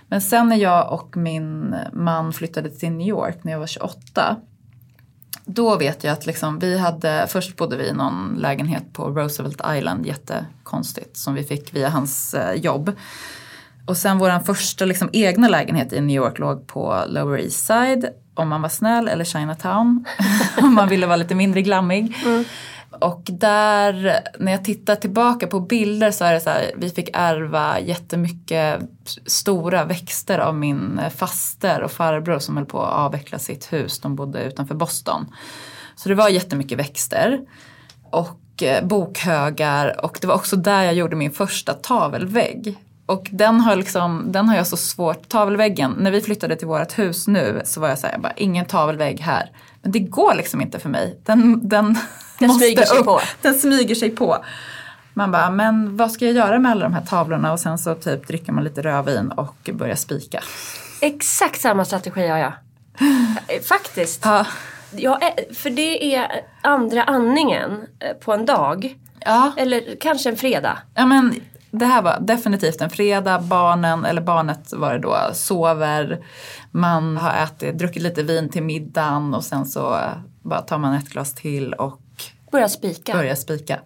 Men 0.07 0.21
sen 0.21 0.49
när 0.49 0.55
jag 0.55 0.93
och 0.93 1.17
min 1.17 1.75
man 1.93 2.33
flyttade 2.33 2.69
till 2.69 2.91
New 2.91 3.07
York 3.07 3.43
när 3.43 3.51
jag 3.51 3.59
var 3.59 3.67
28 3.67 4.35
då 5.53 5.77
vet 5.77 6.03
jag 6.03 6.13
att 6.13 6.25
liksom, 6.25 6.59
vi 6.59 6.77
hade, 6.77 7.27
först 7.29 7.55
bodde 7.55 7.77
vi 7.77 7.87
i 7.87 7.93
någon 7.93 8.35
lägenhet 8.39 8.93
på 8.93 9.09
Roosevelt 9.09 9.61
Island, 9.77 10.05
jättekonstigt, 10.05 11.17
som 11.17 11.33
vi 11.33 11.43
fick 11.43 11.73
via 11.75 11.89
hans 11.89 12.33
eh, 12.33 12.53
jobb. 12.53 12.91
Och 13.85 13.97
sen 13.97 14.17
vår 14.17 14.43
första 14.43 14.85
liksom, 14.85 15.09
egna 15.13 15.47
lägenhet 15.47 15.93
i 15.93 16.01
New 16.01 16.15
York 16.15 16.39
låg 16.39 16.67
på 16.67 17.03
Lower 17.07 17.39
East 17.39 17.65
Side, 17.65 18.09
om 18.33 18.49
man 18.49 18.61
var 18.61 18.69
snäll, 18.69 19.07
eller 19.07 19.25
Chinatown, 19.25 20.05
om 20.61 20.73
man 20.73 20.89
ville 20.89 21.07
vara 21.07 21.17
lite 21.17 21.35
mindre 21.35 21.61
glammig. 21.61 22.15
Mm. 22.25 22.45
Och 22.99 23.21
där, 23.23 24.19
när 24.39 24.51
jag 24.51 24.63
tittar 24.63 24.95
tillbaka 24.95 25.47
på 25.47 25.59
bilder 25.59 26.11
så 26.11 26.25
är 26.25 26.33
det 26.33 26.39
så 26.39 26.49
här, 26.49 26.71
vi 26.77 26.89
fick 26.89 27.09
ärva 27.13 27.79
jättemycket 27.79 28.79
stora 29.25 29.85
växter 29.85 30.39
av 30.39 30.55
min 30.55 31.01
faster 31.15 31.81
och 31.81 31.91
farbror 31.91 32.39
som 32.39 32.57
höll 32.57 32.65
på 32.65 32.83
att 32.83 32.93
avveckla 32.93 33.39
sitt 33.39 33.73
hus. 33.73 33.99
De 33.99 34.15
bodde 34.15 34.43
utanför 34.43 34.75
Boston. 34.75 35.25
Så 35.95 36.09
det 36.09 36.15
var 36.15 36.29
jättemycket 36.29 36.79
växter 36.79 37.39
och 38.11 38.63
eh, 38.63 38.85
bokhögar 38.85 40.05
och 40.05 40.17
det 40.21 40.27
var 40.27 40.35
också 40.35 40.55
där 40.55 40.83
jag 40.83 40.93
gjorde 40.93 41.15
min 41.15 41.31
första 41.31 41.73
tavelvägg. 41.73 42.77
Och 43.05 43.27
den 43.31 43.59
har, 43.59 43.75
liksom, 43.75 44.31
den 44.31 44.49
har 44.49 44.55
jag 44.55 44.67
så 44.67 44.77
svårt, 44.77 45.29
tavelväggen, 45.29 45.95
när 45.99 46.11
vi 46.11 46.21
flyttade 46.21 46.55
till 46.55 46.67
vårt 46.67 46.99
hus 46.99 47.27
nu 47.27 47.61
så 47.65 47.81
var 47.81 47.89
jag 47.89 47.99
såhär, 47.99 48.17
bara, 48.17 48.33
ingen 48.35 48.65
tavelvägg 48.65 49.19
här. 49.19 49.51
Men 49.81 49.91
det 49.91 49.99
går 49.99 50.35
liksom 50.35 50.61
inte 50.61 50.79
för 50.79 50.89
mig. 50.89 51.19
Den, 51.25 51.69
den, 51.69 51.97
den 52.39 52.49
smyger 52.53 52.85
sig 52.85 52.97
upp. 52.99 53.05
på. 53.05 53.21
Den 53.41 53.53
smyger 53.53 53.95
sig 53.95 54.09
på. 54.09 54.37
Man 55.13 55.31
bara, 55.31 55.49
men 55.49 55.97
vad 55.97 56.11
ska 56.11 56.25
jag 56.25 56.33
göra 56.33 56.59
med 56.59 56.71
alla 56.71 56.83
de 56.83 56.93
här 56.93 57.05
tavlorna? 57.05 57.51
Och 57.53 57.59
sen 57.59 57.77
så 57.77 57.95
typ 57.95 58.27
dricker 58.27 58.51
man 58.51 58.63
lite 58.63 58.81
rödvin 58.81 59.31
och 59.31 59.69
börjar 59.73 59.95
spika. 59.95 60.43
Exakt 61.01 61.61
samma 61.61 61.85
strategi 61.85 62.27
har 62.27 62.37
jag. 62.37 62.53
Eh, 63.47 63.61
Faktiskt. 63.69 64.21
Ja, 64.25 64.45
Ja, 64.91 65.19
eh, 65.21 65.53
för 65.55 65.69
det 65.69 66.15
är 66.15 66.27
andra 66.61 67.03
andningen 67.03 67.71
eh, 67.99 68.13
på 68.13 68.33
en 68.33 68.45
dag. 68.45 68.95
ja. 69.25 69.51
Eller 69.57 69.95
kanske 70.01 70.29
en 70.29 70.35
fredag. 70.37 70.77
Ja 70.95 71.05
men 71.05 71.35
det 71.71 71.85
här 71.85 72.01
var 72.01 72.17
definitivt 72.21 72.81
en 72.81 72.89
fredag. 72.89 73.39
Barnen, 73.39 74.05
eller 74.05 74.21
barnet 74.21 74.73
var 74.73 74.93
det 74.93 74.99
då, 74.99 75.17
sover. 75.33 76.25
Man 76.71 77.17
har 77.17 77.43
ätit, 77.43 77.77
druckit 77.77 78.01
lite 78.03 78.23
vin 78.23 78.49
till 78.49 78.63
middagen 78.63 79.33
och 79.33 79.43
sen 79.43 79.65
så 79.65 79.93
eh, 79.95 80.09
bara 80.43 80.61
tar 80.61 80.77
man 80.77 80.93
ett 80.93 81.09
glas 81.09 81.33
till 81.35 81.73
och 81.73 81.99
Börja 82.51 82.69
spika. 82.69 83.13
börjar 83.13 83.35
spika. 83.35 83.79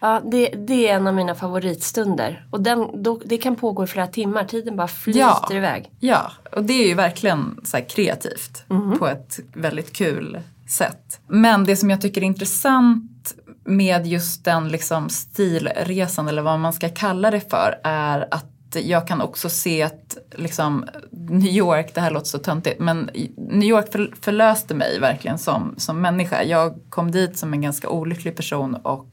Ja, 0.00 0.22
det, 0.24 0.48
det 0.48 0.88
är 0.88 0.94
en 0.96 1.06
av 1.06 1.14
mina 1.14 1.34
favoritstunder. 1.34 2.46
Och 2.50 2.60
den, 2.60 3.02
då, 3.02 3.20
det 3.24 3.38
kan 3.38 3.56
pågå 3.56 3.84
i 3.84 3.86
flera 3.86 4.06
timmar. 4.06 4.44
Tiden 4.44 4.76
bara 4.76 4.88
flyter 4.88 5.20
Ja. 5.20 5.48
iväg. 5.50 5.90
Ja, 6.00 6.32
och 6.52 6.64
det 6.64 6.72
är 6.84 6.88
ju 6.88 6.94
verkligen 6.94 7.60
så 7.64 7.76
här 7.76 7.84
kreativt 7.88 8.64
på 8.98 9.06
ett 9.08 9.38
väldigt 9.54 9.92
kul 9.92 10.38
sätt. 10.68 11.20
Men 11.28 11.64
det 11.64 11.76
som 11.76 11.90
jag 11.90 12.00
tycker 12.00 12.20
är 12.20 12.24
intressant 12.26 13.34
med 13.64 14.06
just 14.06 14.44
den 14.44 14.68
liksom 14.68 15.08
stilresan 15.08 16.28
eller 16.28 16.42
vad 16.42 16.60
man 16.60 16.72
ska 16.72 16.88
kalla 16.88 17.30
det 17.30 17.50
för 17.50 17.80
är 17.84 18.28
att 18.30 18.46
jag 18.74 19.08
kan 19.08 19.20
också 19.20 19.48
se 19.48 19.82
att 19.82 20.16
liksom, 20.30 20.84
New 21.10 21.52
York, 21.52 21.94
det 21.94 22.00
här 22.00 22.10
låter 22.10 22.26
så 22.26 22.38
töntigt, 22.38 22.80
men 22.80 23.10
New 23.36 23.68
York 23.68 23.92
för, 23.92 24.14
förlöste 24.20 24.74
mig 24.74 25.00
verkligen 25.00 25.38
som, 25.38 25.74
som 25.76 26.00
människa. 26.00 26.42
Jag 26.42 26.78
kom 26.88 27.10
dit 27.10 27.38
som 27.38 27.52
en 27.52 27.60
ganska 27.60 27.88
olycklig 27.88 28.36
person 28.36 28.74
och 28.74 29.08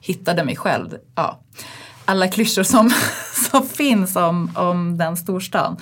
hittade 0.00 0.44
mig 0.44 0.56
själv. 0.56 0.96
Ja, 1.14 1.40
alla 2.04 2.28
klyschor 2.28 2.62
som, 2.62 2.90
som 3.50 3.66
finns 3.68 4.16
om, 4.16 4.50
om 4.56 4.98
den 4.98 5.16
storstan. 5.16 5.76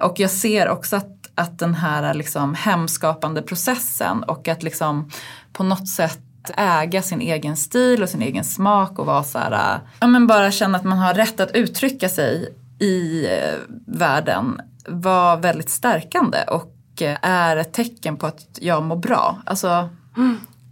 Och 0.00 0.20
jag 0.20 0.30
ser 0.30 0.68
också 0.68 0.96
att, 0.96 1.30
att 1.34 1.58
den 1.58 1.74
här 1.74 2.14
liksom 2.14 2.54
hemskapande 2.54 3.42
processen 3.42 4.22
och 4.22 4.48
att 4.48 4.62
liksom 4.62 5.10
på 5.52 5.62
något 5.62 5.88
sätt 5.88 6.20
äga 6.56 7.02
sin 7.02 7.20
egen 7.20 7.56
stil 7.56 8.02
och 8.02 8.08
sin 8.08 8.22
egen 8.22 8.44
smak 8.44 8.98
och 8.98 9.06
vara 9.06 9.22
så 9.22 9.38
här, 9.38 9.80
ja 10.00 10.06
men 10.06 10.26
bara 10.26 10.50
känna 10.50 10.78
att 10.78 10.84
man 10.84 10.98
har 10.98 11.14
rätt 11.14 11.40
att 11.40 11.50
uttrycka 11.50 12.08
sig 12.08 12.54
i 12.78 13.26
eh, 13.26 13.54
världen 13.86 14.60
var 14.86 15.36
väldigt 15.36 15.70
stärkande 15.70 16.38
och 16.42 17.02
eh, 17.02 17.16
är 17.22 17.56
ett 17.56 17.72
tecken 17.72 18.16
på 18.16 18.26
att 18.26 18.58
jag 18.60 18.82
mår 18.82 18.96
bra. 18.96 19.38
Alltså 19.46 19.88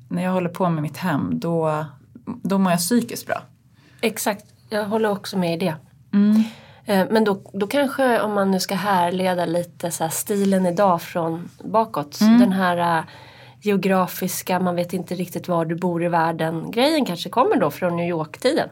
när 0.09 0.23
jag 0.23 0.31
håller 0.31 0.49
på 0.49 0.69
med 0.69 0.83
mitt 0.83 0.97
hem 0.97 1.31
då, 1.41 1.85
då 2.25 2.59
mår 2.59 2.73
jag 2.73 2.79
psykiskt 2.81 3.27
bra. 3.27 3.43
Exakt, 4.01 4.45
jag 4.69 4.85
håller 4.85 5.11
också 5.11 5.39
med 5.39 5.55
i 5.55 5.57
det. 5.57 5.75
Mm. 6.13 6.45
Eh, 6.85 7.07
Men 7.11 7.25
då, 7.25 7.41
då 7.53 7.67
kanske 7.67 8.21
om 8.21 8.35
man 8.35 8.51
nu 8.51 8.61
ska 8.61 8.75
härleda 8.75 9.47
lite 9.47 9.91
så 9.91 10.05
här 10.05 10.11
stilen 10.11 10.67
idag 10.67 11.03
från 11.03 11.49
bakåt. 11.65 12.21
Mm. 12.21 12.41
Den 12.41 12.53
här 12.53 13.05
geografiska, 13.67 14.61
man 14.61 14.77
vet 14.77 14.93
inte 14.93 15.15
riktigt 15.15 15.49
var 15.49 15.65
du 15.65 15.75
bor 15.75 16.05
i 16.05 16.09
världen. 16.09 16.71
Grejen 16.71 17.05
kanske 17.05 17.29
kommer 17.29 17.57
då 17.57 17.71
från 17.71 17.97
New 17.97 18.09
York-tiden. 18.09 18.69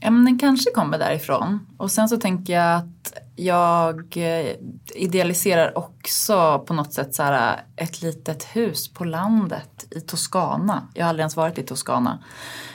Ja, 0.00 0.10
men 0.10 0.24
den 0.24 0.38
kanske 0.38 0.70
kommer 0.70 0.98
därifrån. 0.98 1.66
Och 1.76 1.90
sen 1.90 2.08
så 2.08 2.16
tänker 2.16 2.52
jag 2.52 2.76
att 2.76 3.12
jag 3.36 4.16
eh, 4.16 4.56
idealiserar 4.94 5.78
också 5.78 6.64
på 6.66 6.74
något 6.74 6.92
sätt 6.92 7.14
så 7.14 7.22
här 7.22 7.64
eh, 7.76 7.84
ett 7.84 8.02
litet 8.02 8.44
hus 8.44 8.92
på 8.92 9.04
landet 9.04 9.86
i 9.90 10.00
Toscana. 10.00 10.88
Jag 10.94 11.04
har 11.04 11.08
aldrig 11.08 11.22
ens 11.22 11.36
varit 11.36 11.58
i 11.58 11.62
Toscana. 11.62 12.18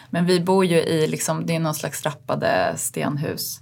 Men 0.09 0.25
vi 0.25 0.39
bor 0.39 0.65
ju 0.65 0.77
i, 0.77 1.07
liksom, 1.07 1.45
det 1.45 1.55
är 1.55 1.59
någon 1.59 1.75
slags 1.75 2.03
rappade 2.03 2.73
stenhus. 2.77 3.59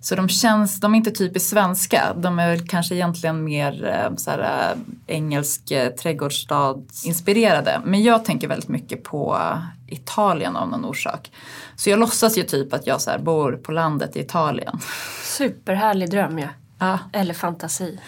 Så 0.00 0.14
de 0.14 0.28
känns, 0.28 0.80
de 0.80 0.94
är 0.94 0.96
inte 0.96 1.10
typiskt 1.10 1.50
svenska. 1.50 2.14
De 2.16 2.38
är 2.38 2.66
kanske 2.66 2.94
egentligen 2.94 3.44
mer 3.44 3.84
eh, 3.84 4.16
så 4.16 4.30
här, 4.30 4.38
eh, 4.38 4.78
engelsk 5.06 5.70
eh, 5.70 5.88
trädgårdsstadsinspirerade. 5.92 7.80
Men 7.84 8.02
jag 8.02 8.24
tänker 8.24 8.48
väldigt 8.48 8.68
mycket 8.68 9.04
på 9.04 9.38
Italien 9.86 10.56
av 10.56 10.68
någon 10.68 10.84
orsak. 10.84 11.32
Så 11.76 11.90
jag 11.90 11.98
låtsas 11.98 12.38
ju 12.38 12.42
typ 12.42 12.72
att 12.72 12.86
jag 12.86 13.00
så 13.00 13.10
här, 13.10 13.18
bor 13.18 13.52
på 13.52 13.72
landet 13.72 14.16
i 14.16 14.20
Italien. 14.20 14.78
Superhärlig 15.22 16.10
dröm 16.10 16.38
ju. 16.38 16.48
Ja. 16.78 16.98
Eller 17.12 17.34
fantasi. 17.34 17.98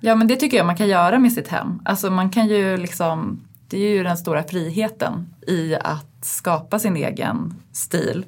ja 0.00 0.14
men 0.14 0.26
det 0.26 0.36
tycker 0.36 0.56
jag 0.56 0.66
man 0.66 0.76
kan 0.76 0.88
göra 0.88 1.18
med 1.18 1.32
sitt 1.32 1.48
hem. 1.48 1.82
Alltså 1.84 2.10
man 2.10 2.30
kan 2.30 2.48
ju 2.48 2.76
liksom, 2.76 3.40
det 3.68 3.78
är 3.78 3.90
ju 3.90 4.02
den 4.02 4.16
stora 4.16 4.42
friheten 4.42 5.34
i 5.46 5.74
att 5.74 6.06
skapa 6.22 6.78
sin 6.78 6.96
egen 6.96 7.54
stil. 7.72 8.24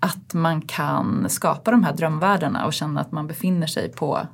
Att 0.00 0.34
man 0.34 0.60
kan 0.62 1.26
skapa 1.30 1.70
de 1.70 1.84
här 1.84 1.92
drömvärldarna 1.92 2.66
och 2.66 2.72
känna 2.72 3.00
att 3.00 3.12
man 3.12 3.26
befinner 3.26 3.66
sig 3.66 3.92
på 3.92 4.26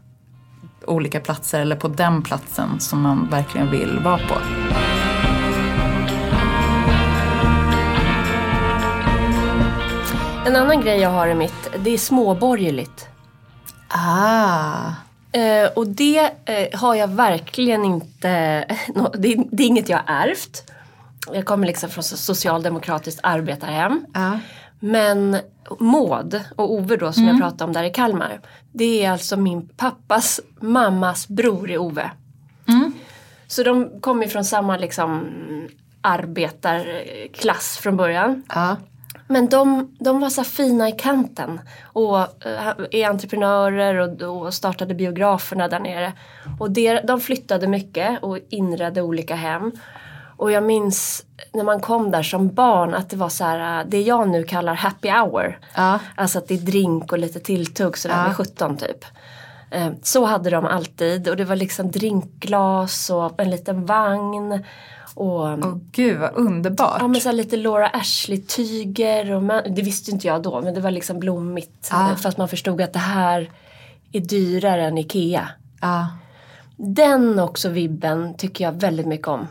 olika 0.86 1.20
platser 1.20 1.60
eller 1.60 1.76
på 1.76 1.88
den 1.88 2.22
platsen 2.22 2.80
som 2.80 3.00
man 3.00 3.28
verkligen 3.30 3.70
vill 3.70 3.98
vara 4.04 4.18
på. 4.18 4.34
En 10.46 10.56
annan 10.56 10.80
grej 10.80 10.98
jag 11.00 11.10
har 11.10 11.28
i 11.28 11.34
mitt, 11.34 11.68
det 11.84 11.90
är 11.90 11.98
småborgerligt. 11.98 13.06
Ah. 13.88 14.90
Eh, 15.32 15.70
och 15.76 15.86
det 15.86 16.18
eh, 16.44 16.80
har 16.80 16.94
jag 16.94 17.08
verkligen 17.08 17.84
inte, 17.84 18.64
nå- 18.94 19.14
det, 19.18 19.32
är- 19.32 19.44
det 19.50 19.62
är 19.62 19.66
inget 19.66 19.88
jag 19.88 19.98
har 19.98 20.14
ärvt. 20.14 20.70
Jag 21.32 21.44
kommer 21.44 21.66
liksom 21.66 21.90
från 21.90 22.02
so- 22.02 22.16
socialdemokratiskt 22.16 23.20
arbetarhem. 23.22 24.06
Ja. 24.14 24.38
Men 24.84 25.36
Maud 25.78 26.40
och 26.56 26.72
Ove 26.72 26.96
då 26.96 27.12
som 27.12 27.24
jag 27.24 27.38
pratade 27.38 27.64
om 27.64 27.72
där 27.72 27.84
i 27.84 27.90
Kalmar. 27.90 28.40
Det 28.72 29.04
är 29.04 29.10
alltså 29.10 29.36
min 29.36 29.68
pappas 29.68 30.40
mammas 30.60 31.28
bror 31.28 31.70
i 31.70 31.78
Ove. 31.78 32.10
Så 33.46 33.62
de 33.62 34.00
kommer 34.00 34.26
från 34.26 34.44
samma 34.44 34.76
liksom 34.76 35.28
arbetarklass 36.00 37.78
från 37.78 37.96
början. 37.96 38.42
Ja. 38.48 38.76
Men 39.28 39.48
de, 39.48 39.96
de 40.00 40.20
var 40.20 40.30
så 40.30 40.44
fina 40.44 40.88
i 40.88 40.92
kanten 40.92 41.60
och 41.82 42.18
eh, 42.18 42.68
är 42.90 43.08
entreprenörer 43.08 43.94
och, 43.94 44.42
och 44.42 44.54
startade 44.54 44.94
biograferna 44.94 45.68
där 45.68 45.80
nere. 45.80 46.12
Och 46.60 46.70
de 47.04 47.20
flyttade 47.20 47.66
mycket 47.68 48.22
och 48.22 48.38
inredde 48.48 49.02
olika 49.02 49.34
hem. 49.34 49.72
Och 50.42 50.52
jag 50.52 50.62
minns 50.64 51.24
när 51.52 51.64
man 51.64 51.80
kom 51.80 52.10
där 52.10 52.22
som 52.22 52.48
barn 52.48 52.94
att 52.94 53.10
det 53.10 53.16
var 53.16 53.28
så 53.28 53.44
här, 53.44 53.80
eh, 53.80 53.86
det 53.88 54.02
jag 54.02 54.28
nu 54.28 54.44
kallar 54.44 54.74
happy 54.74 55.08
hour. 55.10 55.58
Ja. 55.74 55.98
Alltså 56.14 56.38
att 56.38 56.48
det 56.48 56.54
är 56.54 56.58
drink 56.58 57.12
och 57.12 57.18
lite 57.18 57.40
tilltugg 57.40 57.98
sådär 57.98 58.16
Ja. 58.16 58.26
vid 58.28 58.36
17 58.36 58.76
typ. 58.76 59.04
Eh, 59.70 59.88
Så 60.02 60.24
hade 60.24 60.50
de 60.50 60.64
alltid 60.66 61.28
och 61.28 61.36
det 61.36 61.44
var 61.44 61.56
liksom 61.56 61.90
drinkglas 61.90 63.10
och 63.10 63.40
en 63.40 63.50
liten 63.50 63.86
vagn. 63.86 64.64
Och 65.14 65.40
Åh 65.42 65.76
gud 65.92 66.18
vad 66.20 66.30
underbart. 66.34 66.96
Ja 67.00 67.08
men 67.08 67.20
så 67.20 67.32
lite 67.32 67.56
Laura 67.56 67.88
Ashley-tyger 67.88 69.32
och 69.32 69.42
man, 69.42 69.62
det 69.68 69.82
visste 69.82 70.10
inte 70.10 70.26
jag 70.26 70.42
då 70.42 70.60
men 70.60 70.74
det 70.74 70.80
var 70.80 70.90
liksom 70.90 71.18
blommigt. 71.18 71.88
Ja. 71.90 72.10
eh, 72.10 72.16
Fast 72.16 72.38
man 72.38 72.48
förstod 72.48 72.80
att 72.80 72.92
det 72.92 72.98
här 72.98 73.50
är 74.12 74.20
dyrare 74.20 74.84
än 74.86 74.98
IKEA. 74.98 75.48
Ja. 75.80 76.06
Den 76.76 77.38
också 77.38 77.68
vibben 77.68 78.34
tycker 78.34 78.64
jag 78.64 78.72
väldigt 78.72 79.06
mycket 79.06 79.28
om. 79.28 79.46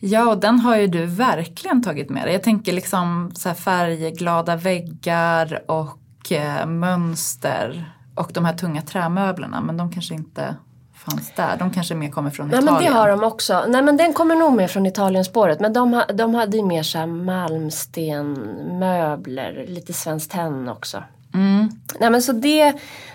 Ja, 0.00 0.30
och 0.30 0.38
den 0.38 0.60
har 0.60 0.76
ju 0.76 0.86
du 0.86 1.06
verkligen 1.06 1.82
tagit 1.82 2.10
med 2.10 2.24
dig. 2.24 2.32
Jag 2.32 2.42
tänker 2.42 2.72
liksom 2.72 3.30
så 3.34 3.48
här 3.48 3.56
färgglada 3.56 4.56
väggar 4.56 5.62
och 5.66 6.32
eh, 6.32 6.66
mönster 6.66 7.92
och 8.14 8.30
de 8.34 8.44
här 8.44 8.52
tunga 8.54 8.82
trämöblerna. 8.82 9.60
Men 9.60 9.76
de 9.76 9.92
kanske 9.92 10.14
inte 10.14 10.56
fanns 10.94 11.32
där. 11.36 11.56
De 11.58 11.70
kanske 11.70 11.94
mer 11.94 12.10
kommer 12.10 12.30
från 12.30 12.48
Nej 12.48 12.58
Italien. 12.58 12.74
men 12.74 12.84
det 12.84 12.90
har 12.98 13.08
de 13.08 13.22
också. 13.22 13.64
Nej 13.68 13.82
men 13.82 13.96
den 13.96 14.12
kommer 14.12 14.36
nog 14.36 14.52
med 14.52 14.70
från 14.70 14.86
Italienspåret. 14.86 15.60
Men 15.60 15.72
de, 15.72 16.02
de 16.14 16.34
hade 16.34 16.56
ju 16.56 16.62
mer 16.64 16.82
såhär 16.82 17.06
malmstenmöbler, 17.06 19.64
lite 19.68 19.92
Svenskt 19.92 20.30
Tenn 20.30 20.68
också. 20.68 21.02
Mm. 21.34 21.68
Nej 22.00 22.10
men 22.10 22.22
så 22.22 22.32
det, 22.32 22.72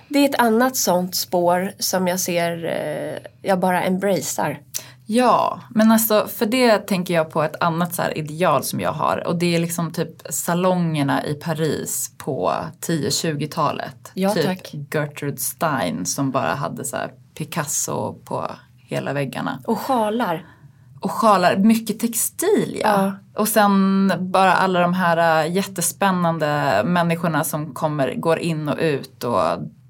det 0.08 0.20
är 0.20 0.30
ett 0.30 0.40
annat 0.40 0.76
sånt 0.76 1.16
spår 1.16 1.72
som 1.80 2.08
jag 2.08 2.20
ser, 2.20 2.66
eh, 2.66 3.18
jag 3.50 3.60
bara 3.60 3.84
embracear. 3.84 4.60
Ja, 5.08 5.60
men 5.70 5.92
alltså 5.92 6.28
för 6.28 6.46
det 6.46 6.78
tänker 6.78 7.14
jag 7.14 7.32
på 7.32 7.44
ett 7.44 7.64
annat 7.64 7.96
så 7.96 8.04
ideal 8.16 8.64
som 8.64 8.80
jag 8.80 8.92
har. 8.92 9.28
Och 9.28 9.36
det 9.36 9.56
är 9.56 9.60
liksom 9.60 9.92
typ 9.92 10.10
salongerna 10.30 11.26
i 11.26 11.34
Paris 11.34 12.12
på 12.18 12.54
10-20-talet. 12.82 14.12
Ja, 14.14 14.34
typ 14.34 14.46
tack. 14.46 14.76
Gertrude 14.94 15.38
Stein 15.38 16.06
som 16.06 16.32
bara 16.32 16.56
hade 16.56 16.86
så 16.86 16.98
Picasso 17.38 18.14
på 18.14 18.52
hela 18.78 19.14
väggarna. 19.14 19.60
Och 19.66 19.80
sjalar. 19.80 20.46
Och 21.00 21.12
sjalar, 21.12 21.58
mycket 21.58 22.00
textil 22.00 22.80
ja. 22.84 23.04
Ja. 23.04 23.14
Och 23.42 23.48
sen 23.48 24.12
bara 24.20 24.54
alla 24.54 24.80
de 24.80 24.94
här 24.94 25.46
äh, 25.46 25.52
jättespännande 25.52 26.82
människorna 26.86 27.44
som 27.44 27.74
kommer, 27.74 28.16
går 28.16 28.40
in 28.40 28.70
och 28.70 28.78
ut 28.80 29.24
och 29.24 29.42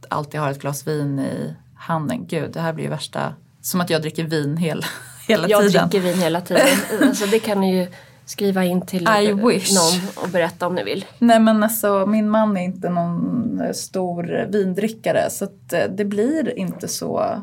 alltid 0.09 0.39
har 0.39 0.51
ett 0.51 0.61
glas 0.61 0.87
vin 0.87 1.19
i 1.19 1.55
handen. 1.75 2.27
Gud, 2.27 2.51
det 2.53 2.59
här 2.59 2.73
blir 2.73 2.83
ju 2.83 2.89
värsta, 2.89 3.33
som 3.65 3.81
att 3.81 3.89
jag 3.89 4.01
dricker 4.01 4.23
vin 4.23 4.57
hela, 4.57 4.85
hela 5.27 5.47
Jag 5.49 5.61
tiden. 5.61 5.89
dricker 5.89 6.05
vin 6.07 6.21
hela 6.21 6.41
tiden. 6.41 6.67
Alltså 7.01 7.25
det 7.25 7.39
kan 7.39 7.59
ni 7.61 7.77
ju 7.77 7.87
skriva 8.25 8.63
in 8.65 8.85
till 8.85 9.01
I 9.21 9.29
eh, 9.29 9.47
wish. 9.47 9.73
någon 9.75 10.23
och 10.23 10.29
berätta 10.29 10.67
om 10.67 10.75
ni 10.75 10.83
vill. 10.83 11.05
Nej 11.19 11.39
men 11.39 11.63
alltså 11.63 12.05
min 12.05 12.29
man 12.29 12.57
är 12.57 12.61
inte 12.61 12.89
någon 12.89 13.61
eh, 13.61 13.71
stor 13.73 14.47
vindrickare 14.51 15.29
så 15.29 15.45
att 15.45 15.73
eh, 15.73 15.83
det 15.97 16.05
blir 16.05 16.57
inte 16.59 16.87
så 16.87 17.41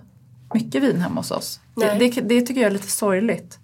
mycket 0.55 0.83
vin 0.83 1.01
hemma 1.01 1.21
hos 1.21 1.31
oss. 1.31 1.61
Det, 1.77 1.87
Nej. 1.87 1.99
det, 2.15 2.21
det 2.21 2.41
tycker 2.41 2.61
jag 2.61 2.69
är 2.69 2.73
lite 2.73 2.91
sorgligt. 2.91 3.59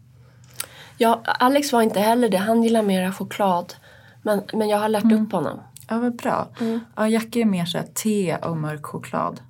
Ja, 0.96 1.20
Alex 1.24 1.72
var 1.72 1.82
inte 1.82 2.00
heller 2.00 2.28
det. 2.28 2.36
Han 2.36 2.62
gillar 2.62 2.82
mera 2.82 3.12
choklad. 3.12 3.74
Men, 4.22 4.42
men 4.52 4.68
jag 4.68 4.78
har 4.78 4.88
lärt 4.88 5.04
Mm. 5.04 5.22
upp 5.24 5.32
honom. 5.32 5.60
Ja, 5.88 5.98
vad 5.98 6.16
bra. 6.16 6.48
Mm. 6.60 6.80
Ja, 6.96 7.08
Jackie 7.08 7.42
är 7.42 7.46
mer 7.46 7.64
så 7.64 7.78
här 7.78 7.86
te 7.94 8.36
och 8.36 8.56
mörk 8.56 8.86
choklad. 8.86 9.40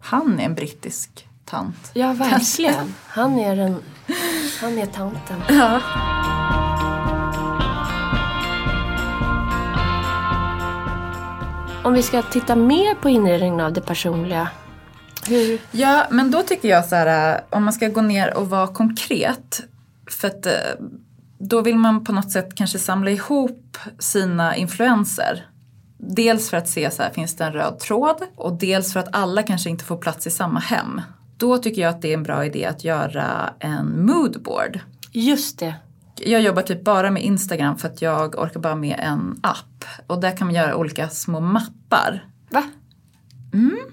Han 0.00 0.40
är 0.40 0.44
en 0.44 0.54
brittisk 0.54 1.28
tant. 1.46 1.90
Ja, 1.92 2.12
verkligen. 2.12 2.94
Han 3.06 3.38
är, 3.38 3.56
en, 3.56 3.82
han 4.60 4.78
är 4.78 4.86
tanten. 4.86 5.42
Ja. 5.48 5.80
Om 11.84 11.92
vi 11.92 12.02
ska 12.02 12.22
titta 12.22 12.56
mer 12.56 12.94
på 12.94 13.08
inredningen 13.08 13.60
av 13.60 13.72
det 13.72 13.80
personliga. 13.80 14.48
Hur? 15.28 15.60
ja, 15.70 16.06
men 16.10 16.30
då 16.30 16.42
tycker 16.42 16.68
jag 16.68 16.84
så 16.84 16.96
här, 16.96 17.34
äh, 17.34 17.40
om 17.50 17.64
man 17.64 17.72
ska 17.72 17.88
gå 17.88 18.00
ner 18.00 18.34
och 18.34 18.50
vara 18.50 18.66
konkret. 18.66 19.62
För 20.10 20.28
att 20.28 20.46
äh, 20.46 20.52
då 21.38 21.62
vill 21.62 21.76
man 21.76 22.04
på 22.04 22.12
något 22.12 22.30
sätt 22.30 22.54
kanske 22.54 22.78
samla 22.78 23.10
ihop 23.10 23.78
sina 23.98 24.56
influenser. 24.56 25.46
Dels 25.98 26.50
för 26.50 26.56
att 26.56 26.68
se 26.68 26.90
så 26.90 27.02
här, 27.02 27.10
finns 27.10 27.36
det 27.36 27.44
en 27.44 27.52
röd 27.52 27.78
tråd? 27.78 28.22
Och 28.36 28.52
dels 28.52 28.92
för 28.92 29.00
att 29.00 29.08
alla 29.12 29.42
kanske 29.42 29.70
inte 29.70 29.84
får 29.84 29.96
plats 29.96 30.26
i 30.26 30.30
samma 30.30 30.60
hem. 30.60 31.00
Då 31.36 31.58
tycker 31.58 31.82
jag 31.82 31.90
att 31.90 32.02
det 32.02 32.08
är 32.08 32.14
en 32.14 32.22
bra 32.22 32.44
idé 32.44 32.64
att 32.64 32.84
göra 32.84 33.54
en 33.58 34.06
moodboard. 34.06 34.80
Just 35.12 35.58
det. 35.58 35.74
Jag 36.18 36.40
jobbar 36.40 36.62
typ 36.62 36.84
bara 36.84 37.10
med 37.10 37.22
Instagram 37.22 37.78
för 37.78 37.88
att 37.88 38.02
jag 38.02 38.34
orkar 38.38 38.60
bara 38.60 38.74
med 38.74 39.00
en 39.02 39.40
app. 39.42 39.84
Och 40.06 40.20
där 40.20 40.36
kan 40.36 40.46
man 40.46 40.54
göra 40.54 40.76
olika 40.76 41.08
små 41.08 41.40
mappar. 41.40 42.24
Va? 42.50 42.62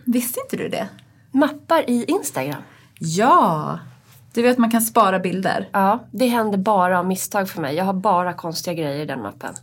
Visste 0.06 0.40
inte 0.40 0.64
du 0.64 0.70
det? 0.70 0.88
Mappar 1.32 1.90
i 1.90 2.06
Instagram? 2.08 2.62
Ja! 3.00 3.80
Du 4.34 4.42
vet 4.42 4.58
man 4.58 4.72
kan 4.72 4.82
spara 4.82 5.20
bilder. 5.20 5.70
Ja, 5.72 6.08
det 6.12 6.28
händer 6.28 6.58
bara 6.58 7.00
av 7.00 7.08
misstag 7.08 7.50
för 7.50 7.62
mig. 7.62 7.76
Jag 7.76 7.86
har 7.86 7.94
bara 7.94 8.34
konstiga 8.34 8.74
grejer 8.74 9.02
i 9.02 9.06
den 9.06 9.22
mappen. 9.22 9.54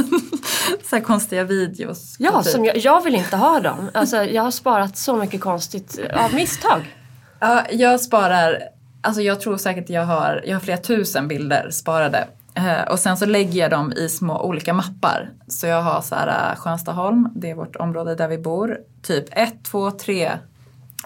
Så 0.90 1.00
konstiga 1.00 1.44
videos. 1.44 2.16
Ja, 2.18 2.42
typ. 2.42 2.52
som 2.52 2.64
jag, 2.64 2.76
jag 2.76 3.04
vill 3.04 3.14
inte 3.14 3.36
ha 3.36 3.60
dem. 3.60 3.90
Alltså, 3.94 4.16
jag 4.16 4.42
har 4.42 4.50
sparat 4.50 4.96
så 4.96 5.16
mycket 5.16 5.40
konstigt 5.40 6.00
av 6.14 6.34
misstag. 6.34 6.96
Ja, 7.44 7.66
jag 7.70 8.00
sparar, 8.00 8.62
alltså 9.00 9.22
jag 9.22 9.40
tror 9.40 9.56
säkert 9.56 9.90
jag 9.90 10.06
har, 10.06 10.42
jag 10.46 10.54
har 10.54 10.60
flera 10.60 10.76
tusen 10.76 11.28
bilder 11.28 11.70
sparade. 11.70 12.28
Eh, 12.54 12.82
och 12.90 12.98
sen 12.98 13.16
så 13.16 13.26
lägger 13.26 13.60
jag 13.60 13.70
dem 13.70 13.92
i 13.92 14.08
små 14.08 14.42
olika 14.42 14.74
mappar. 14.74 15.30
Så 15.48 15.66
jag 15.66 15.82
har 15.82 16.00
så 16.00 16.14
här 16.14 16.50
eh, 16.50 16.56
Skönstaholm, 16.56 17.28
det 17.34 17.50
är 17.50 17.54
vårt 17.54 17.76
område 17.76 18.14
där 18.14 18.28
vi 18.28 18.38
bor. 18.38 18.78
Typ 19.02 19.24
1, 19.30 19.54
2, 19.62 19.90
3. 19.90 20.32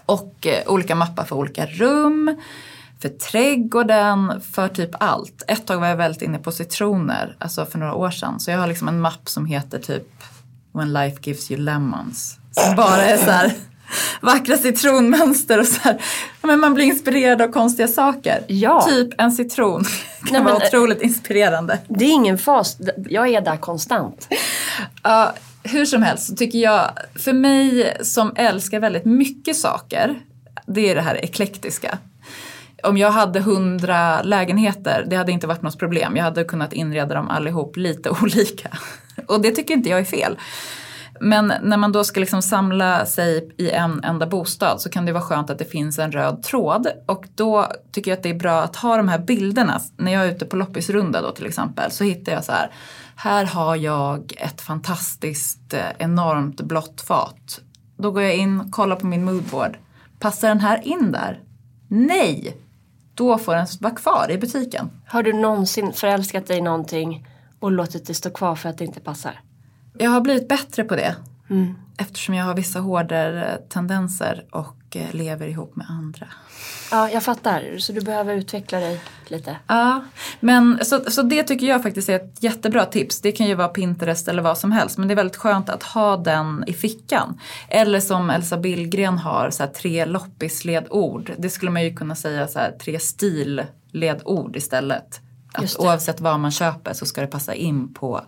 Och 0.07 0.47
eh, 0.47 0.73
olika 0.73 0.95
mappar 0.95 1.25
för 1.25 1.37
olika 1.37 1.67
rum. 1.67 2.41
För 3.01 3.09
trädgården, 3.09 4.41
för 4.41 4.69
typ 4.69 4.91
allt. 4.93 5.43
Ett 5.49 5.67
tag 5.67 5.81
var 5.81 5.87
jag 5.87 5.97
väldigt 5.97 6.23
inne 6.23 6.39
på 6.39 6.53
citroner, 6.53 7.37
alltså 7.39 7.67
för 7.67 7.79
några 7.79 7.95
år 7.95 8.11
sedan. 8.11 8.41
Så 8.41 8.51
jag 8.51 8.59
har 8.59 8.67
liksom 8.67 8.89
en 8.89 9.01
mapp 9.01 9.29
som 9.29 9.47
heter 9.47 9.79
typ 9.79 10.09
When 10.73 10.93
life 10.93 11.17
gives 11.23 11.51
you 11.51 11.61
lemons. 11.61 12.39
Som 12.51 12.77
bara 12.77 13.03
är 13.03 13.17
så 13.17 13.31
här 13.31 13.53
vackra 14.21 14.57
citronmönster 14.57 15.61
och 15.61 15.67
så 15.67 15.81
här. 15.83 16.03
Men 16.43 16.61
man 16.61 16.75
blir 16.75 16.85
inspirerad 16.85 17.43
av 17.43 17.49
konstiga 17.49 17.89
saker. 17.89 18.45
Ja. 18.49 18.87
Typ 18.89 19.21
en 19.21 19.33
citron 19.33 19.85
kan 19.85 20.33
Nej, 20.33 20.43
vara 20.43 20.53
men, 20.53 20.63
eh, 20.63 20.67
otroligt 20.67 21.03
inspirerande. 21.03 21.79
Det 21.89 22.05
är 22.05 22.13
ingen 22.13 22.39
fas. 22.39 22.77
Jag 23.09 23.29
är 23.29 23.41
där 23.41 23.57
konstant. 23.57 24.29
Ja, 25.03 25.35
hur 25.63 25.85
som 25.85 26.03
helst 26.03 26.27
så 26.27 26.37
tycker 26.37 26.59
jag, 26.59 26.91
för 27.15 27.33
mig 27.33 27.97
som 28.01 28.33
älskar 28.37 28.81
väldigt 28.81 29.05
mycket 29.05 29.57
saker, 29.57 30.21
det 30.67 30.91
är 30.91 30.95
det 30.95 31.01
här 31.01 31.25
eklektiska. 31.25 31.99
Om 32.83 32.99
jag 32.99 33.11
hade 33.11 33.41
hundra 33.41 34.23
lägenheter, 34.23 35.05
det 35.07 35.17
hade 35.17 35.33
inte 35.33 35.47
varit 35.47 35.63
något 35.63 35.79
problem. 35.79 36.17
Jag 36.17 36.25
hade 36.25 36.45
kunnat 36.45 36.73
inreda 36.73 37.15
dem 37.15 37.29
allihop 37.29 37.77
lite 37.77 38.11
olika. 38.23 38.69
Och 39.27 39.41
det 39.41 39.51
tycker 39.51 39.75
inte 39.75 39.89
jag 39.89 40.01
är 40.01 40.05
fel. 40.05 40.39
Men 41.21 41.53
när 41.63 41.77
man 41.77 41.93
då 41.93 42.05
ska 42.05 42.21
liksom 42.21 42.43
samla 42.43 43.07
sig 43.07 43.55
i 43.57 43.71
en 43.71 44.05
enda 44.05 44.27
bostad 44.27 44.81
så 44.81 44.91
kan 44.91 45.07
det 45.07 45.13
vara 45.13 45.23
skönt 45.23 45.51
att 45.51 45.59
det 45.59 45.65
finns 45.65 45.99
en 45.99 46.13
röd 46.13 46.43
tråd. 46.43 46.87
Och 47.07 47.25
då 47.35 47.67
tycker 47.93 48.11
jag 48.11 48.17
att 48.17 48.23
det 48.23 48.31
är 48.31 48.35
bra 48.35 48.63
att 48.63 48.77
ha 48.77 48.97
de 48.97 49.09
här 49.09 49.19
bilderna. 49.19 49.81
När 49.97 50.13
jag 50.13 50.27
är 50.27 50.31
ute 50.31 50.45
på 50.45 50.57
loppisrunda 50.57 51.23
då 51.23 51.31
till 51.31 51.47
exempel 51.47 51.91
så 51.91 52.05
hittar 52.05 52.33
jag 52.33 52.45
så 52.45 52.53
här. 52.53 52.71
Här 53.17 53.45
har 53.45 53.77
jag 53.77 54.35
ett 54.37 54.61
fantastiskt 54.61 55.75
eh, 55.75 55.81
enormt 55.99 56.61
blått 56.61 57.01
fat. 57.01 57.61
Då 57.97 58.11
går 58.11 58.23
jag 58.23 58.37
in, 58.37 58.71
kollar 58.71 58.97
på 58.97 59.07
min 59.07 59.25
moodboard. 59.25 59.79
Passar 60.19 60.49
den 60.49 60.61
här 60.61 60.87
in 60.87 61.13
där? 61.13 61.41
Nej! 61.89 62.57
Då 63.15 63.39
får 63.39 63.55
den 63.55 63.67
vara 63.81 63.95
kvar 63.95 64.31
i 64.31 64.39
butiken. 64.39 64.91
Har 65.07 65.23
du 65.23 65.33
någonsin 65.33 65.93
förälskat 65.93 66.47
dig 66.47 66.59
i 66.59 66.61
någonting 66.61 67.27
och 67.61 67.73
låtit 67.73 68.07
det 68.07 68.15
stå 68.15 68.31
kvar 68.31 68.55
för 68.55 68.69
att 68.69 68.79
det 68.79 68.85
inte 68.85 69.01
passar? 69.01 69.41
Jag 69.99 70.11
har 70.11 70.21
blivit 70.21 70.49
bättre 70.49 70.85
på 70.85 70.97
det. 70.97 71.17
Eftersom 71.99 72.35
jag 72.35 72.45
har 72.45 72.55
vissa 72.55 72.81
hårdare 72.81 73.59
tendenser 73.69 74.45
och 74.51 74.97
eh, 74.97 75.15
lever 75.15 75.47
ihop 75.47 75.77
med 75.77 75.87
andra. 75.91 76.27
Ja, 76.91 77.11
jag 77.11 77.23
fattar. 77.23 77.79
Så 77.79 77.93
du 77.93 78.01
behöver 78.01 78.35
utveckla 78.35 78.81
dig 78.81 79.01
lite. 79.27 79.57
Ja, 79.67 80.05
men 80.41 80.85
så, 80.85 81.11
så 81.11 81.23
det 81.23 81.43
tycker 81.43 81.67
jag 81.67 81.83
faktiskt 81.83 82.09
är 82.09 82.17
ett 82.17 82.43
jättebra 82.43 82.85
tips. 82.85 83.21
Det 83.21 83.33
kan 83.33 83.47
ju 83.47 83.55
vara 83.55 83.69
Pinterest 83.69 84.29
eller 84.29 84.43
vad 84.43 84.59
som 84.59 84.73
helst. 84.73 84.99
Men 84.99 85.09
det 85.09 85.15
är 85.15 85.17
väldigt 85.17 85.37
skönt 85.37 85.69
att 85.69 85.83
ha 85.83 86.17
den 86.17 86.65
i 86.67 86.73
fickan. 86.73 87.41
Eller 87.69 88.01
som 88.01 88.31
Elsa 88.31 88.57
Billgren 88.57 89.19
har, 89.19 89.51
så 89.51 89.63
här, 89.63 89.71
tre 89.71 90.05
loppisledord. 90.05 91.33
Det 91.39 91.51
skulle 91.51 91.71
man 91.71 91.85
ju 91.85 91.95
kunna 91.95 92.15
säga 92.15 92.49
så 92.49 92.59
här, 92.59 92.73
tre 92.85 92.99
stilledord 92.99 94.57
istället. 94.57 95.21
Att 95.53 95.77
oavsett 95.79 96.21
vad 96.21 96.41
man 96.41 96.51
köper 96.51 96.93
så 96.93 97.07
ska 97.07 97.21
det 97.21 97.27
passa 97.27 97.55
in 97.55 97.95
på 97.95 98.21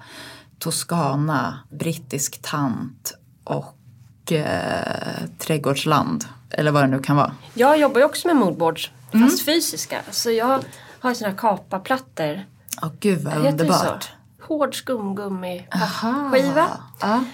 Toscana, 0.58 1.58
brittisk 1.70 2.42
tant 2.42 3.14
och 3.44 4.32
eh, 4.32 5.24
trädgårdsland. 5.38 6.24
Eller 6.50 6.70
vad 6.70 6.82
det 6.82 6.86
nu 6.86 6.98
kan 7.02 7.16
vara. 7.16 7.32
Jag 7.54 7.78
jobbar 7.78 7.98
ju 8.00 8.04
också 8.04 8.28
med 8.28 8.36
moodboards, 8.36 8.90
fast 9.12 9.44
fysiska. 9.44 10.00
Så 10.10 10.30
jag 10.30 10.64
har 11.00 11.14
såna 11.14 11.30
här 11.30 11.36
kapaplattor. 11.36 12.44
Åh 12.82 12.88
gud 13.00 13.20
vad 13.20 13.46
underbart. 13.46 14.12
Hård 14.42 14.74
skumgummi 14.74 15.66
Aha. 15.74 16.30
skiva. 16.32 16.66
Ja. 17.00 17.24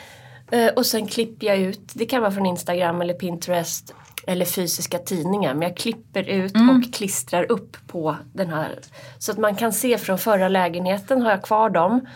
Eh, 0.51 0.69
Och 0.77 0.87
sen 0.87 1.07
klipper 1.07 1.47
jag 1.47 1.59
ut, 1.59 1.81
det 1.95 2.07
kan 2.07 2.21
vara 2.23 2.33
från 2.33 2.47
Instagram 2.47 3.01
eller 3.01 3.15
Pinterest 3.15 3.95
eller 4.27 4.45
fysiska 4.45 4.99
tidningar. 4.99 5.55
Men 5.55 5.69
jag 5.69 5.77
klipper 5.77 6.23
ut 6.29 6.55
Mm. 6.55 6.71
och 6.77 6.95
klistrar 6.95 7.53
upp 7.53 7.77
på 7.87 8.17
den 8.33 8.51
här. 8.51 8.79
Så 9.19 9.33
att 9.33 9.39
man 9.39 9.57
kan 9.57 9.73
se 9.73 9.99
från 9.99 10.19
förra 10.19 10.49
lägenheten 10.49 11.23
har 11.23 11.31
jag 11.31 11.43
kvar 11.43 11.71
dem. 11.71 12.07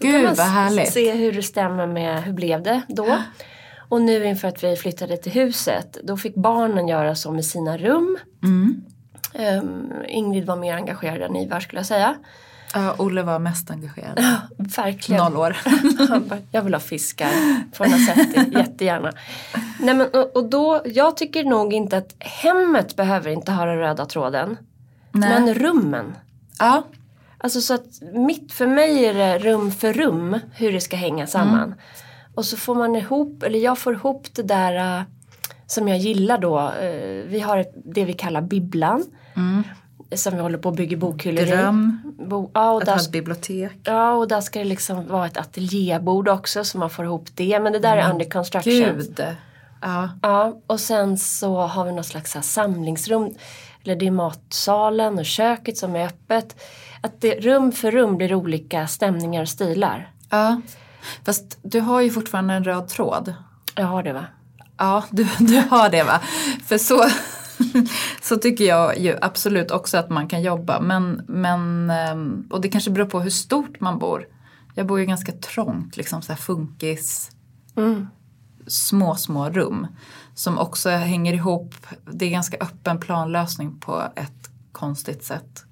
Då 0.00 0.04
kan 0.04 0.12
Gud, 0.12 0.24
man 0.24 0.34
vad 0.34 0.46
härligt. 0.46 0.92
se 0.92 1.12
hur 1.12 1.32
det 1.32 1.42
stämmer 1.42 1.86
med 1.86 2.22
hur 2.22 2.32
blev 2.32 2.62
det 2.62 2.82
då. 2.88 3.22
Och 3.88 4.02
nu 4.02 4.24
inför 4.24 4.48
att 4.48 4.64
vi 4.64 4.76
flyttade 4.76 5.16
till 5.16 5.32
huset 5.32 5.98
då 6.02 6.16
fick 6.16 6.34
barnen 6.34 6.88
göra 6.88 7.14
så 7.14 7.32
med 7.32 7.44
sina 7.44 7.78
rum. 7.78 8.18
Mm. 8.42 8.84
Ehm, 9.34 9.92
Ingrid 10.08 10.46
var 10.46 10.56
mer 10.56 10.74
engagerad 10.74 11.22
än 11.22 11.36
Ivar 11.36 11.60
skulle 11.60 11.78
jag 11.78 11.86
säga. 11.86 12.14
Ja, 12.74 12.94
Olle 12.98 13.22
var 13.22 13.38
mest 13.38 13.70
engagerad. 13.70 14.24
Verkligen. 14.56 15.24
Noll 15.24 15.36
år. 15.36 15.56
Han 16.08 16.28
bara, 16.28 16.38
jag 16.52 16.62
vill 16.62 16.74
ha 16.74 16.80
fiskar. 16.80 17.30
Sett 18.06 18.34
det? 18.34 18.58
Jättegärna. 18.58 19.12
Nej, 19.80 19.94
men, 19.94 20.06
och, 20.06 20.36
och 20.36 20.44
då, 20.44 20.82
jag 20.84 21.16
tycker 21.16 21.44
nog 21.44 21.72
inte 21.72 21.96
att 21.96 22.14
hemmet 22.18 22.96
behöver 22.96 23.30
inte 23.30 23.52
ha 23.52 23.64
den 23.64 23.78
röda 23.78 24.06
tråden. 24.06 24.56
Nej. 25.12 25.40
Men 25.40 25.54
rummen. 25.54 26.14
Ja, 26.58 26.82
Alltså 27.38 27.60
så 27.60 27.74
att 27.74 27.86
mitt, 28.14 28.52
för 28.52 28.66
mig 28.66 29.04
är 29.04 29.14
det 29.14 29.38
rum 29.38 29.70
för 29.70 29.92
rum 29.92 30.38
hur 30.52 30.72
det 30.72 30.80
ska 30.80 30.96
hänga 30.96 31.26
samman. 31.26 31.74
Och 32.34 32.44
så 32.44 32.56
får 32.56 32.74
man 32.74 32.96
ihop, 32.96 33.42
eller 33.42 33.58
jag 33.58 33.78
får 33.78 33.94
ihop 33.94 34.26
det 34.32 34.42
där 34.42 34.98
äh, 34.98 35.02
som 35.66 35.88
jag 35.88 35.98
gillar 35.98 36.38
då. 36.38 36.58
Eh, 36.58 37.24
vi 37.26 37.40
har 37.40 37.64
det 37.84 38.04
vi 38.04 38.12
kallar 38.12 38.40
bibblan. 38.40 39.04
Som 40.14 40.34
vi 40.34 40.40
håller 40.40 40.58
på 40.58 40.68
att 40.68 40.76
bygga 40.76 40.96
bokhyllor 40.96 41.44
i. 41.44 41.46
dröm. 41.50 42.14
Bo, 42.28 42.50
ja, 42.54 42.70
och 42.70 42.80
Att 42.80 42.86
där 42.86 42.92
ha 42.92 43.00
ett 43.00 43.10
bibliotek. 43.12 43.72
Ja, 43.82 44.12
och 44.12 44.28
där 44.28 44.40
ska 44.40 44.58
det 44.58 44.64
liksom 44.64 45.06
vara 45.08 45.26
ett 45.26 45.36
ateljébord 45.36 46.28
också 46.28 46.64
så 46.64 46.78
man 46.78 46.90
får 46.90 47.04
ihop 47.04 47.28
det. 47.34 47.60
Men 47.60 47.72
det 47.72 47.78
där 47.78 47.96
är 47.96 48.10
under 48.12 48.30
construction. 48.30 48.72
Gud. 48.72 49.24
Ja. 49.82 50.10
Ja, 50.22 50.60
och 50.66 50.80
sen 50.80 51.18
så 51.18 51.56
har 51.60 51.84
vi 51.84 51.92
något 51.92 52.06
slags 52.06 52.36
samlingsrum. 52.42 53.34
Eller 53.84 53.96
det 53.96 54.06
är 54.06 54.10
matsalen 54.10 55.18
och 55.18 55.26
köket 55.26 55.78
som 55.78 55.96
är 55.96 56.06
öppet. 56.06 56.56
Att 57.00 57.20
det, 57.20 57.34
rum 57.34 57.72
för 57.72 57.90
rum 57.90 58.16
blir 58.16 58.34
olika 58.34 58.86
stämningar 58.86 59.42
och 59.42 59.48
stilar. 59.48 60.12
ja. 60.30 60.60
Fast 61.24 61.58
du 61.62 61.80
har 61.80 62.00
ju 62.00 62.10
fortfarande 62.10 62.54
en 62.54 62.64
röd 62.64 62.88
tråd. 62.88 63.34
Jag 63.74 63.86
har 63.86 64.02
det 64.02 64.12
va? 64.12 64.26
Ja, 64.76 65.04
du, 65.10 65.28
du 65.38 65.62
har 65.70 65.90
det 65.90 66.02
va? 66.02 66.20
För 66.66 66.78
så, 66.78 67.04
så 68.22 68.36
tycker 68.36 68.64
jag 68.64 68.98
ju 68.98 69.16
absolut 69.20 69.70
också 69.70 69.98
att 69.98 70.10
man 70.10 70.28
kan 70.28 70.42
jobba. 70.42 70.80
Men, 70.80 71.24
men, 71.28 71.90
ehm, 71.90 72.46
och 72.50 72.60
det 72.60 72.68
kanske 72.68 72.90
beror 72.90 73.06
på 73.06 73.20
hur 73.20 73.30
stort 73.30 73.80
man 73.80 73.98
bor. 73.98 74.26
Jag 74.74 74.86
bor 74.86 75.00
ju 75.00 75.06
ganska 75.06 75.32
trångt, 75.32 75.96
liksom 75.96 76.22
så 76.22 76.32
här 76.32 76.38
funkis. 76.38 77.30
Små, 78.66 79.14
små 79.14 79.50
rum. 79.50 79.86
Som 80.34 80.58
också 80.58 80.90
hänger 80.90 81.34
ihop. 81.34 81.74
Det 82.12 82.26
är 82.26 82.30
ganska 82.30 82.56
öppen 82.56 83.00
planlösning 83.00 83.80
på 83.80 84.02
ett 84.16 84.50
konstigt 84.72 85.24
sätt. 85.24 85.64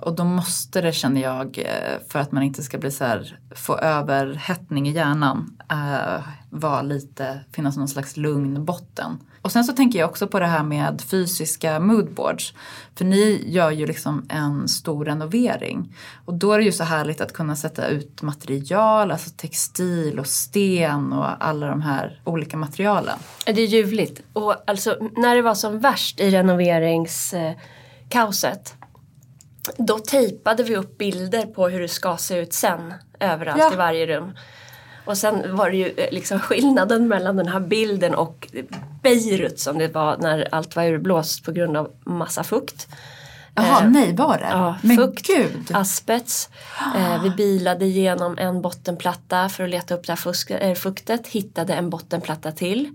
Och 0.00 0.14
då 0.14 0.24
måste 0.24 0.80
det, 0.80 0.92
känner 0.92 1.22
jag, 1.22 1.58
eh, 1.58 1.98
för 2.08 2.18
att 2.18 2.32
man 2.32 2.42
inte 2.42 2.62
ska 2.62 2.78
bli 2.78 2.90
så 2.90 3.04
här, 3.04 3.38
få 3.56 3.78
överhettning 3.78 4.88
i 4.88 4.92
hjärnan, 4.92 5.58
äh, 5.70 6.22
vara 6.50 6.82
lite, 6.82 7.40
finnas 7.52 7.76
någon 7.76 7.88
slags 7.88 8.16
lugn 8.16 8.64
botten. 8.64 9.18
Och 9.44 9.52
sen 9.52 9.64
så 9.64 9.72
tänker 9.72 9.98
jag 9.98 10.10
också 10.10 10.26
på 10.26 10.40
det 10.40 10.46
här 10.46 10.62
med 10.62 11.00
fysiska 11.00 11.80
moodboards. 11.80 12.54
För 12.94 13.04
ni 13.04 13.44
gör 13.46 13.70
ju 13.70 13.86
liksom 13.86 14.26
en 14.28 14.68
stor 14.68 15.04
renovering. 15.04 15.96
Och 16.24 16.34
då 16.34 16.52
är 16.52 16.58
det 16.58 16.64
ju 16.64 16.72
så 16.72 16.84
härligt 16.84 17.20
att 17.20 17.32
kunna 17.32 17.56
sätta 17.56 17.86
ut 17.86 18.22
material, 18.22 19.10
alltså 19.10 19.30
textil 19.36 20.18
och 20.18 20.26
sten 20.26 21.12
och 21.12 21.44
alla 21.44 21.66
de 21.66 21.82
här 21.82 22.20
olika 22.24 22.56
materialen. 22.56 23.18
Det 23.46 23.62
är 23.62 23.66
ljuvligt. 23.66 24.20
Och 24.32 24.70
alltså 24.70 24.96
när 25.16 25.36
det 25.36 25.42
var 25.42 25.54
som 25.54 25.78
värst 25.78 26.20
i 26.20 26.30
renoveringskaoset. 26.30 28.74
Då 29.76 29.98
tejpade 29.98 30.62
vi 30.62 30.76
upp 30.76 30.98
bilder 30.98 31.46
på 31.46 31.68
hur 31.68 31.80
det 31.80 31.88
ska 31.88 32.16
se 32.16 32.36
ut 32.38 32.52
sen. 32.52 32.94
Överallt 33.20 33.58
Ja. 33.58 33.72
i 33.72 33.76
varje 33.76 34.06
rum. 34.06 34.32
Och 35.04 35.18
sen 35.18 35.56
var 35.56 35.70
det 35.70 35.76
ju 35.76 35.88
eh, 35.96 36.12
liksom 36.12 36.38
skillnaden 36.40 37.08
mellan 37.08 37.36
den 37.36 37.48
här 37.48 37.60
bilden 37.60 38.14
och 38.14 38.48
Beirut 39.02 39.60
som 39.60 39.78
det 39.78 39.88
var 39.88 40.16
när 40.16 40.48
allt 40.52 40.76
var 40.76 40.84
urblåst 40.84 41.44
på 41.44 41.52
grund 41.52 41.76
av 41.76 41.90
massa 42.04 42.44
fukt. 42.44 42.88
Jaha, 43.54 43.80
Eh, 43.82 43.90
nej 43.90 44.16
var 44.16 44.38
det? 44.38 44.48
Ja, 44.50 44.76
Men 44.82 44.96
fukt, 44.96 45.26
gud! 45.26 45.70
asbest. 45.74 46.50
Eh, 46.96 47.22
vi 47.22 47.30
bilade 47.30 47.84
igenom 47.84 48.38
en 48.38 48.62
bottenplatta 48.62 49.48
för 49.48 49.64
att 49.64 49.70
leta 49.70 49.94
upp 49.94 50.06
det 50.06 50.12
här 50.12 50.16
fusk, 50.16 50.50
eh, 50.50 50.74
fuktet. 50.74 51.26
Hittade 51.26 51.74
en 51.74 51.90
bottenplatta 51.90 52.52
till. 52.52 52.90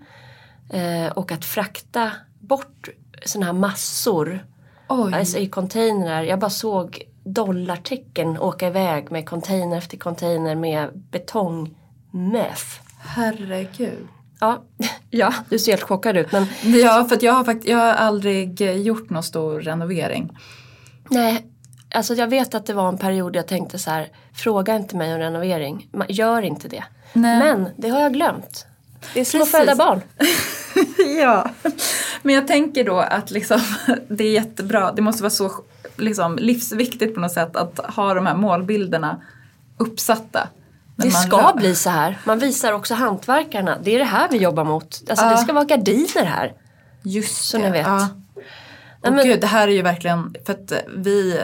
Eh, 0.69 1.12
och 1.12 1.32
att 1.32 1.45
frakta 1.45 2.12
bort 2.39 2.89
sådana 3.25 3.45
här 3.45 3.53
massor 3.53 4.45
Oj, 4.89 5.13
alltså 5.13 5.38
i 5.38 5.47
containrar. 5.47 6.23
Jag 6.23 6.39
bara 6.39 6.49
såg 6.49 7.02
dollartecken 7.23 8.38
åka 8.39 8.67
iväg 8.67 9.12
med 9.12 9.30
container 9.30 9.78
efter 9.78 9.97
container 9.97 10.56
med 10.56 10.89
betongmöf. 11.12 12.80
herregud. 12.99 14.08
Ja, 14.39 14.63
ja, 15.10 15.34
du 15.49 15.60
ser 15.60 15.71
helt 15.71 15.84
chockad 15.84 16.17
ut 16.17 16.32
men 16.32 16.45
Ja, 16.63 17.06
för 17.10 17.17
jag 17.21 17.34
har, 17.34 17.43
fakt- 17.43 17.65
jag 17.65 17.78
har 17.78 17.93
aldrig 17.93 18.62
gjort 18.62 19.10
någon 19.10 19.23
stor 19.23 19.60
renovering. 19.62 20.38
Nej, 21.10 21.45
alltså 21.95 22.13
jag 22.13 22.28
vet 22.28 22.56
att 22.56 22.65
det 22.65 22.73
var 22.73 22.88
en 22.89 22.97
period 22.97 23.36
jag 23.36 23.47
tänkte 23.47 23.80
så 23.80 23.91
här, 23.91 24.08
fråga 24.34 24.75
inte 24.75 24.95
mig 24.95 25.13
om 25.13 25.19
renovering, 25.19 25.88
gör 26.10 26.41
inte 26.41 26.67
det. 26.67 26.84
Nej. 27.13 27.39
Men 27.39 27.69
det 27.78 27.89
har 27.89 28.02
jag 28.02 28.13
glömt. 28.13 28.65
Det 29.13 29.19
är 29.19 29.23
Precis. 29.23 29.52
föda 29.52 29.75
barn. 29.75 30.02
ja, 31.21 31.49
men 32.21 32.36
jag 32.36 32.47
tänker 32.47 32.84
då 32.84 32.97
att 32.99 33.32
liksom, 33.32 33.62
det 34.08 34.23
är 34.23 34.32
jättebra, 34.32 34.91
det 34.91 35.01
måste 35.01 35.23
vara 35.23 35.29
så 35.29 35.51
liksom, 35.97 36.36
livsviktigt 36.38 37.15
på 37.15 37.21
något 37.21 37.32
sätt 37.32 37.55
att 37.55 37.79
ha 37.95 38.13
de 38.13 38.25
här 38.25 38.36
målbilderna 38.36 39.21
uppsatta. 39.77 40.47
Det 40.95 41.12
ska 41.12 41.38
rör- 41.38 41.55
bli 41.58 41.75
så 41.75 41.89
här. 41.89 42.17
Man 42.25 42.39
visar 42.39 42.73
också 42.73 42.93
hantverkarna, 42.95 43.77
det 43.84 43.95
är 43.95 43.99
det 43.99 44.05
här 44.05 44.27
vi 44.32 44.38
jobbar 44.38 44.63
mot. 44.63 45.01
Alltså 45.10 45.25
Ja. 45.25 45.32
det 45.32 45.38
ska 45.38 45.53
vara 45.53 45.65
gardiner 45.65 46.25
här. 46.25 46.53
Just 47.03 47.45
Så 47.49 47.58
det. 47.58 47.63
ni 47.63 47.71
vet. 47.71 47.88
Ja. 47.88 48.08
Nej, 49.03 49.12
men- 49.12 49.25
gud, 49.27 49.41
det 49.41 49.47
här 49.47 49.67
är 49.67 49.71
ju 49.71 49.82
verkligen, 49.82 50.36
för 50.45 50.53
att 50.53 50.73
vi 50.97 51.39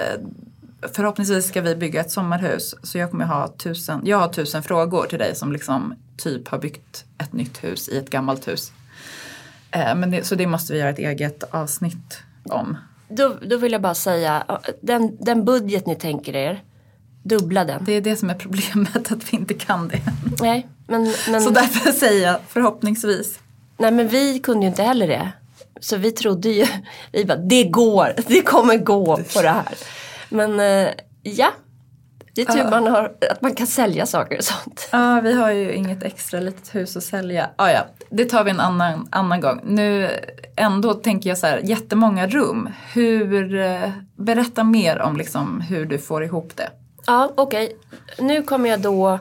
Förhoppningsvis 0.93 1.47
ska 1.47 1.61
vi 1.61 1.75
bygga 1.75 2.01
ett 2.01 2.11
sommarhus 2.11 2.75
så 2.83 2.97
jag 2.97 3.11
kommer 3.11 3.25
ha 3.25 3.47
tusen, 3.47 4.01
jag 4.03 4.17
har 4.17 4.27
tusen 4.27 4.63
frågor 4.63 5.05
till 5.05 5.19
dig 5.19 5.35
som 5.35 5.51
liksom 5.51 5.93
typ 6.17 6.47
har 6.47 6.57
byggt 6.57 7.05
ett 7.17 7.33
nytt 7.33 7.63
hus 7.63 7.89
i 7.89 7.97
ett 7.97 8.09
gammalt 8.09 8.47
hus. 8.47 8.71
Eh, 9.75 9.95
men 9.95 10.11
det, 10.11 10.23
så 10.23 10.35
det 10.35 10.47
måste 10.47 10.73
vi 10.73 10.79
göra 10.79 10.89
ett 10.89 10.99
eget 10.99 11.43
avsnitt 11.53 12.17
om. 12.43 12.77
Då, 13.07 13.35
då 13.41 13.57
vill 13.57 13.71
jag 13.71 13.81
bara 13.81 13.93
säga, 13.95 14.59
den, 14.81 15.17
den 15.19 15.45
budget 15.45 15.85
ni 15.85 15.95
tänker 15.95 16.35
er, 16.35 16.63
dubbla 17.23 17.65
den. 17.65 17.83
Det 17.85 17.93
är 17.93 18.01
det 18.01 18.15
som 18.15 18.29
är 18.29 18.33
problemet, 18.35 19.11
att 19.11 19.33
vi 19.33 19.37
inte 19.37 19.53
kan 19.53 19.87
det. 19.87 19.99
Nej, 20.41 20.67
men, 20.87 21.13
men, 21.29 21.41
Så 21.41 21.49
därför 21.49 21.91
säger 21.91 22.27
jag 22.27 22.39
förhoppningsvis. 22.47 23.39
nej, 23.77 23.91
men 23.91 24.07
vi 24.07 24.39
kunde 24.39 24.65
ju 24.65 24.67
inte 24.69 24.83
heller 24.83 25.07
det. 25.07 25.31
Så 25.79 25.97
vi 25.97 26.11
trodde 26.11 26.49
ju, 26.49 26.65
vi 27.11 27.25
bara, 27.25 27.37
det 27.37 27.63
går, 27.63 28.13
det 28.27 28.41
kommer 28.41 28.77
gå 28.77 29.17
på 29.33 29.41
det 29.41 29.49
här. 29.49 29.73
Men 30.29 30.59
eh, 30.59 30.89
ja, 31.23 31.51
det 32.33 32.41
är 32.41 32.45
tur 32.45 32.57
Ja. 32.59 32.69
man 32.69 32.87
har, 32.87 33.13
att 33.31 33.41
man 33.41 33.55
kan 33.55 33.67
sälja 33.67 34.05
saker 34.05 34.37
och 34.37 34.43
sånt. 34.43 34.89
Ja, 34.91 35.21
vi 35.23 35.33
har 35.33 35.51
ju 35.51 35.73
inget 35.73 36.03
extra 36.03 36.39
litet 36.39 36.75
hus 36.75 36.97
att 36.97 37.03
sälja. 37.03 37.49
Ah, 37.55 37.69
ja, 37.69 37.85
det 38.09 38.25
tar 38.25 38.43
vi 38.43 38.51
en 38.51 38.59
annan, 38.59 39.07
annan 39.09 39.41
gång. 39.41 39.61
Nu 39.63 40.09
ändå 40.55 40.93
tänker 40.93 41.29
jag 41.29 41.37
så 41.37 41.47
här, 41.47 41.61
jättemånga 41.63 42.27
rum. 42.27 42.69
Hur, 42.93 43.55
eh, 43.55 43.89
berätta 44.15 44.63
mer 44.63 44.99
om 44.99 45.17
liksom 45.17 45.61
hur 45.61 45.85
du 45.85 45.97
får 45.97 46.23
ihop 46.23 46.51
det. 46.55 46.69
Ja, 47.07 47.31
okej. 47.35 47.77
Nu 48.19 48.41
kommer 48.41 48.69
jag 48.69 48.79
då 48.79 49.19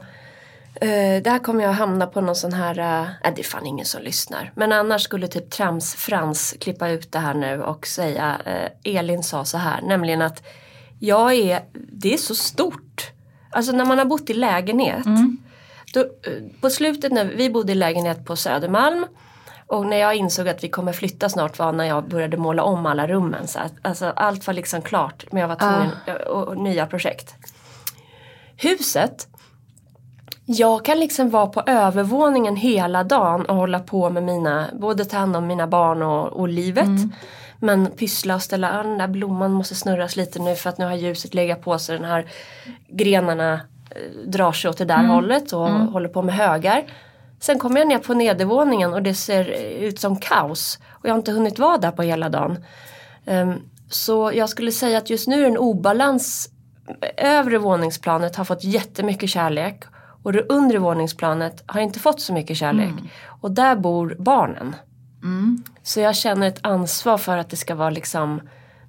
eh, 0.74 1.22
där 1.22 1.38
kommer 1.38 1.64
jag 1.64 1.72
hamna 1.72 2.06
på 2.06 2.20
någon 2.20 2.36
sån 2.36 2.52
här, 2.52 2.78
eh, 2.78 3.32
det 3.34 3.40
är 3.40 3.44
fan 3.44 3.66
ingen 3.66 3.86
som 3.86 4.02
lyssnar. 4.02 4.52
Men 4.54 4.72
annars 4.72 5.02
skulle 5.02 5.28
typ 5.28 5.50
Trams-Frans 5.50 6.56
klippa 6.60 6.88
ut 6.88 7.12
det 7.12 7.18
här 7.18 7.34
nu 7.34 7.62
och 7.62 7.86
säga, 7.86 8.36
eh, 8.44 8.96
Elin 8.96 9.22
sa 9.22 9.44
så 9.44 9.58
här, 9.58 9.82
nämligen 9.82 10.22
att 10.22 10.42
jag 10.98 11.34
är, 11.34 11.60
det 11.72 12.14
är 12.14 12.18
så 12.18 12.34
stort. 12.34 13.10
Alltså 13.50 13.72
när 13.72 13.84
man 13.84 13.98
har 13.98 14.04
bott 14.04 14.30
i 14.30 14.34
lägenhet. 14.34 15.04
Då, 15.94 16.04
på 16.60 16.70
slutet 16.70 17.12
när 17.12 17.24
vi 17.24 17.50
bodde 17.50 17.72
i 17.72 17.74
lägenhet 17.74 18.24
på 18.24 18.36
Södermalm 18.36 19.06
och 19.66 19.86
när 19.86 19.96
jag 19.96 20.14
insåg 20.14 20.48
att 20.48 20.64
vi 20.64 20.68
kommer 20.68 20.92
flytta 20.92 21.28
snart 21.28 21.58
var 21.58 21.72
när 21.72 21.84
jag 21.84 22.08
började 22.08 22.36
måla 22.36 22.62
om 22.62 22.86
alla 22.86 23.06
rummen. 23.06 23.48
Så 23.48 23.58
att, 23.58 23.72
alltså, 23.82 24.06
allt 24.16 24.46
var 24.46 24.54
liksom 24.54 24.82
klart 24.82 25.24
men 25.32 25.40
jag 25.40 25.48
var 25.48 25.56
tvungen 25.56 25.90
och, 26.26 26.48
och 26.48 26.56
nya 26.56 26.86
projekt. 26.86 27.34
Huset 28.56 29.28
jag 30.46 30.84
kan 30.84 31.00
liksom 31.00 31.30
vara 31.30 31.46
på 31.46 31.62
övervåningen 31.66 32.56
hela 32.56 33.04
dagen 33.04 33.46
och 33.46 33.56
hålla 33.56 33.80
på 33.80 34.10
med 34.10 34.22
mina, 34.22 34.68
både 34.72 35.04
ta 35.04 35.16
hand 35.16 35.36
om 35.36 35.46
mina 35.46 35.66
barn 35.66 36.02
och, 36.02 36.32
och 36.32 36.48
livet. 36.48 36.88
Men 37.58 37.86
pyssla 37.86 38.34
och 38.34 38.42
ställa, 38.42 38.80
ah, 38.80 38.82
den 38.82 38.98
där 38.98 39.08
blomman 39.08 39.52
måste 39.52 39.74
snurras 39.74 40.16
lite 40.16 40.38
nu 40.38 40.54
för 40.54 40.70
att 40.70 40.78
nu 40.78 40.84
har 40.84 40.94
ljuset 40.94 41.34
legat 41.34 41.62
på 41.62 41.78
sig. 41.78 41.98
Den 41.98 42.08
här 42.10 42.26
grenarna 42.88 43.60
drar 44.26 44.52
sig 44.52 44.70
åt 44.70 44.78
det 44.78 44.84
där 44.84 45.04
hållet 45.06 45.52
och 45.52 45.68
håller 45.68 46.08
på 46.08 46.22
med 46.22 46.34
högar. 46.34 46.84
Sen 47.40 47.58
kommer 47.58 47.78
jag 47.78 47.88
ner 47.88 47.98
på 47.98 48.14
nedervåningen 48.14 48.94
och 48.94 49.02
det 49.02 49.14
ser 49.14 49.44
ut 49.80 49.98
som 49.98 50.16
kaos. 50.16 50.78
Och 50.90 51.08
jag 51.08 51.12
har 51.12 51.18
inte 51.18 51.32
hunnit 51.32 51.58
vara 51.58 51.78
där 51.78 51.90
på 51.90 52.02
hela 52.02 52.28
dagen. 52.28 52.64
Ehm, 53.26 53.54
så 53.90 54.32
jag 54.34 54.48
skulle 54.48 54.72
säga 54.72 54.98
att 54.98 55.10
just 55.10 55.28
nu 55.28 55.42
är 55.42 55.48
en 55.48 55.58
obalans. 55.58 56.48
Övre 57.16 57.58
våningsplanet 57.58 58.36
har 58.36 58.44
fått 58.44 58.64
jättemycket 58.64 59.30
kärlek. 59.30 59.84
Och 60.22 60.32
det 60.32 60.42
undre 60.42 60.78
våningsplanet 60.78 61.62
har 61.66 61.80
inte 61.80 61.98
fått 61.98 62.20
så 62.20 62.32
mycket 62.32 62.56
kärlek. 62.56 62.90
Och 63.40 63.50
där 63.50 63.76
bor 63.76 64.16
barnen. 64.18 64.76
Så 65.82 66.00
jag 66.00 66.16
känner 66.16 66.48
ett 66.48 66.58
ansvar 66.62 67.18
för 67.18 67.36
att 67.38 67.50
det 67.50 67.56
ska 67.56 67.74
vara 67.74 67.90
liksom 67.90 68.40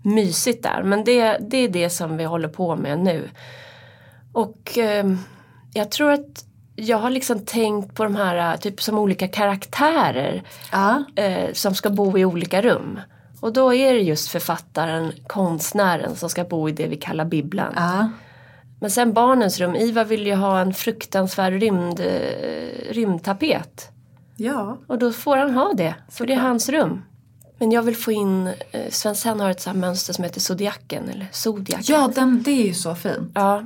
mysigt 0.02 0.64
där. 0.64 0.84
Men 0.84 1.04
det, 1.04 1.38
det 1.50 1.58
är 1.58 1.70
det 1.70 1.90
som 1.90 2.18
vi 2.18 2.24
håller 2.24 2.48
på 2.48 2.76
med 2.76 3.00
nu. 3.00 3.30
Och 4.36 4.78
eh, 4.78 5.06
jag 5.74 5.92
tror 5.92 6.12
att 6.12 6.46
jag 6.76 6.98
har 6.98 7.10
liksom 7.10 7.40
tänkt 7.46 7.96
på 7.96 8.04
de 8.04 8.16
här 8.16 8.58
typ 8.58 8.82
som 8.82 8.98
olika 8.98 9.28
karaktärer 9.28 10.44
Ja. 10.72 11.04
eh, 11.16 11.54
som 11.54 11.76
ska 11.76 11.90
bo 11.90 12.18
i 12.18 12.26
olika 12.26 12.62
rum. 12.62 13.00
Och 13.42 13.54
då 13.54 13.74
är 13.74 13.94
det 13.94 14.00
just 14.00 14.30
författaren, 14.30 15.12
konstnären 15.28 16.16
som 16.16 16.30
ska 16.30 16.44
bo 16.44 16.70
i 16.70 16.72
det 16.72 16.88
vi 16.88 16.96
kallar 16.98 17.26
bibblan. 17.26 17.74
Ja. 17.76 18.10
Men 18.80 18.92
sen 18.92 19.14
barnens 19.14 19.60
rum, 19.60 19.76
Iva 19.76 20.04
vill 20.04 20.28
ju 20.28 20.36
ha 20.36 20.60
en 20.60 20.74
fruktansvärd 20.74 21.54
rymd, 21.54 22.00
eh, 22.00 22.94
rymdtapet. 22.94 23.90
ja. 24.38 24.78
Och 24.88 24.98
då 25.00 25.12
får 25.12 25.38
han 25.38 25.52
ha 25.54 25.74
det, 25.74 25.96
för 26.10 26.26
det 26.26 26.34
är 26.34 26.40
hans 26.40 26.70
rum. 26.70 27.02
Men 27.58 27.72
jag 27.72 27.82
vill 27.84 27.96
få 27.96 28.12
in, 28.12 28.48
eh, 28.72 28.90
har 29.40 29.50
ett 29.50 29.66
här 29.66 29.74
mönster 29.74 30.14
som 30.14 30.24
heter 30.24 30.40
Zodiaken, 30.40 31.10
eller 31.10 31.28
Zodiaken. 31.32 31.86
Ja, 31.88 32.12
den, 32.16 32.44
det 32.44 32.52
är 32.52 32.66
ju 32.68 32.74
så 32.74 32.96
fint. 32.96 33.32
Ja, 33.34 33.64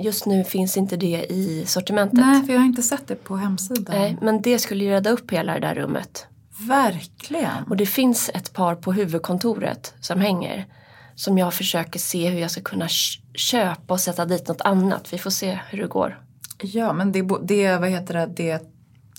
just 0.00 0.26
nu 0.26 0.44
finns 0.44 0.76
inte 0.76 0.96
det 0.96 1.26
i 1.30 1.64
sortimentet. 1.66 2.18
Nej, 2.18 2.42
för 2.42 2.52
jag 2.52 2.60
har 2.60 2.66
inte 2.66 2.82
sett 2.82 3.08
det 3.08 3.24
på 3.24 3.36
hemsidan. 3.36 3.84
Nej, 3.88 4.16
men 4.20 4.42
det 4.42 4.58
skulle 4.58 4.84
ju 4.84 4.90
rädda 4.90 5.10
upp 5.10 5.30
hela 5.30 5.54
det 5.54 5.60
där 5.60 5.74
rummet. 5.74 6.26
Verkligen. 6.68 7.64
Och 7.68 7.76
det 7.76 7.86
finns 7.86 8.30
ett 8.34 8.52
par 8.52 8.74
på 8.74 8.92
huvudkontoret 8.92 9.94
som 10.00 10.20
hänger. 10.20 10.66
Som 11.14 11.38
jag 11.38 11.54
försöker 11.54 11.98
se 11.98 12.28
hur 12.28 12.40
jag 12.40 12.50
ska 12.50 12.60
kunna 12.60 12.88
köpa 13.34 13.94
och 13.94 14.00
sätta 14.00 14.24
dit 14.24 14.48
något 14.48 14.60
annat. 14.60 15.12
Vi 15.12 15.18
får 15.18 15.30
se 15.30 15.58
hur 15.70 15.78
det 15.78 15.86
går. 15.88 16.22
Ja, 16.62 16.92
men 16.92 17.12
det, 17.12 17.28
det, 17.42 17.76
vad 17.76 17.88
heter 17.88 18.14
det, 18.14 18.26
det 18.26 18.62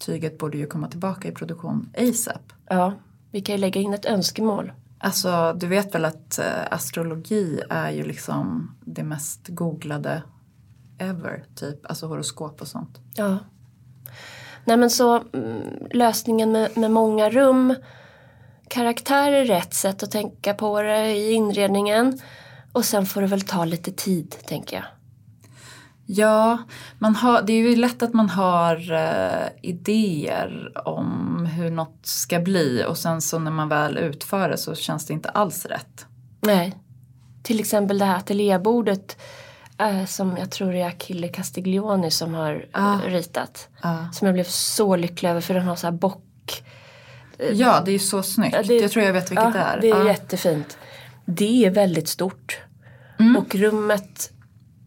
tyget 0.05 0.37
borde 0.37 0.57
ju 0.57 0.65
komma 0.65 0.87
tillbaka 0.87 1.27
i 1.27 1.31
produktion 1.31 1.89
ASAP. 1.97 2.53
Ja, 2.69 2.93
vi 3.31 3.41
kan 3.41 3.55
ju 3.55 3.61
lägga 3.61 3.81
in 3.81 3.93
ett 3.93 4.05
önskemål. 4.05 4.71
Alltså, 4.97 5.53
du 5.53 5.67
vet 5.67 5.95
väl 5.95 6.05
att 6.05 6.39
eh, 6.39 6.45
astrologi 6.71 7.61
är 7.69 7.91
ju 7.91 8.03
liksom 8.03 8.71
det 8.85 9.03
mest 9.03 9.47
googlade 9.47 10.23
ever, 11.01 11.45
typ. 11.55 11.85
Alltså 11.85 12.07
horoskop 12.07 12.61
och 12.61 12.67
sånt. 12.67 12.99
Ja. 13.15 13.37
Nej 14.65 14.77
men 14.77 14.89
så 14.89 15.23
mm, 15.33 15.87
lösningen 15.91 16.51
med, 16.51 16.77
med 16.77 16.91
många 16.91 17.29
rum. 17.29 17.75
Karaktärer 18.67 19.41
är 19.41 19.45
rätt 19.45 19.73
sätt 19.73 20.03
att 20.03 20.11
tänka 20.11 20.53
på 20.53 20.81
det 20.81 21.15
i 21.15 21.31
inredningen. 21.31 22.19
Och 22.73 22.85
sen 22.85 23.05
får 23.05 23.21
det 23.21 23.27
väl 23.27 23.41
ta 23.41 23.65
lite 23.65 23.91
tid 23.91 24.35
tänker 24.45 24.75
jag. 24.75 24.85
Ja, 26.05 26.57
man 26.99 27.15
har, 27.15 27.41
det 27.41 27.53
är 27.53 27.69
ju 27.69 27.75
lätt 27.75 28.03
att 28.03 28.13
man 28.13 28.29
har 28.29 28.91
eh, 28.91 29.47
idéer 29.61 30.71
om 30.85 31.45
hur 31.45 31.71
något 31.71 31.99
ska 32.05 32.39
bli 32.39 32.85
och 32.87 32.97
sen 32.97 33.21
så 33.21 33.39
när 33.39 33.51
man 33.51 33.69
väl 33.69 33.97
utför 33.97 34.49
det 34.49 34.57
så 34.57 34.75
känns 34.75 35.05
det 35.05 35.13
inte 35.13 35.29
alls 35.29 35.65
rätt. 35.65 36.05
Nej. 36.41 36.77
Till 37.43 37.59
exempel 37.59 37.97
det 37.97 38.05
här 38.05 38.17
ateljébordet 38.17 39.17
eh, 39.89 40.05
som 40.05 40.37
jag 40.37 40.51
tror 40.51 40.75
är 40.75 40.87
Achille 40.87 41.27
Castiglioni 41.27 42.11
som 42.11 42.33
har 42.33 42.65
Ah. 42.71 42.93
eh, 42.93 42.99
ritat. 43.11 43.67
Ja. 43.81 44.07
Som 44.13 44.25
jag 44.25 44.33
blev 44.33 44.43
så 44.43 44.95
lycklig 44.95 45.29
över 45.29 45.41
för 45.41 45.53
den 45.53 45.63
har 45.63 45.75
så 45.75 45.87
här 45.87 45.91
bock. 45.91 46.63
Ja, 47.51 47.81
det 47.85 47.91
är 47.91 47.99
så 47.99 48.23
snyggt. 48.23 48.55
Ja, 48.55 48.63
det- 48.63 48.75
jag 48.75 48.91
tror 48.91 49.05
jag 49.05 49.13
vet 49.13 49.31
vilket 49.31 49.45
ja, 49.45 49.51
det 49.51 49.59
är. 49.59 49.81
Det 49.81 49.89
är 49.89 49.99
ja. 49.99 50.07
jättefint. 50.07 50.77
Det 51.25 51.65
är 51.65 51.69
väldigt 51.69 52.07
stort. 52.07 52.59
Mm. 53.19 53.37
Och 53.37 53.55
rummet 53.55 54.31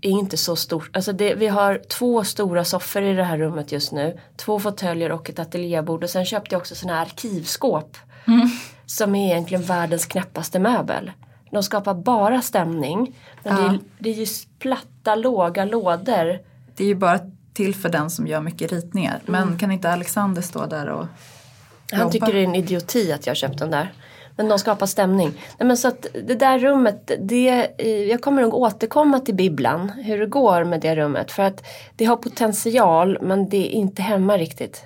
är 0.01 0.11
inte 0.11 0.37
så 0.37 0.57
stort. 0.57 0.97
Alltså 0.97 1.13
det, 1.13 1.35
vi 1.35 1.47
har 1.47 1.81
två 1.89 2.25
stora 2.25 2.65
soffor 2.65 3.03
i 3.03 3.13
det 3.15 3.25
här 3.25 3.39
rummet 3.39 3.73
just 3.73 3.93
nu. 3.93 4.19
Två 4.37 4.59
fåtöljer 4.61 5.13
och 5.13 5.31
ett 5.31 5.39
ateljébord. 5.39 6.05
Och 6.05 6.11
sen 6.11 6.25
köpte 6.25 6.55
jag 6.55 6.61
också 6.61 6.75
sådana 6.75 6.99
här 6.99 7.07
arkivskåp. 7.07 7.97
Mm. 8.27 8.49
Som 8.87 9.15
är 9.15 9.33
egentligen 9.33 9.63
världens 9.65 10.07
knäppaste 10.07 10.59
möbel. 10.59 11.13
De 11.55 11.63
skapar 11.63 11.95
bara 11.95 12.43
stämning. 12.43 13.15
Men 13.43 13.55
det, 13.55 13.61
Ja. 13.63 13.69
är, 13.73 13.79
det 13.99 14.11
är 14.11 14.15
ju 14.15 14.27
platta, 14.59 15.15
låga 15.15 15.65
lådor. 15.65 16.39
Det 16.77 16.85
är 16.85 16.89
ju 16.89 16.95
bara 16.95 17.21
till 17.55 17.75
för 17.75 17.89
den 17.89 18.11
som 18.11 18.27
gör 18.27 18.41
mycket 18.41 18.73
ritningar. 18.73 19.21
Mm. 19.29 19.49
Men 19.49 19.59
kan 19.59 19.71
inte 19.71 19.91
Alexander 19.93 20.43
stå 20.43 20.67
där 20.67 20.89
och 20.89 21.07
Han 21.91 22.01
jobba? 22.01 22.11
tycker 22.13 22.33
det 22.33 22.39
är 22.39 22.45
en 22.45 22.55
idioti 22.55 23.13
att 23.13 23.27
jag 23.27 23.37
köpt 23.37 23.59
den 23.59 23.71
där. 23.71 23.93
Men 24.37 24.49
de 24.49 24.59
skapar 24.59 24.87
stämning. 24.87 25.31
Nej, 25.59 25.67
men 25.67 25.77
så 25.77 25.89
att 25.89 26.07
det 26.25 26.35
där 26.35 26.59
rummet, 26.59 27.11
det, 27.21 27.71
eh, 27.79 27.89
jag 28.03 28.21
kommer 28.21 28.43
nog 28.43 28.55
återkomma 28.55 29.21
till 29.21 29.35
bibblan. 29.35 29.89
Hur 29.89 30.19
det 30.19 30.27
går 30.27 30.65
med 30.65 30.81
det 30.81 30.97
rummet. 30.97 31.33
För 31.33 31.43
att 31.43 31.65
det 31.97 32.05
har 32.05 32.17
potential 32.17 33.19
men 33.23 33.49
det 33.49 33.57
är 33.57 33.71
inte 33.71 34.03
hemma 34.03 34.39
riktigt. 34.39 34.83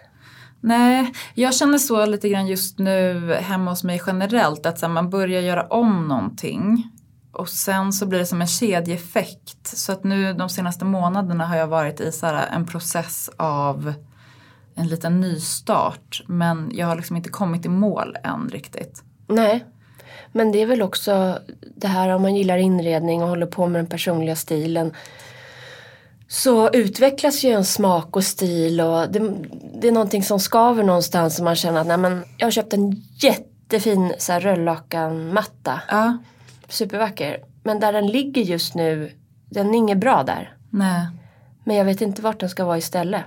Nej, 0.61 1.13
jag 1.35 1.55
känner 1.55 1.79
så 1.79 2.07
lite 2.07 2.29
grann 2.29 2.47
just 2.47 2.79
nu 2.79 3.35
hemma 3.41 3.71
hos 3.71 3.85
mig 3.85 4.03
generellt 4.07 4.67
att 4.67 4.83
här, 4.83 4.89
man 4.89 5.11
börjar 5.11 5.43
göra 5.43 5.67
om 5.67 6.09
någonting 6.09 6.91
och 7.33 7.49
sen 7.49 7.93
så 7.93 8.07
blir 8.07 8.19
det 8.19 8.27
som 8.27 8.41
en 8.41 8.47
kedjeeffekt. 8.47 9.67
Så 9.67 9.93
att 9.93 10.05
nu 10.05 10.33
de 10.33 10.49
senaste 10.49 10.85
månaderna 10.85 11.47
har 11.47 11.57
jag 11.57 11.67
varit 11.67 12.01
i 12.01 12.13
så 12.13 12.27
här, 12.27 12.47
en 12.47 12.67
process 12.67 13.31
av 13.37 13.95
en 14.75 14.89
liten 14.89 15.21
nystart 15.21 16.23
men 16.27 16.71
jag 16.75 16.87
har 16.87 16.97
liksom 16.97 17.17
inte 17.17 17.29
kommit 17.29 17.67
i 17.67 17.69
mål 17.69 18.17
än 18.25 18.49
riktigt. 18.49 19.03
Nej. 19.27 19.65
Men 20.33 20.53
det 20.53 20.63
är 20.63 20.67
väl 20.67 20.83
också 20.83 21.39
det 21.77 21.89
här 21.89 22.09
om 22.09 22.23
man 22.23 22.37
gillar 22.37 22.59
inredning 22.59 23.23
och 23.23 23.29
håller 23.29 23.47
på 23.47 23.67
med 23.67 23.79
den 23.79 23.91
personliga 23.91 24.37
stilen. 24.37 24.93
Så 26.31 26.71
utvecklas 26.71 27.45
ju 27.45 27.51
en 27.51 27.65
smak 27.65 28.17
och 28.17 28.25
stil 28.25 28.81
och 28.81 29.13
det, 29.13 29.35
det 29.81 29.89
är 29.89 29.93
någonting 29.93 30.23
som 30.23 30.41
skaver 30.41 30.83
någonstans 30.83 31.39
och 31.39 31.45
man 31.45 31.57
känner 31.57 31.81
att 31.81 31.87
nej 31.87 31.97
men 31.99 32.25
jag 32.37 32.47
har 32.47 32.51
köpt 32.51 32.73
en 32.73 32.91
jättefin 33.17 34.13
så 34.19 34.33
här 34.33 34.41
röllakansmatta. 34.41 35.81
Ja, 35.89 36.19
supervacker. 36.69 37.39
Men 37.63 37.81
där 37.81 37.93
den 37.93 38.07
ligger 38.07 38.43
just 38.43 38.75
nu, 38.75 39.13
den 39.51 39.69
är 39.69 39.75
inget 39.79 39.99
bra 39.99 40.23
där. 40.23 40.57
nej, 40.71 41.07
Men 41.65 41.77
jag 41.77 41.85
vet 41.85 42.01
inte 42.01 42.23
vart 42.23 42.41
den 42.41 42.49
ska 42.49 42.65
vara 42.65 42.79
istället. 42.79 43.23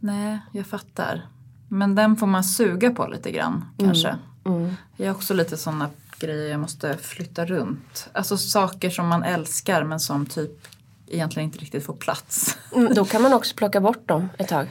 nej, 0.00 0.38
jag 0.52 0.66
fattar. 0.66 1.26
Men 1.68 1.94
den 1.94 2.16
får 2.16 2.26
man 2.26 2.44
suga 2.44 2.90
på 2.90 3.06
lite 3.06 3.30
grann 3.30 3.64
kanske. 3.78 4.16
Mm. 4.46 4.74
Jag 4.96 5.06
har 5.06 5.14
också 5.14 5.34
lite 5.34 5.56
sådana 5.56 5.90
grejer 6.18 6.50
jag 6.50 6.60
måste 6.60 6.96
flytta 6.96 7.44
runt. 7.44 8.08
Alltså 8.12 8.36
saker 8.36 8.90
som 8.90 9.08
man 9.08 9.22
älskar 9.22 9.84
men 9.84 10.00
som 10.00 10.26
typ 10.26 10.66
egentligen 11.08 11.44
inte 11.44 11.58
riktigt 11.58 11.86
får 11.86 11.94
plats. 11.94 12.58
Mm, 12.74 12.94
då 12.94 13.04
kan 13.04 13.22
man 13.22 13.32
också 13.32 13.54
plocka 13.56 13.80
bort 13.80 14.08
dem 14.08 14.28
ett 14.38 14.48
tag. 14.48 14.68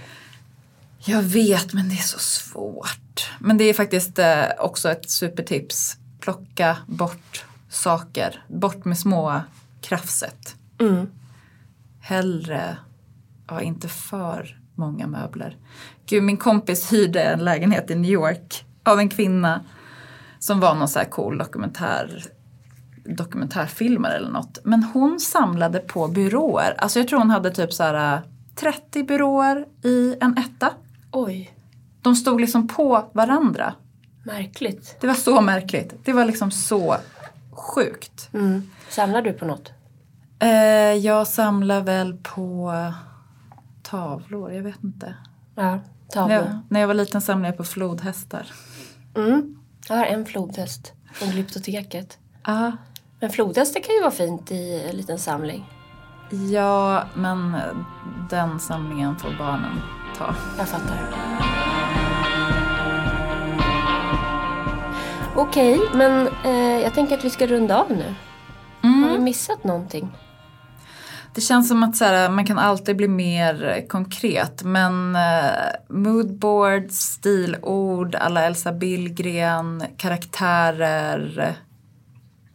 Jag 1.00 1.22
vet 1.22 1.74
men 1.74 1.90
det 1.90 1.96
är 1.96 2.04
så 2.04 2.20
svårt. 2.20 3.30
Men 3.40 3.58
det 3.58 3.64
är 3.64 3.74
faktiskt 3.74 4.20
eh, 4.20 4.46
också 4.60 4.92
ett 4.92 5.10
supertips. 5.10 5.98
Plocka 6.20 6.78
bort 6.88 7.46
saker. 7.70 8.44
Bort 8.48 8.86
med 8.86 8.98
små 8.98 9.42
krafset. 9.82 10.56
Mm. 10.80 11.08
Hellre, 12.02 12.78
ja 13.48 13.62
inte 13.62 13.88
för 13.88 14.60
många 14.76 15.08
möbler. 15.08 15.58
Gud 16.06 16.24
min 16.24 16.38
kompis 16.38 16.94
hyrde 16.94 17.22
en 17.22 17.40
lägenhet 17.40 17.92
i 17.92 17.96
New 17.96 18.12
York 18.12 18.66
av 18.84 19.00
en 19.00 19.10
kvinna 19.10 19.66
Som 20.40 20.60
var 20.60 20.76
någon 20.76 20.88
så 20.88 21.00
här 21.00 21.06
cool 21.06 21.38
dokumentär, 21.38 22.24
dokumentärfilmare 23.06 24.14
eller 24.14 24.30
något. 24.32 24.58
Men 24.64 24.84
hon 24.84 25.20
samlade 25.20 25.80
på 25.80 26.08
byråer. 26.08 26.76
Alltså 26.78 27.00
jag 27.00 27.08
tror 27.08 27.20
hon 27.20 27.30
hade 27.30 27.52
typ 27.52 27.74
så 27.74 27.84
här 27.84 28.22
30 28.56 29.04
byråer 29.04 29.66
i 29.84 30.16
en 30.22 30.38
etta. 30.38 30.72
Oj, 31.12 31.58
De 32.02 32.16
stod 32.16 32.42
liksom 32.42 32.68
på 32.68 33.06
varandra. 33.14 33.74
märkligt. 34.24 34.98
Det 35.02 35.08
var 35.08 35.14
så 35.14 35.42
märkligt. 35.42 35.94
Det 36.04 36.14
var 36.14 36.26
liksom 36.26 36.52
så 36.52 36.96
sjukt. 37.52 38.30
Mm. 38.34 38.70
Samlar 38.90 39.22
du 39.22 39.34
på 39.34 39.46
något? 39.46 39.72
Eh, 40.40 40.50
jag 40.94 41.28
samlar 41.28 41.82
väl 41.82 42.18
på 42.24 42.74
tavlor, 43.84 44.52
jag 44.54 44.64
vet 44.64 44.84
inte. 44.84 45.16
Ja, 45.56 45.80
tavlor. 46.10 46.38
Ja, 46.38 46.60
när 46.70 46.80
jag 46.80 46.88
var 46.88 46.94
liten 46.94 47.22
samlade 47.22 47.48
jag 47.48 47.58
på 47.58 47.64
flodhästar. 47.64 48.48
Mm. 49.16 49.56
Jag 49.90 49.96
har 49.96 50.06
en 50.06 50.26
flodhäst 50.26 50.94
från 51.14 51.30
Glyptoteket. 51.30 52.18
Ja, 52.46 52.72
Men 53.26 53.32
flodhästar 53.32 53.80
kan 53.80 53.96
ju 53.96 54.02
vara 54.02 54.12
fint 54.12 54.52
i 54.52 54.84
en 54.90 54.98
liten 54.98 55.20
samling. 55.20 55.66
ja, 56.52 57.04
men 57.14 57.58
den 58.30 58.60
samlingen 58.60 59.16
får 59.16 59.30
barnen 59.38 59.82
ta. 60.18 60.36
Jag 60.58 60.68
fattar. 60.68 60.98
Okej, 65.36 65.80
men 65.94 66.28
eh, 66.44 66.82
jag 66.82 66.94
tänker 66.94 67.18
att 67.18 67.26
vi 67.26 67.30
ska 67.30 67.48
runda 67.48 67.78
av 67.78 67.92
nu. 67.92 68.16
Har 68.82 69.14
vi 69.14 69.20
missat 69.20 69.64
någonting? 69.64 70.12
Det 71.36 71.42
känns 71.42 71.68
som 71.68 71.84
att 71.84 71.96
så 71.96 72.06
här, 72.06 72.30
man 72.30 72.46
kan 72.46 72.60
alltid 72.60 72.96
bli 72.96 73.08
mer 73.08 73.86
konkret 73.88 74.64
men 74.64 75.16
eh, 75.16 75.52
moodboards, 75.90 76.96
stilord, 76.96 78.16
alla 78.16 78.44
Elsa 78.46 78.72
Billgren, 78.72 79.84
karaktärer. 79.98 81.56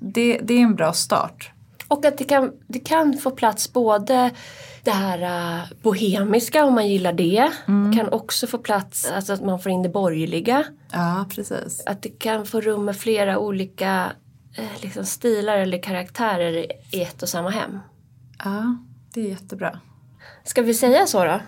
Det, 0.01 0.41
det 0.43 0.55
är 0.55 0.61
en 0.61 0.75
bra 0.75 0.93
start. 0.93 1.51
Och 1.89 2.05
att 2.05 2.19
det 2.19 2.25
kan, 2.25 2.53
det 2.67 2.79
kan 2.79 3.19
få 3.19 3.31
plats 3.31 3.73
både 3.73 4.31
det 4.85 4.91
här 4.91 5.23
uh, 5.59 5.73
bohemiska 5.83 6.65
om 6.65 6.75
man 6.75 6.89
gillar 6.89 7.13
det. 7.13 7.51
Kan 7.67 8.09
också 8.13 8.47
få 8.47 8.59
plats, 8.59 9.11
alltså 9.11 9.33
att 9.33 9.43
man 9.43 9.61
får 9.61 9.73
in 9.73 9.83
det 9.83 9.89
borgerliga. 9.89 10.65
Ja, 10.93 11.25
precis. 11.31 11.83
Att 11.87 12.03
det 12.03 12.09
kan 12.09 12.47
få 12.47 12.61
rum 12.61 12.85
med 12.85 12.97
flera 12.97 13.39
olika 13.39 14.13
eh, 14.57 14.83
liksom 14.83 15.05
stilar 15.05 15.57
eller 15.57 15.83
karaktärer 15.83 16.53
i 16.93 17.03
ett 17.03 17.23
och 17.23 17.29
samma 17.29 17.51
hem. 17.51 17.79
Ja, 18.45 18.77
det 19.15 19.21
är 19.21 19.29
jättebra. 19.29 19.81
Ska 20.45 20.63
vi 20.63 20.75
säga 20.75 21.07
så 21.07 21.25
då? 21.25 21.41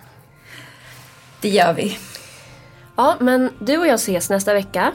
Det 1.40 1.48
gör 1.48 1.72
vi. 1.72 1.98
Ja, 2.96 3.16
men 3.20 3.50
du 3.58 3.78
och 3.78 3.86
jag 3.86 3.94
ses 3.94 4.30
nästa 4.30 4.54
vecka. 4.54 4.92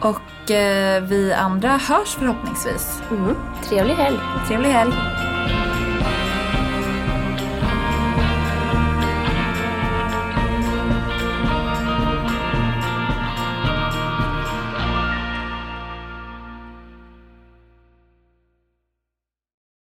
Och 0.00 0.50
eh, 0.50 1.02
vi 1.02 1.32
andra 1.32 1.68
hörs 1.68 2.14
förhoppningsvis. 2.18 3.02
Mm. 3.10 3.34
Trevlig 3.64 3.94
helg! 3.94 4.18
Trevlig 4.46 4.68
helg! 4.68 4.92